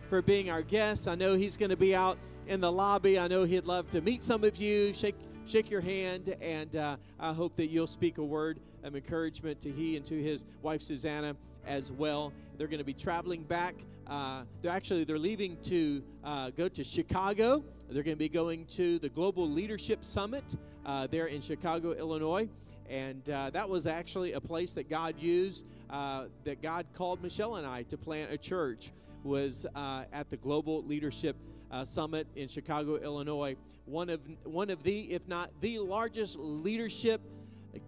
for 0.09 0.21
being 0.23 0.51
our 0.51 0.63
guest. 0.63 1.07
I 1.07 1.15
know 1.15 1.35
he's 1.35 1.57
going 1.57 1.71
to 1.71 1.77
be 1.77 1.95
out 1.95 2.19
in 2.49 2.61
the 2.61 2.73
lobby. 2.73 3.17
I 3.17 3.29
know 3.29 3.45
he'd 3.45 3.65
love 3.65 3.91
to 3.91 4.01
meet 4.01 4.25
some 4.25 4.43
of 4.43 4.57
you, 4.57 4.93
shake 4.93 5.15
shake 5.47 5.71
your 5.71 5.83
hand, 5.83 6.35
and 6.41 6.75
uh, 6.75 6.97
I 7.21 7.33
hope 7.33 7.55
that 7.57 7.69
you'll 7.69 7.87
speak 7.87 8.19
a 8.19 8.25
word 8.25 8.59
of 8.83 8.97
encouragement 8.97 9.61
to 9.61 9.71
he 9.71 9.97
and 9.97 10.05
to 10.07 10.21
his 10.21 10.47
wife 10.63 10.83
Susanna 10.83 11.37
as 11.65 11.93
well. 11.93 12.33
They're 12.57 12.67
going 12.67 12.79
to 12.79 12.85
be 12.85 12.95
traveling 12.95 13.43
back. 13.43 13.75
Uh, 14.11 14.43
they're 14.61 14.73
actually 14.73 15.05
they're 15.05 15.19
leaving 15.19 15.57
to 15.63 16.03
uh, 16.25 16.51
go 16.51 16.69
to 16.69 16.83
Chicago. 16.83 17.63
They're 17.89 18.03
going 18.03 18.17
to 18.17 18.19
be 18.19 18.29
going 18.29 18.67
to 18.67 18.99
the 18.99 19.09
Global 19.09 19.49
Leadership 19.49 20.05
Summit 20.05 20.57
uh, 20.85 21.07
there 21.07 21.27
in 21.27 21.41
Chicago, 21.41 21.93
Illinois. 21.93 22.49
And 22.89 23.29
uh, 23.31 23.51
that 23.51 23.69
was 23.69 23.87
actually 23.87 24.33
a 24.33 24.41
place 24.41 24.73
that 24.73 24.91
God 24.91 25.15
used, 25.17 25.65
uh, 25.91 26.25
that 26.43 26.61
God 26.61 26.87
called 26.93 27.23
Michelle 27.23 27.57
and 27.57 27.67
I 27.67 27.85
to 27.85 27.97
plant 27.97 28.33
a 28.33 28.37
church 28.37 28.91
was 29.23 29.65
at 29.75 30.29
the 30.29 30.37
Global 30.37 30.83
Leadership 30.83 31.37
Summit 31.85 32.27
in 32.35 32.49
Chicago, 32.49 32.97
Illinois. 32.97 33.55
One 33.85 34.11
of 34.11 34.21
one 34.43 34.71
of 34.71 34.83
the, 34.83 35.13
if 35.13 35.29
not 35.29 35.51
the 35.61 35.79
largest 35.79 36.37
leadership 36.39 37.21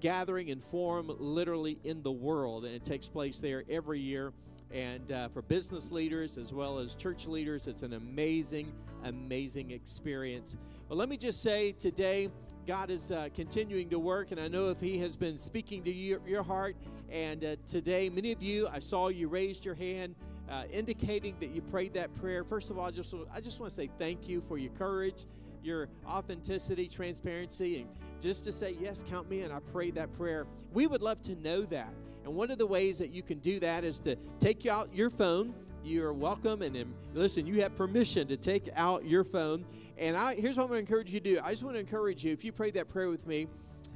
gathering 0.00 0.50
and 0.50 0.62
forum 0.62 1.10
literally 1.18 1.78
in 1.82 2.02
the 2.02 2.12
world, 2.12 2.64
and 2.64 2.74
it 2.74 2.84
takes 2.84 3.08
place 3.08 3.40
there 3.40 3.64
every 3.68 3.98
year. 3.98 4.32
And 4.72 5.12
uh, 5.12 5.28
for 5.28 5.42
business 5.42 5.90
leaders 5.90 6.38
as 6.38 6.52
well 6.52 6.78
as 6.78 6.94
church 6.94 7.26
leaders, 7.26 7.66
it's 7.66 7.82
an 7.82 7.92
amazing, 7.92 8.72
amazing 9.04 9.70
experience. 9.70 10.56
Well, 10.88 10.98
let 10.98 11.08
me 11.08 11.16
just 11.16 11.42
say 11.42 11.72
today, 11.72 12.30
God 12.66 12.90
is 12.90 13.10
uh, 13.10 13.28
continuing 13.34 13.90
to 13.90 13.98
work, 13.98 14.30
and 14.30 14.40
I 14.40 14.48
know 14.48 14.70
if 14.70 14.80
He 14.80 14.98
has 14.98 15.16
been 15.16 15.36
speaking 15.36 15.82
to 15.84 15.92
your, 15.92 16.20
your 16.26 16.42
heart. 16.42 16.76
And 17.10 17.44
uh, 17.44 17.56
today, 17.66 18.08
many 18.08 18.32
of 18.32 18.42
you, 18.42 18.68
I 18.68 18.78
saw 18.78 19.08
you 19.08 19.28
raised 19.28 19.64
your 19.64 19.74
hand 19.74 20.14
uh, 20.52 20.64
indicating 20.70 21.34
that 21.40 21.50
you 21.50 21.62
prayed 21.62 21.94
that 21.94 22.14
prayer, 22.16 22.44
first 22.44 22.70
of 22.70 22.78
all, 22.78 22.86
I 22.86 22.90
just 22.90 23.14
I 23.34 23.40
just 23.40 23.58
want 23.58 23.70
to 23.70 23.74
say 23.74 23.90
thank 23.98 24.28
you 24.28 24.42
for 24.46 24.58
your 24.58 24.72
courage, 24.72 25.24
your 25.62 25.88
authenticity, 26.06 26.88
transparency, 26.88 27.80
and 27.80 27.88
just 28.20 28.44
to 28.44 28.52
say 28.52 28.76
yes, 28.78 29.02
count 29.08 29.30
me 29.30 29.42
in. 29.42 29.50
I 29.50 29.60
prayed 29.60 29.94
that 29.94 30.12
prayer. 30.12 30.46
We 30.72 30.86
would 30.86 31.00
love 31.00 31.22
to 31.22 31.34
know 31.36 31.62
that, 31.62 31.92
and 32.24 32.34
one 32.34 32.50
of 32.50 32.58
the 32.58 32.66
ways 32.66 32.98
that 32.98 33.10
you 33.10 33.22
can 33.22 33.38
do 33.38 33.58
that 33.60 33.84
is 33.84 33.98
to 34.00 34.16
take 34.40 34.66
out 34.66 34.94
your 34.94 35.10
phone. 35.10 35.54
You're 35.84 36.12
welcome, 36.12 36.62
and, 36.62 36.94
listen, 37.12 37.46
you 37.46 37.60
have 37.62 37.76
permission 37.76 38.28
to 38.28 38.36
take 38.36 38.68
out 38.76 39.04
your 39.04 39.24
phone. 39.24 39.64
And 39.98 40.16
I, 40.16 40.36
here's 40.36 40.56
what 40.56 40.64
I'm 40.64 40.68
going 40.68 40.84
to 40.84 40.92
encourage 40.92 41.12
you 41.12 41.20
to 41.20 41.34
do. 41.34 41.40
I 41.42 41.50
just 41.50 41.64
want 41.64 41.76
to 41.76 41.80
encourage 41.80 42.24
you. 42.24 42.32
If 42.32 42.44
you 42.44 42.52
prayed 42.52 42.74
that 42.74 42.88
prayer 42.88 43.08
with 43.08 43.26
me 43.26 43.48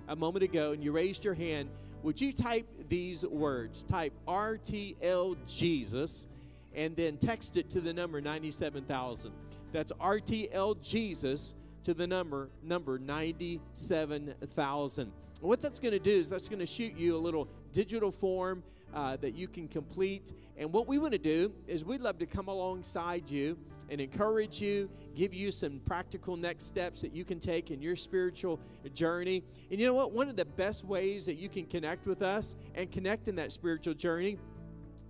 a 0.09 0.16
moment 0.16 0.43
ago 0.43 0.72
and 0.72 0.83
you 0.83 0.93
raised 0.93 1.24
your 1.24 1.35
hand, 1.35 1.68
would 2.03 2.20
you 2.20 2.33
type 2.33 2.66
these 2.89 3.24
words? 3.24 3.83
Type 3.85 4.12
RTL 4.29 5.37
Jesus 5.47 6.27
and 6.74 6.95
then 6.95 7.16
text 7.16 7.57
it 7.57 7.70
to 7.70 7.81
the 7.81 7.93
number 7.93 8.20
97,000. 8.20 9.33
That's 9.72 9.93
RTL 9.93 10.89
Jesus 10.89 11.55
to 11.85 11.95
the 11.95 12.07
number 12.07 12.51
number 12.62 12.99
97,000. 12.99 15.12
What 15.41 15.61
that's 15.61 15.78
going 15.78 15.93
to 15.93 15.99
do 15.99 16.16
is 16.18 16.28
that's 16.28 16.49
going 16.49 16.61
to 16.61 16.66
shoot 16.66 16.97
you 16.97 17.14
a 17.14 17.18
little 17.18 17.49
digital 17.72 18.11
form 18.11 18.62
uh, 18.95 19.16
that 19.16 19.34
you 19.34 19.49
can 19.49 19.68
complete. 19.68 20.32
And 20.57 20.72
what 20.72 20.87
we 20.87 20.99
want 20.99 21.12
to 21.12 21.18
do 21.18 21.53
is 21.66 21.84
we'd 21.84 22.01
love 22.01 22.18
to 22.18 22.26
come 22.26 22.49
alongside 22.49 23.28
you 23.28 23.59
and 23.91 24.01
encourage 24.01 24.61
you, 24.61 24.91
give 25.14 25.34
you 25.34 25.53
some 25.53 25.80
practical 25.84 26.37
next 26.37 26.64
steps 26.64 27.03
that 27.03 27.12
you 27.12 27.24
can 27.24 27.39
take 27.39 27.70
in 27.70 27.82
your 27.82 27.97
spiritual 27.97 28.59
journey. 28.95 29.45
And 29.70 29.78
you 29.78 29.87
know 29.87 29.95
what? 29.95 30.12
One 30.12 30.28
of 30.28 30.37
the 30.37 30.45
best 30.45 30.84
ways 30.84 31.26
that 31.26 31.34
you 31.34 31.49
can 31.49 31.66
connect 31.66 32.07
with 32.07 32.22
us 32.22 32.57
and 32.74 32.91
connect 32.91 33.28
in 33.28 33.37
that 33.37 33.53
spiritual 33.53 33.95
journey 33.95 34.39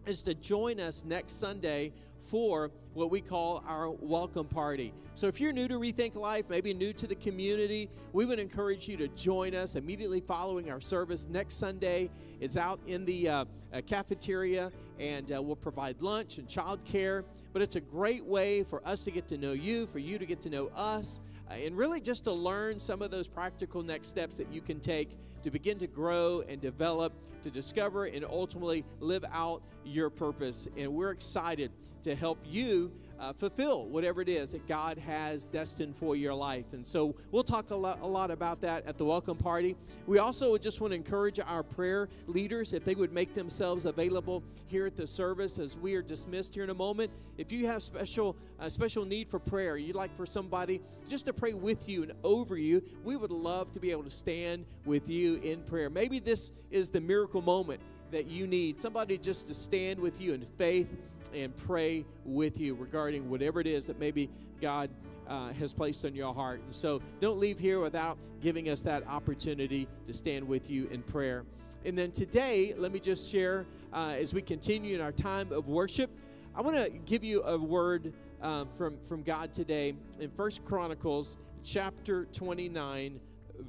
is 0.04 0.22
to 0.24 0.34
join 0.34 0.80
us 0.80 1.04
next 1.04 1.38
Sunday 1.38 1.92
for 2.26 2.70
what 2.94 3.10
we 3.10 3.20
call 3.20 3.62
our 3.66 3.90
welcome 3.90 4.46
party. 4.46 4.92
So 5.14 5.28
if 5.28 5.40
you're 5.40 5.52
new 5.52 5.68
to 5.68 5.74
Rethink 5.74 6.14
Life, 6.14 6.46
maybe 6.50 6.74
new 6.74 6.92
to 6.94 7.06
the 7.06 7.14
community, 7.14 7.88
we 8.12 8.26
would 8.26 8.38
encourage 8.38 8.88
you 8.88 8.96
to 8.98 9.08
join 9.08 9.54
us 9.54 9.76
immediately 9.76 10.20
following 10.20 10.70
our 10.70 10.80
service 10.80 11.26
next 11.28 11.56
Sunday. 11.56 12.10
It's 12.40 12.56
out 12.56 12.80
in 12.86 13.04
the 13.04 13.28
uh, 13.28 13.44
uh, 13.72 13.80
cafeteria 13.86 14.70
and 14.98 15.32
uh, 15.32 15.40
we'll 15.40 15.56
provide 15.56 16.02
lunch 16.02 16.38
and 16.38 16.46
childcare. 16.48 17.24
But 17.52 17.62
it's 17.62 17.76
a 17.76 17.80
great 17.80 18.24
way 18.24 18.62
for 18.62 18.86
us 18.86 19.04
to 19.04 19.10
get 19.10 19.28
to 19.28 19.38
know 19.38 19.52
you, 19.52 19.86
for 19.86 19.98
you 19.98 20.18
to 20.18 20.26
get 20.26 20.42
to 20.42 20.50
know 20.50 20.68
us. 20.76 21.20
Uh, 21.48 21.54
and 21.54 21.76
really 21.76 22.00
just 22.00 22.24
to 22.24 22.32
learn 22.32 22.78
some 22.78 23.02
of 23.02 23.10
those 23.10 23.28
practical 23.28 23.82
next 23.82 24.08
steps 24.08 24.36
that 24.36 24.52
you 24.52 24.60
can 24.60 24.80
take 24.80 25.10
to 25.42 25.50
begin 25.50 25.78
to 25.78 25.86
grow 25.86 26.42
and 26.48 26.60
develop, 26.60 27.12
to 27.42 27.50
discover 27.50 28.06
and 28.06 28.24
ultimately 28.24 28.84
live 28.98 29.24
out 29.32 29.62
your 29.84 30.10
purpose. 30.10 30.66
And 30.76 30.92
we're 30.92 31.12
excited 31.12 31.70
to 32.02 32.14
help 32.14 32.38
you 32.44 32.90
uh, 33.18 33.32
fulfill 33.32 33.86
whatever 33.86 34.20
it 34.20 34.28
is 34.28 34.52
that 34.52 34.66
God 34.66 34.98
has 34.98 35.46
destined 35.46 35.96
for 35.96 36.16
your 36.16 36.34
life. 36.34 36.72
And 36.72 36.86
so 36.86 37.14
we'll 37.30 37.44
talk 37.44 37.70
a 37.70 37.76
lot, 37.76 38.00
a 38.00 38.06
lot 38.06 38.30
about 38.30 38.60
that 38.62 38.86
at 38.86 38.98
the 38.98 39.04
welcome 39.04 39.36
party. 39.36 39.76
We 40.06 40.18
also 40.18 40.56
just 40.58 40.80
want 40.80 40.92
to 40.92 40.96
encourage 40.96 41.40
our 41.40 41.62
prayer 41.62 42.08
leaders 42.26 42.72
if 42.72 42.84
they 42.84 42.94
would 42.94 43.12
make 43.12 43.34
themselves 43.34 43.84
available 43.86 44.42
here 44.66 44.86
at 44.86 44.96
the 44.96 45.06
service 45.06 45.58
as 45.58 45.76
we 45.76 45.94
are 45.94 46.02
dismissed 46.02 46.54
here 46.54 46.64
in 46.64 46.70
a 46.70 46.74
moment. 46.74 47.10
If 47.38 47.52
you 47.52 47.66
have 47.66 47.82
special 47.82 48.36
uh, 48.58 48.68
special 48.68 49.04
need 49.04 49.28
for 49.28 49.38
prayer, 49.38 49.76
you'd 49.76 49.96
like 49.96 50.14
for 50.16 50.26
somebody 50.26 50.80
just 51.08 51.26
to 51.26 51.32
pray 51.32 51.52
with 51.52 51.88
you 51.88 52.02
and 52.02 52.12
over 52.24 52.56
you, 52.56 52.82
we 53.04 53.16
would 53.16 53.30
love 53.30 53.72
to 53.72 53.80
be 53.80 53.90
able 53.90 54.04
to 54.04 54.10
stand 54.10 54.64
with 54.84 55.08
you 55.08 55.36
in 55.36 55.62
prayer. 55.62 55.90
Maybe 55.90 56.18
this 56.18 56.52
is 56.70 56.88
the 56.88 57.00
miracle 57.00 57.42
moment 57.42 57.80
that 58.10 58.26
you 58.26 58.46
need 58.46 58.80
somebody 58.80 59.18
just 59.18 59.48
to 59.48 59.54
stand 59.54 59.98
with 59.98 60.20
you 60.20 60.32
in 60.32 60.46
faith 60.56 60.88
and 61.36 61.56
pray 61.56 62.04
with 62.24 62.58
you 62.58 62.74
regarding 62.74 63.28
whatever 63.28 63.60
it 63.60 63.66
is 63.66 63.86
that 63.86 63.98
maybe 63.98 64.30
God 64.60 64.90
uh, 65.28 65.52
has 65.52 65.72
placed 65.72 66.04
on 66.04 66.14
your 66.14 66.32
heart. 66.32 66.60
And 66.64 66.74
so 66.74 67.02
don't 67.20 67.38
leave 67.38 67.58
here 67.58 67.80
without 67.80 68.16
giving 68.40 68.68
us 68.70 68.80
that 68.82 69.06
opportunity 69.06 69.86
to 70.06 70.14
stand 70.14 70.46
with 70.46 70.70
you 70.70 70.88
in 70.88 71.02
prayer. 71.02 71.44
And 71.84 71.96
then 71.96 72.10
today, 72.10 72.74
let 72.76 72.90
me 72.90 72.98
just 72.98 73.30
share 73.30 73.66
uh, 73.92 74.14
as 74.18 74.32
we 74.32 74.42
continue 74.42 74.94
in 74.94 75.00
our 75.00 75.12
time 75.12 75.52
of 75.52 75.68
worship. 75.68 76.10
I 76.54 76.62
want 76.62 76.76
to 76.76 76.90
give 76.90 77.22
you 77.22 77.42
a 77.42 77.58
word 77.58 78.12
um, 78.42 78.68
from 78.76 78.96
from 79.08 79.22
God 79.22 79.52
today 79.52 79.94
in 80.18 80.30
First 80.30 80.64
Chronicles 80.64 81.36
chapter 81.62 82.26
29, 82.32 83.20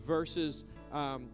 verses 0.05 0.65
um, 0.91 1.30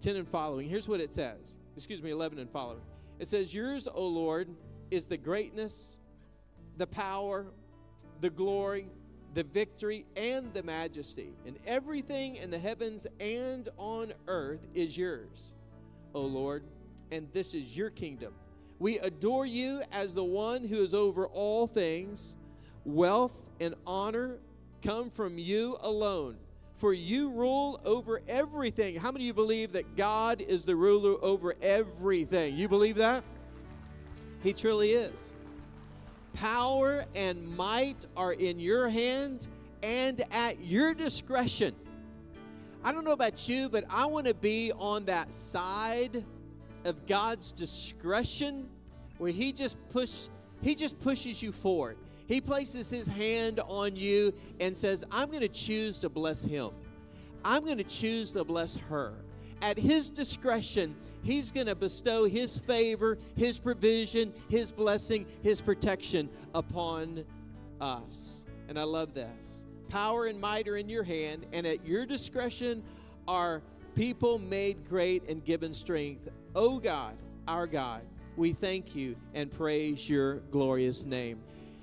10 0.00 0.16
and 0.16 0.28
following. 0.28 0.68
Here's 0.68 0.88
what 0.88 1.00
it 1.00 1.12
says. 1.12 1.58
Excuse 1.76 2.02
me, 2.02 2.10
11 2.10 2.38
and 2.38 2.50
following. 2.50 2.80
It 3.18 3.28
says, 3.28 3.54
"Yours, 3.54 3.88
O 3.92 4.06
Lord." 4.06 4.48
Is 4.90 5.06
the 5.06 5.16
greatness, 5.16 5.98
the 6.76 6.86
power, 6.86 7.46
the 8.20 8.30
glory, 8.30 8.88
the 9.34 9.44
victory, 9.44 10.06
and 10.16 10.52
the 10.54 10.62
majesty. 10.62 11.34
And 11.46 11.58
everything 11.66 12.36
in 12.36 12.50
the 12.50 12.58
heavens 12.58 13.06
and 13.20 13.68
on 13.76 14.12
earth 14.28 14.66
is 14.74 14.96
yours, 14.96 15.54
O 16.14 16.22
Lord, 16.22 16.64
and 17.12 17.28
this 17.32 17.54
is 17.54 17.76
your 17.76 17.90
kingdom. 17.90 18.32
We 18.78 18.98
adore 18.98 19.46
you 19.46 19.82
as 19.92 20.14
the 20.14 20.24
one 20.24 20.64
who 20.64 20.82
is 20.82 20.94
over 20.94 21.26
all 21.26 21.66
things. 21.66 22.36
Wealth 22.84 23.42
and 23.60 23.74
honor 23.86 24.38
come 24.82 25.10
from 25.10 25.38
you 25.38 25.76
alone, 25.80 26.36
for 26.76 26.92
you 26.92 27.30
rule 27.30 27.80
over 27.84 28.20
everything. 28.28 28.96
How 28.96 29.10
many 29.10 29.24
of 29.24 29.26
you 29.26 29.34
believe 29.34 29.72
that 29.72 29.96
God 29.96 30.40
is 30.40 30.64
the 30.64 30.76
ruler 30.76 31.16
over 31.22 31.54
everything? 31.60 32.56
You 32.56 32.68
believe 32.68 32.96
that? 32.96 33.24
He 34.42 34.52
truly 34.52 34.92
is. 34.92 35.32
Power 36.32 37.06
and 37.14 37.56
might 37.56 38.06
are 38.16 38.32
in 38.32 38.58
your 38.58 38.88
hand 38.88 39.48
and 39.82 40.22
at 40.30 40.62
your 40.62 40.94
discretion. 40.94 41.74
I 42.84 42.92
don't 42.92 43.04
know 43.04 43.12
about 43.12 43.48
you, 43.48 43.68
but 43.68 43.84
I 43.90 44.06
want 44.06 44.26
to 44.26 44.34
be 44.34 44.72
on 44.72 45.06
that 45.06 45.32
side 45.32 46.24
of 46.84 47.06
God's 47.06 47.52
discretion 47.52 48.68
where 49.18 49.32
he 49.32 49.52
just 49.52 49.76
push 49.90 50.28
he 50.62 50.74
just 50.74 50.98
pushes 51.00 51.42
you 51.42 51.52
forward. 51.52 51.96
He 52.26 52.40
places 52.40 52.90
his 52.90 53.06
hand 53.06 53.60
on 53.60 53.96
you 53.96 54.32
and 54.60 54.76
says, 54.76 55.04
"I'm 55.10 55.28
going 55.28 55.40
to 55.40 55.48
choose 55.48 55.98
to 55.98 56.08
bless 56.08 56.42
him. 56.42 56.70
I'm 57.44 57.64
going 57.64 57.78
to 57.78 57.84
choose 57.84 58.30
to 58.32 58.44
bless 58.44 58.76
her." 58.76 59.14
At 59.62 59.78
his 59.78 60.10
discretion, 60.10 60.94
He's 61.26 61.50
going 61.50 61.66
to 61.66 61.74
bestow 61.74 62.24
His 62.24 62.56
favor, 62.56 63.18
His 63.36 63.58
provision, 63.58 64.32
His 64.48 64.70
blessing, 64.70 65.26
His 65.42 65.60
protection 65.60 66.28
upon 66.54 67.24
us. 67.80 68.44
And 68.68 68.78
I 68.78 68.84
love 68.84 69.12
this. 69.12 69.66
Power 69.88 70.26
and 70.26 70.40
might 70.40 70.68
are 70.68 70.76
in 70.76 70.88
your 70.88 71.02
hand, 71.02 71.46
and 71.52 71.66
at 71.66 71.84
your 71.84 72.06
discretion 72.06 72.82
are 73.26 73.60
people 73.96 74.38
made 74.38 74.88
great 74.88 75.28
and 75.28 75.44
given 75.44 75.74
strength. 75.74 76.28
Oh 76.54 76.78
God, 76.78 77.16
our 77.48 77.66
God, 77.66 78.02
we 78.36 78.52
thank 78.52 78.94
you 78.94 79.16
and 79.34 79.50
praise 79.50 80.08
your 80.08 80.36
glorious 80.52 81.04
name. 81.04 81.40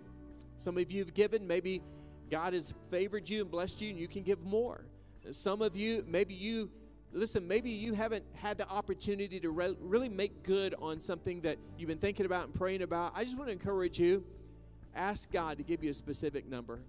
Some 0.58 0.78
of 0.78 0.92
you 0.92 1.04
have 1.04 1.14
given, 1.14 1.46
maybe 1.46 1.82
God 2.30 2.52
has 2.52 2.72
favored 2.90 3.28
you 3.28 3.42
and 3.42 3.50
blessed 3.50 3.80
you, 3.80 3.90
and 3.90 3.98
you 3.98 4.06
can 4.06 4.22
give 4.22 4.40
more. 4.42 4.84
Some 5.30 5.62
of 5.62 5.76
you, 5.76 6.04
maybe 6.06 6.34
you, 6.34 6.70
listen, 7.12 7.48
maybe 7.48 7.70
you 7.70 7.94
haven't 7.94 8.24
had 8.34 8.58
the 8.58 8.68
opportunity 8.68 9.40
to 9.40 9.50
re- 9.50 9.76
really 9.80 10.08
make 10.08 10.42
good 10.42 10.74
on 10.80 11.00
something 11.00 11.40
that 11.40 11.58
you've 11.76 11.88
been 11.88 11.98
thinking 11.98 12.26
about 12.26 12.44
and 12.44 12.54
praying 12.54 12.82
about. 12.82 13.12
I 13.16 13.24
just 13.24 13.36
want 13.36 13.48
to 13.48 13.52
encourage 13.52 13.98
you 13.98 14.24
ask 14.94 15.30
God 15.32 15.58
to 15.58 15.64
give 15.64 15.82
you 15.82 15.90
a 15.90 15.94
specific 15.94 16.48
number 16.48 16.80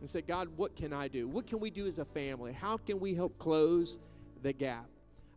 and 0.00 0.08
say, 0.08 0.20
God, 0.20 0.48
what 0.56 0.76
can 0.76 0.92
I 0.92 1.08
do? 1.08 1.26
What 1.28 1.46
can 1.46 1.60
we 1.60 1.70
do 1.70 1.86
as 1.86 1.98
a 1.98 2.04
family? 2.04 2.52
How 2.52 2.76
can 2.76 3.00
we 3.00 3.14
help 3.14 3.38
close 3.38 3.98
the 4.42 4.52
gap? 4.52 4.86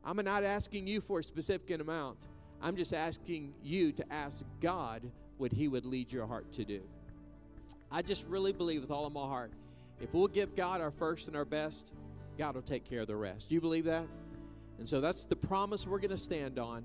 I'm 0.03 0.17
not 0.17 0.43
asking 0.43 0.87
you 0.87 1.01
for 1.01 1.19
a 1.19 1.23
specific 1.23 1.79
amount. 1.79 2.27
I'm 2.61 2.75
just 2.75 2.93
asking 2.93 3.53
you 3.63 3.91
to 3.93 4.13
ask 4.13 4.43
God 4.61 5.03
what 5.37 5.51
He 5.51 5.67
would 5.67 5.85
lead 5.85 6.11
your 6.11 6.25
heart 6.25 6.51
to 6.53 6.65
do. 6.65 6.81
I 7.91 8.01
just 8.01 8.27
really 8.27 8.53
believe 8.53 8.81
with 8.81 8.91
all 8.91 9.05
of 9.05 9.13
my 9.13 9.25
heart, 9.25 9.51
if 10.01 10.13
we'll 10.13 10.27
give 10.27 10.55
God 10.55 10.81
our 10.81 10.91
first 10.91 11.27
and 11.27 11.35
our 11.35 11.45
best, 11.45 11.93
God 12.37 12.55
will 12.55 12.61
take 12.61 12.83
care 12.85 13.01
of 13.01 13.07
the 13.07 13.15
rest. 13.15 13.49
Do 13.49 13.55
you 13.55 13.61
believe 13.61 13.85
that? 13.85 14.05
And 14.77 14.87
so 14.87 15.01
that's 15.01 15.25
the 15.25 15.35
promise 15.35 15.87
we're 15.87 15.99
going 15.99 16.11
to 16.11 16.17
stand 16.17 16.59
on. 16.59 16.83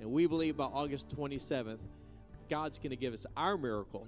And 0.00 0.10
we 0.10 0.26
believe 0.26 0.56
by 0.56 0.64
August 0.64 1.08
27th, 1.16 1.78
God's 2.48 2.78
going 2.78 2.90
to 2.90 2.96
give 2.96 3.12
us 3.12 3.26
our 3.36 3.56
miracle. 3.56 4.06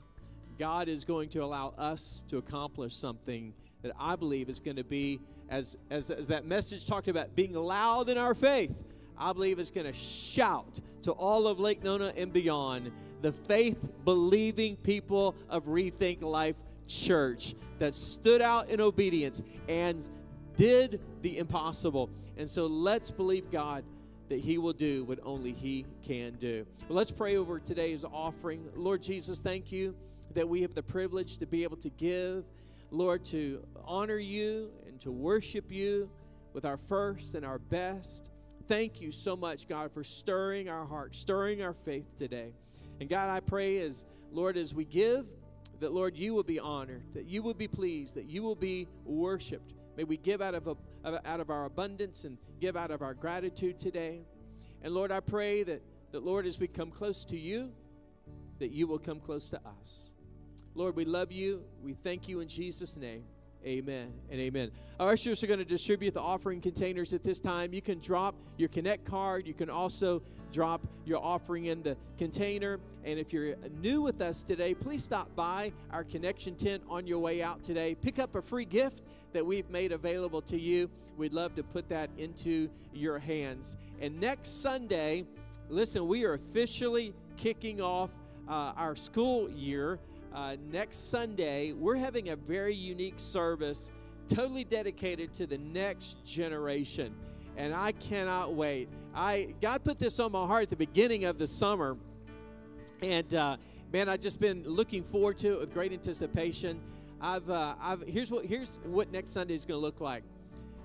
God 0.58 0.88
is 0.88 1.04
going 1.04 1.28
to 1.30 1.40
allow 1.40 1.74
us 1.76 2.24
to 2.28 2.38
accomplish 2.38 2.94
something 2.94 3.52
that 3.82 3.92
I 3.98 4.16
believe 4.16 4.48
is 4.48 4.58
going 4.58 4.76
to 4.76 4.84
be, 4.84 5.20
as, 5.48 5.76
as, 5.90 6.10
as 6.10 6.28
that 6.28 6.46
message 6.46 6.86
talked 6.86 7.08
about, 7.08 7.34
being 7.36 7.52
loud 7.52 8.08
in 8.08 8.18
our 8.18 8.34
faith. 8.34 8.74
I 9.18 9.32
believe 9.32 9.58
it's 9.58 9.70
going 9.70 9.86
to 9.86 9.92
shout 9.92 10.80
to 11.02 11.12
all 11.12 11.46
of 11.46 11.60
Lake 11.60 11.82
Nona 11.82 12.12
and 12.16 12.32
beyond 12.32 12.90
the 13.22 13.32
faith 13.32 13.88
believing 14.04 14.76
people 14.76 15.34
of 15.48 15.64
Rethink 15.64 16.22
Life 16.22 16.56
Church 16.86 17.54
that 17.78 17.94
stood 17.94 18.42
out 18.42 18.68
in 18.68 18.80
obedience 18.80 19.42
and 19.68 20.06
did 20.56 21.00
the 21.22 21.38
impossible. 21.38 22.10
And 22.36 22.50
so 22.50 22.66
let's 22.66 23.10
believe 23.10 23.50
God 23.50 23.84
that 24.28 24.40
He 24.40 24.58
will 24.58 24.72
do 24.72 25.04
what 25.04 25.18
only 25.22 25.52
He 25.52 25.86
can 26.02 26.34
do. 26.34 26.66
Well, 26.88 26.96
let's 26.96 27.10
pray 27.10 27.36
over 27.36 27.58
today's 27.58 28.04
offering. 28.04 28.68
Lord 28.74 29.02
Jesus, 29.02 29.38
thank 29.38 29.70
you 29.70 29.94
that 30.36 30.46
we 30.46 30.60
have 30.60 30.74
the 30.74 30.82
privilege 30.82 31.38
to 31.38 31.46
be 31.46 31.62
able 31.62 31.78
to 31.78 31.88
give, 31.88 32.44
Lord, 32.90 33.24
to 33.26 33.66
honor 33.86 34.18
you 34.18 34.70
and 34.86 35.00
to 35.00 35.10
worship 35.10 35.72
you 35.72 36.10
with 36.52 36.66
our 36.66 36.76
first 36.76 37.34
and 37.34 37.42
our 37.44 37.58
best. 37.58 38.30
Thank 38.68 39.00
you 39.00 39.12
so 39.12 39.34
much, 39.34 39.66
God, 39.66 39.90
for 39.92 40.04
stirring 40.04 40.68
our 40.68 40.84
hearts, 40.84 41.18
stirring 41.18 41.62
our 41.62 41.72
faith 41.72 42.04
today. 42.18 42.52
And 43.00 43.08
God, 43.08 43.34
I 43.34 43.40
pray 43.40 43.78
as, 43.78 44.04
Lord, 44.30 44.58
as 44.58 44.74
we 44.74 44.84
give, 44.84 45.26
that, 45.80 45.92
Lord, 45.92 46.18
you 46.18 46.34
will 46.34 46.42
be 46.42 46.60
honored, 46.60 47.02
that 47.14 47.24
you 47.24 47.42
will 47.42 47.54
be 47.54 47.68
pleased, 47.68 48.14
that 48.16 48.26
you 48.26 48.42
will 48.42 48.54
be 48.54 48.88
worshiped. 49.06 49.72
May 49.96 50.04
we 50.04 50.18
give 50.18 50.42
out 50.42 50.54
of, 50.54 50.66
a, 50.68 50.76
out 51.26 51.40
of 51.40 51.48
our 51.48 51.64
abundance 51.64 52.24
and 52.24 52.36
give 52.60 52.76
out 52.76 52.90
of 52.90 53.00
our 53.00 53.14
gratitude 53.14 53.80
today. 53.80 54.20
And 54.82 54.92
Lord, 54.92 55.10
I 55.10 55.20
pray 55.20 55.62
that, 55.62 55.80
that, 56.12 56.22
Lord, 56.22 56.44
as 56.44 56.58
we 56.58 56.66
come 56.68 56.90
close 56.90 57.24
to 57.26 57.38
you, 57.38 57.72
that 58.58 58.70
you 58.70 58.86
will 58.86 58.98
come 58.98 59.18
close 59.18 59.48
to 59.48 59.60
us. 59.80 60.10
Lord, 60.76 60.94
we 60.94 61.06
love 61.06 61.32
you. 61.32 61.62
We 61.82 61.94
thank 61.94 62.28
you 62.28 62.40
in 62.40 62.48
Jesus' 62.48 62.96
name. 62.98 63.24
Amen 63.64 64.12
and 64.30 64.38
amen. 64.38 64.70
Our 65.00 65.12
ushers 65.12 65.42
are 65.42 65.46
going 65.46 65.58
to 65.58 65.64
distribute 65.64 66.12
the 66.12 66.20
offering 66.20 66.60
containers 66.60 67.14
at 67.14 67.24
this 67.24 67.38
time. 67.38 67.72
You 67.72 67.80
can 67.80 67.98
drop 67.98 68.34
your 68.58 68.68
Connect 68.68 69.06
card. 69.06 69.46
You 69.46 69.54
can 69.54 69.70
also 69.70 70.22
drop 70.52 70.86
your 71.06 71.24
offering 71.24 71.64
in 71.64 71.82
the 71.82 71.96
container. 72.18 72.78
And 73.04 73.18
if 73.18 73.32
you're 73.32 73.56
new 73.80 74.02
with 74.02 74.20
us 74.20 74.42
today, 74.42 74.74
please 74.74 75.02
stop 75.02 75.34
by 75.34 75.72
our 75.90 76.04
connection 76.04 76.54
tent 76.56 76.82
on 76.90 77.06
your 77.06 77.20
way 77.20 77.42
out 77.42 77.62
today. 77.62 77.94
Pick 77.94 78.18
up 78.18 78.34
a 78.34 78.42
free 78.42 78.66
gift 78.66 79.02
that 79.32 79.44
we've 79.44 79.70
made 79.70 79.92
available 79.92 80.42
to 80.42 80.60
you. 80.60 80.90
We'd 81.16 81.32
love 81.32 81.54
to 81.54 81.62
put 81.62 81.88
that 81.88 82.10
into 82.18 82.68
your 82.92 83.18
hands. 83.18 83.78
And 83.98 84.20
next 84.20 84.60
Sunday, 84.60 85.24
listen, 85.70 86.06
we 86.06 86.24
are 86.24 86.34
officially 86.34 87.14
kicking 87.38 87.80
off 87.80 88.10
uh, 88.46 88.74
our 88.76 88.94
school 88.94 89.50
year 89.50 89.98
uh, 90.36 90.54
next 90.70 91.10
Sunday, 91.10 91.72
we're 91.72 91.96
having 91.96 92.28
a 92.28 92.36
very 92.36 92.74
unique 92.74 93.14
service, 93.16 93.90
totally 94.28 94.64
dedicated 94.64 95.32
to 95.32 95.46
the 95.46 95.56
next 95.56 96.22
generation. 96.26 97.14
And 97.56 97.74
I 97.74 97.92
cannot 97.92 98.52
wait. 98.52 98.90
I 99.14 99.54
God 99.62 99.82
put 99.82 99.96
this 99.96 100.20
on 100.20 100.32
my 100.32 100.46
heart 100.46 100.64
at 100.64 100.68
the 100.68 100.76
beginning 100.76 101.24
of 101.24 101.38
the 101.38 101.48
summer, 101.48 101.96
and 103.00 103.34
uh, 103.34 103.56
man, 103.90 104.10
I've 104.10 104.20
just 104.20 104.38
been 104.38 104.62
looking 104.66 105.02
forward 105.02 105.38
to 105.38 105.54
it 105.54 105.60
with 105.60 105.72
great 105.72 105.94
anticipation. 105.94 106.82
I've, 107.18 107.48
uh, 107.48 107.74
I've 107.80 108.02
here's 108.02 108.30
what 108.30 108.44
here's 108.44 108.78
what 108.84 109.10
next 109.10 109.30
Sunday 109.30 109.54
is 109.54 109.64
going 109.64 109.78
to 109.78 109.82
look 109.82 110.02
like. 110.02 110.22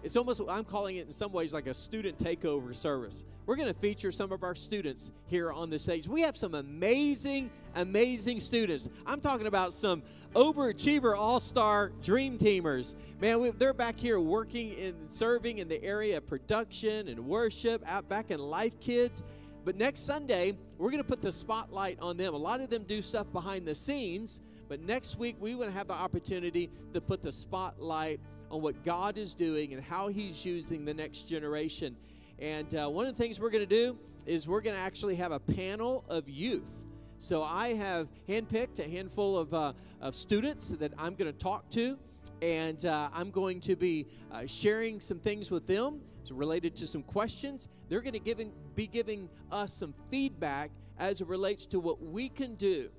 It's 0.04 0.16
almost, 0.16 0.42
I'm 0.50 0.64
calling 0.64 0.96
it 0.96 1.06
in 1.06 1.14
some 1.14 1.32
ways 1.32 1.54
like 1.54 1.68
a 1.68 1.74
student 1.76 2.18
takeover 2.18 2.76
service. 2.76 3.24
We're 3.46 3.56
going 3.56 3.72
to 3.72 3.80
feature 3.80 4.12
some 4.12 4.32
of 4.32 4.42
our 4.42 4.56
students 4.56 5.12
here 5.28 5.52
on 5.52 5.70
the 5.70 5.78
stage. 5.78 6.08
We 6.08 6.22
have 6.22 6.36
some 6.36 6.56
amazing, 6.56 7.52
amazing 7.76 8.40
students. 8.40 8.90
I'm 9.06 9.22
talking 9.22 9.46
about 9.46 9.74
some 9.74 10.02
overachiever 10.34 11.16
all 11.16 11.40
star 11.40 11.92
dream 12.02 12.40
teamers. 12.40 12.96
Man, 13.20 13.42
we, 13.42 13.52
they're 13.52 13.74
back 13.74 14.00
here 14.00 14.20
working 14.20 14.74
and 14.80 14.96
serving 15.14 15.60
in 15.60 15.68
the 15.68 15.84
area 15.84 16.18
of 16.18 16.26
production 16.26 17.08
and 17.08 17.28
worship, 17.28 17.84
out 17.86 18.10
back 18.10 18.32
in 18.32 18.40
Life 18.40 18.80
Kids. 18.80 19.22
But 19.64 19.76
next 19.76 20.00
Sunday, 20.00 20.58
we're 20.80 20.90
going 20.90 21.04
to 21.04 21.08
put 21.08 21.22
the 21.22 21.32
spotlight 21.32 22.00
on 22.02 22.18
them. 22.18 22.34
A 22.34 22.38
lot 22.38 22.62
of 22.62 22.72
them 22.72 22.84
do 22.84 23.04
stuff 23.04 23.32
behind 23.32 23.68
the 23.68 23.76
scenes, 23.76 24.42
but 24.68 24.82
next 24.82 25.20
week, 25.20 25.36
we 25.40 25.54
want 25.54 25.70
to 25.70 25.78
have 25.78 25.88
the 25.88 25.94
opportunity 25.94 26.72
to 26.96 27.02
put 27.02 27.22
the 27.22 27.32
spotlight 27.32 28.20
on 28.52 28.62
what 28.62 28.84
God 28.84 29.18
is 29.18 29.34
doing 29.34 29.74
and 29.74 29.82
how 29.82 30.10
He's 30.10 30.46
using 30.46 30.86
the 30.86 30.94
next 30.94 31.24
generation. 31.24 31.96
And 32.38 32.76
uh, 32.76 32.90
one 32.90 33.08
of 33.08 33.16
the 33.16 33.24
things 33.24 33.40
we're 33.40 33.50
going 33.50 33.68
to 33.68 33.76
do 33.76 33.98
is 34.26 34.48
we're 34.48 34.62
going 34.62 34.76
to 34.76 34.82
actually 34.82 35.16
have 35.16 35.32
a 35.32 35.40
panel 35.40 36.04
of 36.10 36.28
youth. 36.30 36.70
So 37.18 37.44
I 37.44 37.74
have 37.74 38.10
handpicked 38.28 38.80
a 38.80 38.90
handful 38.90 39.38
of, 39.38 39.54
uh, 39.54 39.74
of 40.02 40.16
students 40.16 40.70
that 40.70 40.92
I'm 40.98 41.16
going 41.16 41.32
to 41.32 41.38
talk 41.38 41.70
to, 41.72 41.98
and 42.42 42.86
uh, 42.86 43.10
I'm 43.14 43.32
going 43.32 43.62
to 43.62 43.76
be 43.76 44.08
uh, 44.32 44.46
sharing 44.48 45.00
some 45.00 45.20
things 45.20 45.50
with 45.50 45.66
them 45.66 46.02
related 46.32 46.76
to 46.78 46.88
some 46.88 47.04
questions. 47.04 47.68
They're 47.90 48.02
going 48.02 48.14
to 48.14 48.52
be 48.76 48.88
giving 48.88 49.30
us 49.52 49.74
some 49.74 49.94
feedback 50.10 50.72
as 50.98 51.22
it 51.22 51.28
relates 51.28 51.66
to 51.68 51.80
what 51.80 52.02
we 52.02 52.30
can 52.30 52.56
do 52.56 52.90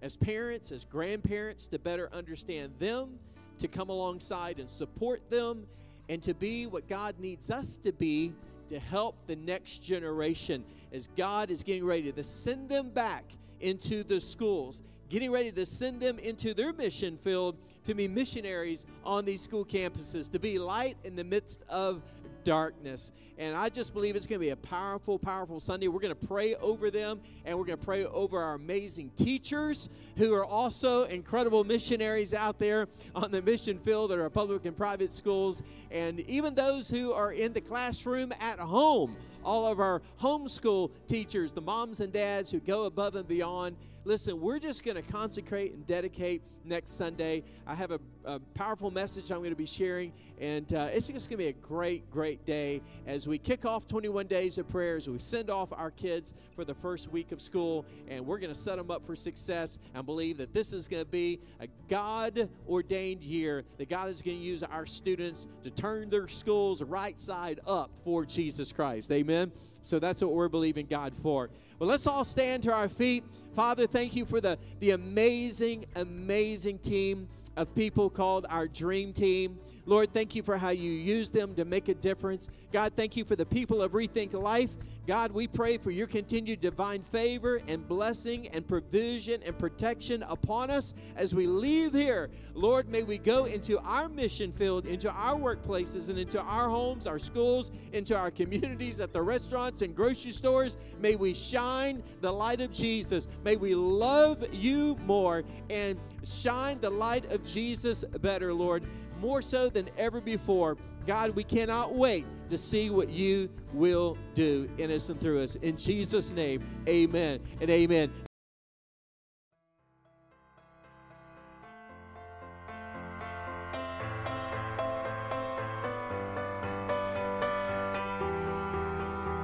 as 0.00 0.16
parents, 0.16 0.72
as 0.72 0.84
grandparents, 0.84 1.66
to 1.68 1.78
better 1.78 2.08
understand 2.12 2.72
them 2.78 3.18
to 3.58 3.68
come 3.68 3.88
alongside 3.88 4.58
and 4.58 4.68
support 4.68 5.28
them 5.30 5.66
and 6.08 6.22
to 6.22 6.34
be 6.34 6.66
what 6.66 6.88
God 6.88 7.14
needs 7.18 7.50
us 7.50 7.76
to 7.78 7.92
be 7.92 8.32
to 8.68 8.78
help 8.78 9.16
the 9.26 9.36
next 9.36 9.78
generation 9.82 10.64
as 10.92 11.08
God 11.16 11.50
is 11.50 11.62
getting 11.62 11.84
ready 11.84 12.12
to 12.12 12.22
send 12.22 12.68
them 12.68 12.90
back 12.90 13.24
into 13.60 14.04
the 14.04 14.20
schools, 14.20 14.82
getting 15.08 15.30
ready 15.30 15.50
to 15.52 15.66
send 15.66 16.00
them 16.00 16.18
into 16.18 16.54
their 16.54 16.72
mission 16.72 17.16
field 17.18 17.56
to 17.84 17.94
be 17.94 18.06
missionaries 18.06 18.86
on 19.04 19.24
these 19.24 19.40
school 19.40 19.64
campuses, 19.64 20.30
to 20.32 20.38
be 20.38 20.58
light 20.58 20.96
in 21.04 21.16
the 21.16 21.24
midst 21.24 21.62
of 21.68 22.02
darkness. 22.48 23.12
And 23.36 23.54
I 23.54 23.68
just 23.68 23.92
believe 23.92 24.16
it's 24.16 24.24
going 24.24 24.40
to 24.40 24.44
be 24.44 24.50
a 24.50 24.56
powerful, 24.56 25.18
powerful 25.18 25.60
Sunday. 25.60 25.86
We're 25.86 26.00
going 26.00 26.16
to 26.18 26.26
pray 26.26 26.54
over 26.54 26.90
them 26.90 27.20
and 27.44 27.58
we're 27.58 27.66
going 27.66 27.78
to 27.78 27.84
pray 27.84 28.06
over 28.06 28.40
our 28.40 28.54
amazing 28.54 29.10
teachers 29.16 29.90
who 30.16 30.32
are 30.32 30.46
also 30.46 31.04
incredible 31.04 31.62
missionaries 31.62 32.32
out 32.32 32.58
there 32.58 32.88
on 33.14 33.30
the 33.32 33.42
mission 33.42 33.78
field 33.78 34.12
at 34.12 34.18
our 34.18 34.30
public 34.30 34.64
and 34.64 34.74
private 34.74 35.12
schools. 35.12 35.62
And 35.90 36.20
even 36.20 36.54
those 36.54 36.88
who 36.88 37.12
are 37.12 37.34
in 37.34 37.52
the 37.52 37.60
classroom 37.60 38.32
at 38.40 38.58
home, 38.58 39.14
all 39.44 39.66
of 39.66 39.78
our 39.78 40.00
homeschool 40.22 40.90
teachers, 41.06 41.52
the 41.52 41.60
moms 41.60 42.00
and 42.00 42.14
dads 42.14 42.50
who 42.50 42.60
go 42.60 42.84
above 42.84 43.14
and 43.14 43.28
beyond 43.28 43.76
Listen, 44.04 44.40
we're 44.40 44.58
just 44.58 44.84
going 44.84 44.96
to 44.96 45.02
consecrate 45.02 45.74
and 45.74 45.86
dedicate 45.86 46.42
next 46.64 46.92
Sunday. 46.92 47.42
I 47.66 47.74
have 47.74 47.90
a, 47.90 48.00
a 48.24 48.38
powerful 48.54 48.90
message 48.90 49.30
I'm 49.30 49.38
going 49.38 49.50
to 49.50 49.56
be 49.56 49.66
sharing, 49.66 50.12
and 50.40 50.72
uh, 50.72 50.88
it's 50.92 51.08
just 51.08 51.28
going 51.28 51.38
to 51.38 51.44
be 51.44 51.48
a 51.48 51.52
great, 51.52 52.08
great 52.10 52.44
day 52.44 52.80
as 53.06 53.26
we 53.26 53.38
kick 53.38 53.64
off 53.64 53.88
21 53.88 54.26
days 54.26 54.56
of 54.58 54.68
prayers. 54.68 55.08
We 55.08 55.18
send 55.18 55.50
off 55.50 55.72
our 55.72 55.90
kids 55.90 56.34
for 56.54 56.64
the 56.64 56.74
first 56.74 57.10
week 57.10 57.32
of 57.32 57.40
school, 57.40 57.84
and 58.08 58.24
we're 58.24 58.38
going 58.38 58.52
to 58.52 58.58
set 58.58 58.76
them 58.76 58.90
up 58.90 59.04
for 59.04 59.16
success 59.16 59.78
and 59.94 60.06
believe 60.06 60.38
that 60.38 60.54
this 60.54 60.72
is 60.72 60.86
going 60.86 61.04
to 61.04 61.10
be 61.10 61.40
a 61.60 61.66
God 61.88 62.48
ordained 62.68 63.24
year, 63.24 63.64
that 63.78 63.88
God 63.88 64.10
is 64.10 64.22
going 64.22 64.38
to 64.38 64.42
use 64.42 64.62
our 64.62 64.86
students 64.86 65.48
to 65.64 65.70
turn 65.70 66.08
their 66.08 66.28
schools 66.28 66.82
right 66.82 67.20
side 67.20 67.60
up 67.66 67.90
for 68.04 68.24
Jesus 68.24 68.72
Christ. 68.72 69.10
Amen. 69.10 69.50
So 69.82 69.98
that's 69.98 70.22
what 70.22 70.32
we're 70.32 70.48
believing 70.48 70.86
God 70.86 71.14
for. 71.22 71.50
Well, 71.78 71.88
let's 71.88 72.08
all 72.08 72.24
stand 72.24 72.64
to 72.64 72.74
our 72.74 72.88
feet. 72.88 73.22
Father, 73.54 73.86
thank 73.98 74.14
you 74.14 74.24
for 74.24 74.40
the, 74.40 74.56
the 74.78 74.92
amazing, 74.92 75.84
amazing 75.96 76.78
team 76.78 77.28
of 77.56 77.74
people 77.74 78.08
called 78.08 78.46
our 78.48 78.68
dream 78.68 79.12
team. 79.12 79.58
Lord, 79.86 80.14
thank 80.14 80.36
you 80.36 80.42
for 80.44 80.56
how 80.56 80.68
you 80.68 80.92
use 80.92 81.30
them 81.30 81.56
to 81.56 81.64
make 81.64 81.88
a 81.88 81.94
difference. 81.94 82.48
God, 82.72 82.92
thank 82.94 83.16
you 83.16 83.24
for 83.24 83.34
the 83.34 83.44
people 83.44 83.82
of 83.82 83.90
Rethink 83.90 84.34
Life. 84.34 84.70
God, 85.08 85.32
we 85.32 85.46
pray 85.46 85.78
for 85.78 85.90
your 85.90 86.06
continued 86.06 86.60
divine 86.60 87.00
favor 87.00 87.62
and 87.66 87.88
blessing 87.88 88.46
and 88.48 88.68
provision 88.68 89.42
and 89.42 89.58
protection 89.58 90.22
upon 90.24 90.68
us 90.68 90.92
as 91.16 91.34
we 91.34 91.46
leave 91.46 91.94
here. 91.94 92.28
Lord, 92.52 92.90
may 92.90 93.04
we 93.04 93.16
go 93.16 93.46
into 93.46 93.78
our 93.78 94.10
mission 94.10 94.52
field, 94.52 94.84
into 94.84 95.10
our 95.10 95.34
workplaces, 95.34 96.10
and 96.10 96.18
into 96.18 96.38
our 96.42 96.68
homes, 96.68 97.06
our 97.06 97.18
schools, 97.18 97.70
into 97.94 98.14
our 98.14 98.30
communities, 98.30 99.00
at 99.00 99.14
the 99.14 99.22
restaurants 99.22 99.80
and 99.80 99.96
grocery 99.96 100.32
stores. 100.32 100.76
May 101.00 101.16
we 101.16 101.32
shine 101.32 102.02
the 102.20 102.30
light 102.30 102.60
of 102.60 102.70
Jesus. 102.70 103.28
May 103.44 103.56
we 103.56 103.74
love 103.74 104.44
you 104.52 104.98
more 105.06 105.42
and 105.70 105.98
shine 106.22 106.80
the 106.80 106.90
light 106.90 107.24
of 107.32 107.42
Jesus 107.44 108.04
better, 108.20 108.52
Lord 108.52 108.84
more 109.20 109.42
so 109.42 109.68
than 109.68 109.88
ever 109.98 110.20
before. 110.20 110.76
God, 111.06 111.30
we 111.30 111.44
cannot 111.44 111.94
wait 111.94 112.26
to 112.50 112.58
see 112.58 112.90
what 112.90 113.08
you 113.08 113.48
will 113.72 114.18
do 114.34 114.68
in 114.78 114.90
us 114.90 115.08
and 115.08 115.20
through 115.20 115.40
us. 115.40 115.54
In 115.56 115.76
Jesus' 115.76 116.30
name, 116.30 116.66
amen 116.88 117.40
and 117.60 117.70
amen. 117.70 118.12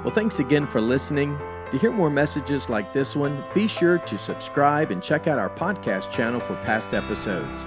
Well, 0.05 0.13
thanks 0.13 0.39
again 0.39 0.67
for 0.67 0.83
listening. 0.83 1.39
To 1.71 1.79
hear 1.79 1.91
more 1.91 2.11
messages 2.11 2.69
like 2.69 2.93
this 2.93 3.17
one, 3.17 3.43
be 3.55 3.67
sure 3.67 3.99
to 3.99 4.19
subscribe 4.19 4.91
and 4.91 5.03
check 5.03 5.27
out 5.27 5.39
our 5.39 5.49
podcast 5.49 6.11
channel 6.11 6.41
for 6.41 6.57
past 6.57 6.93
episodes. 6.93 7.67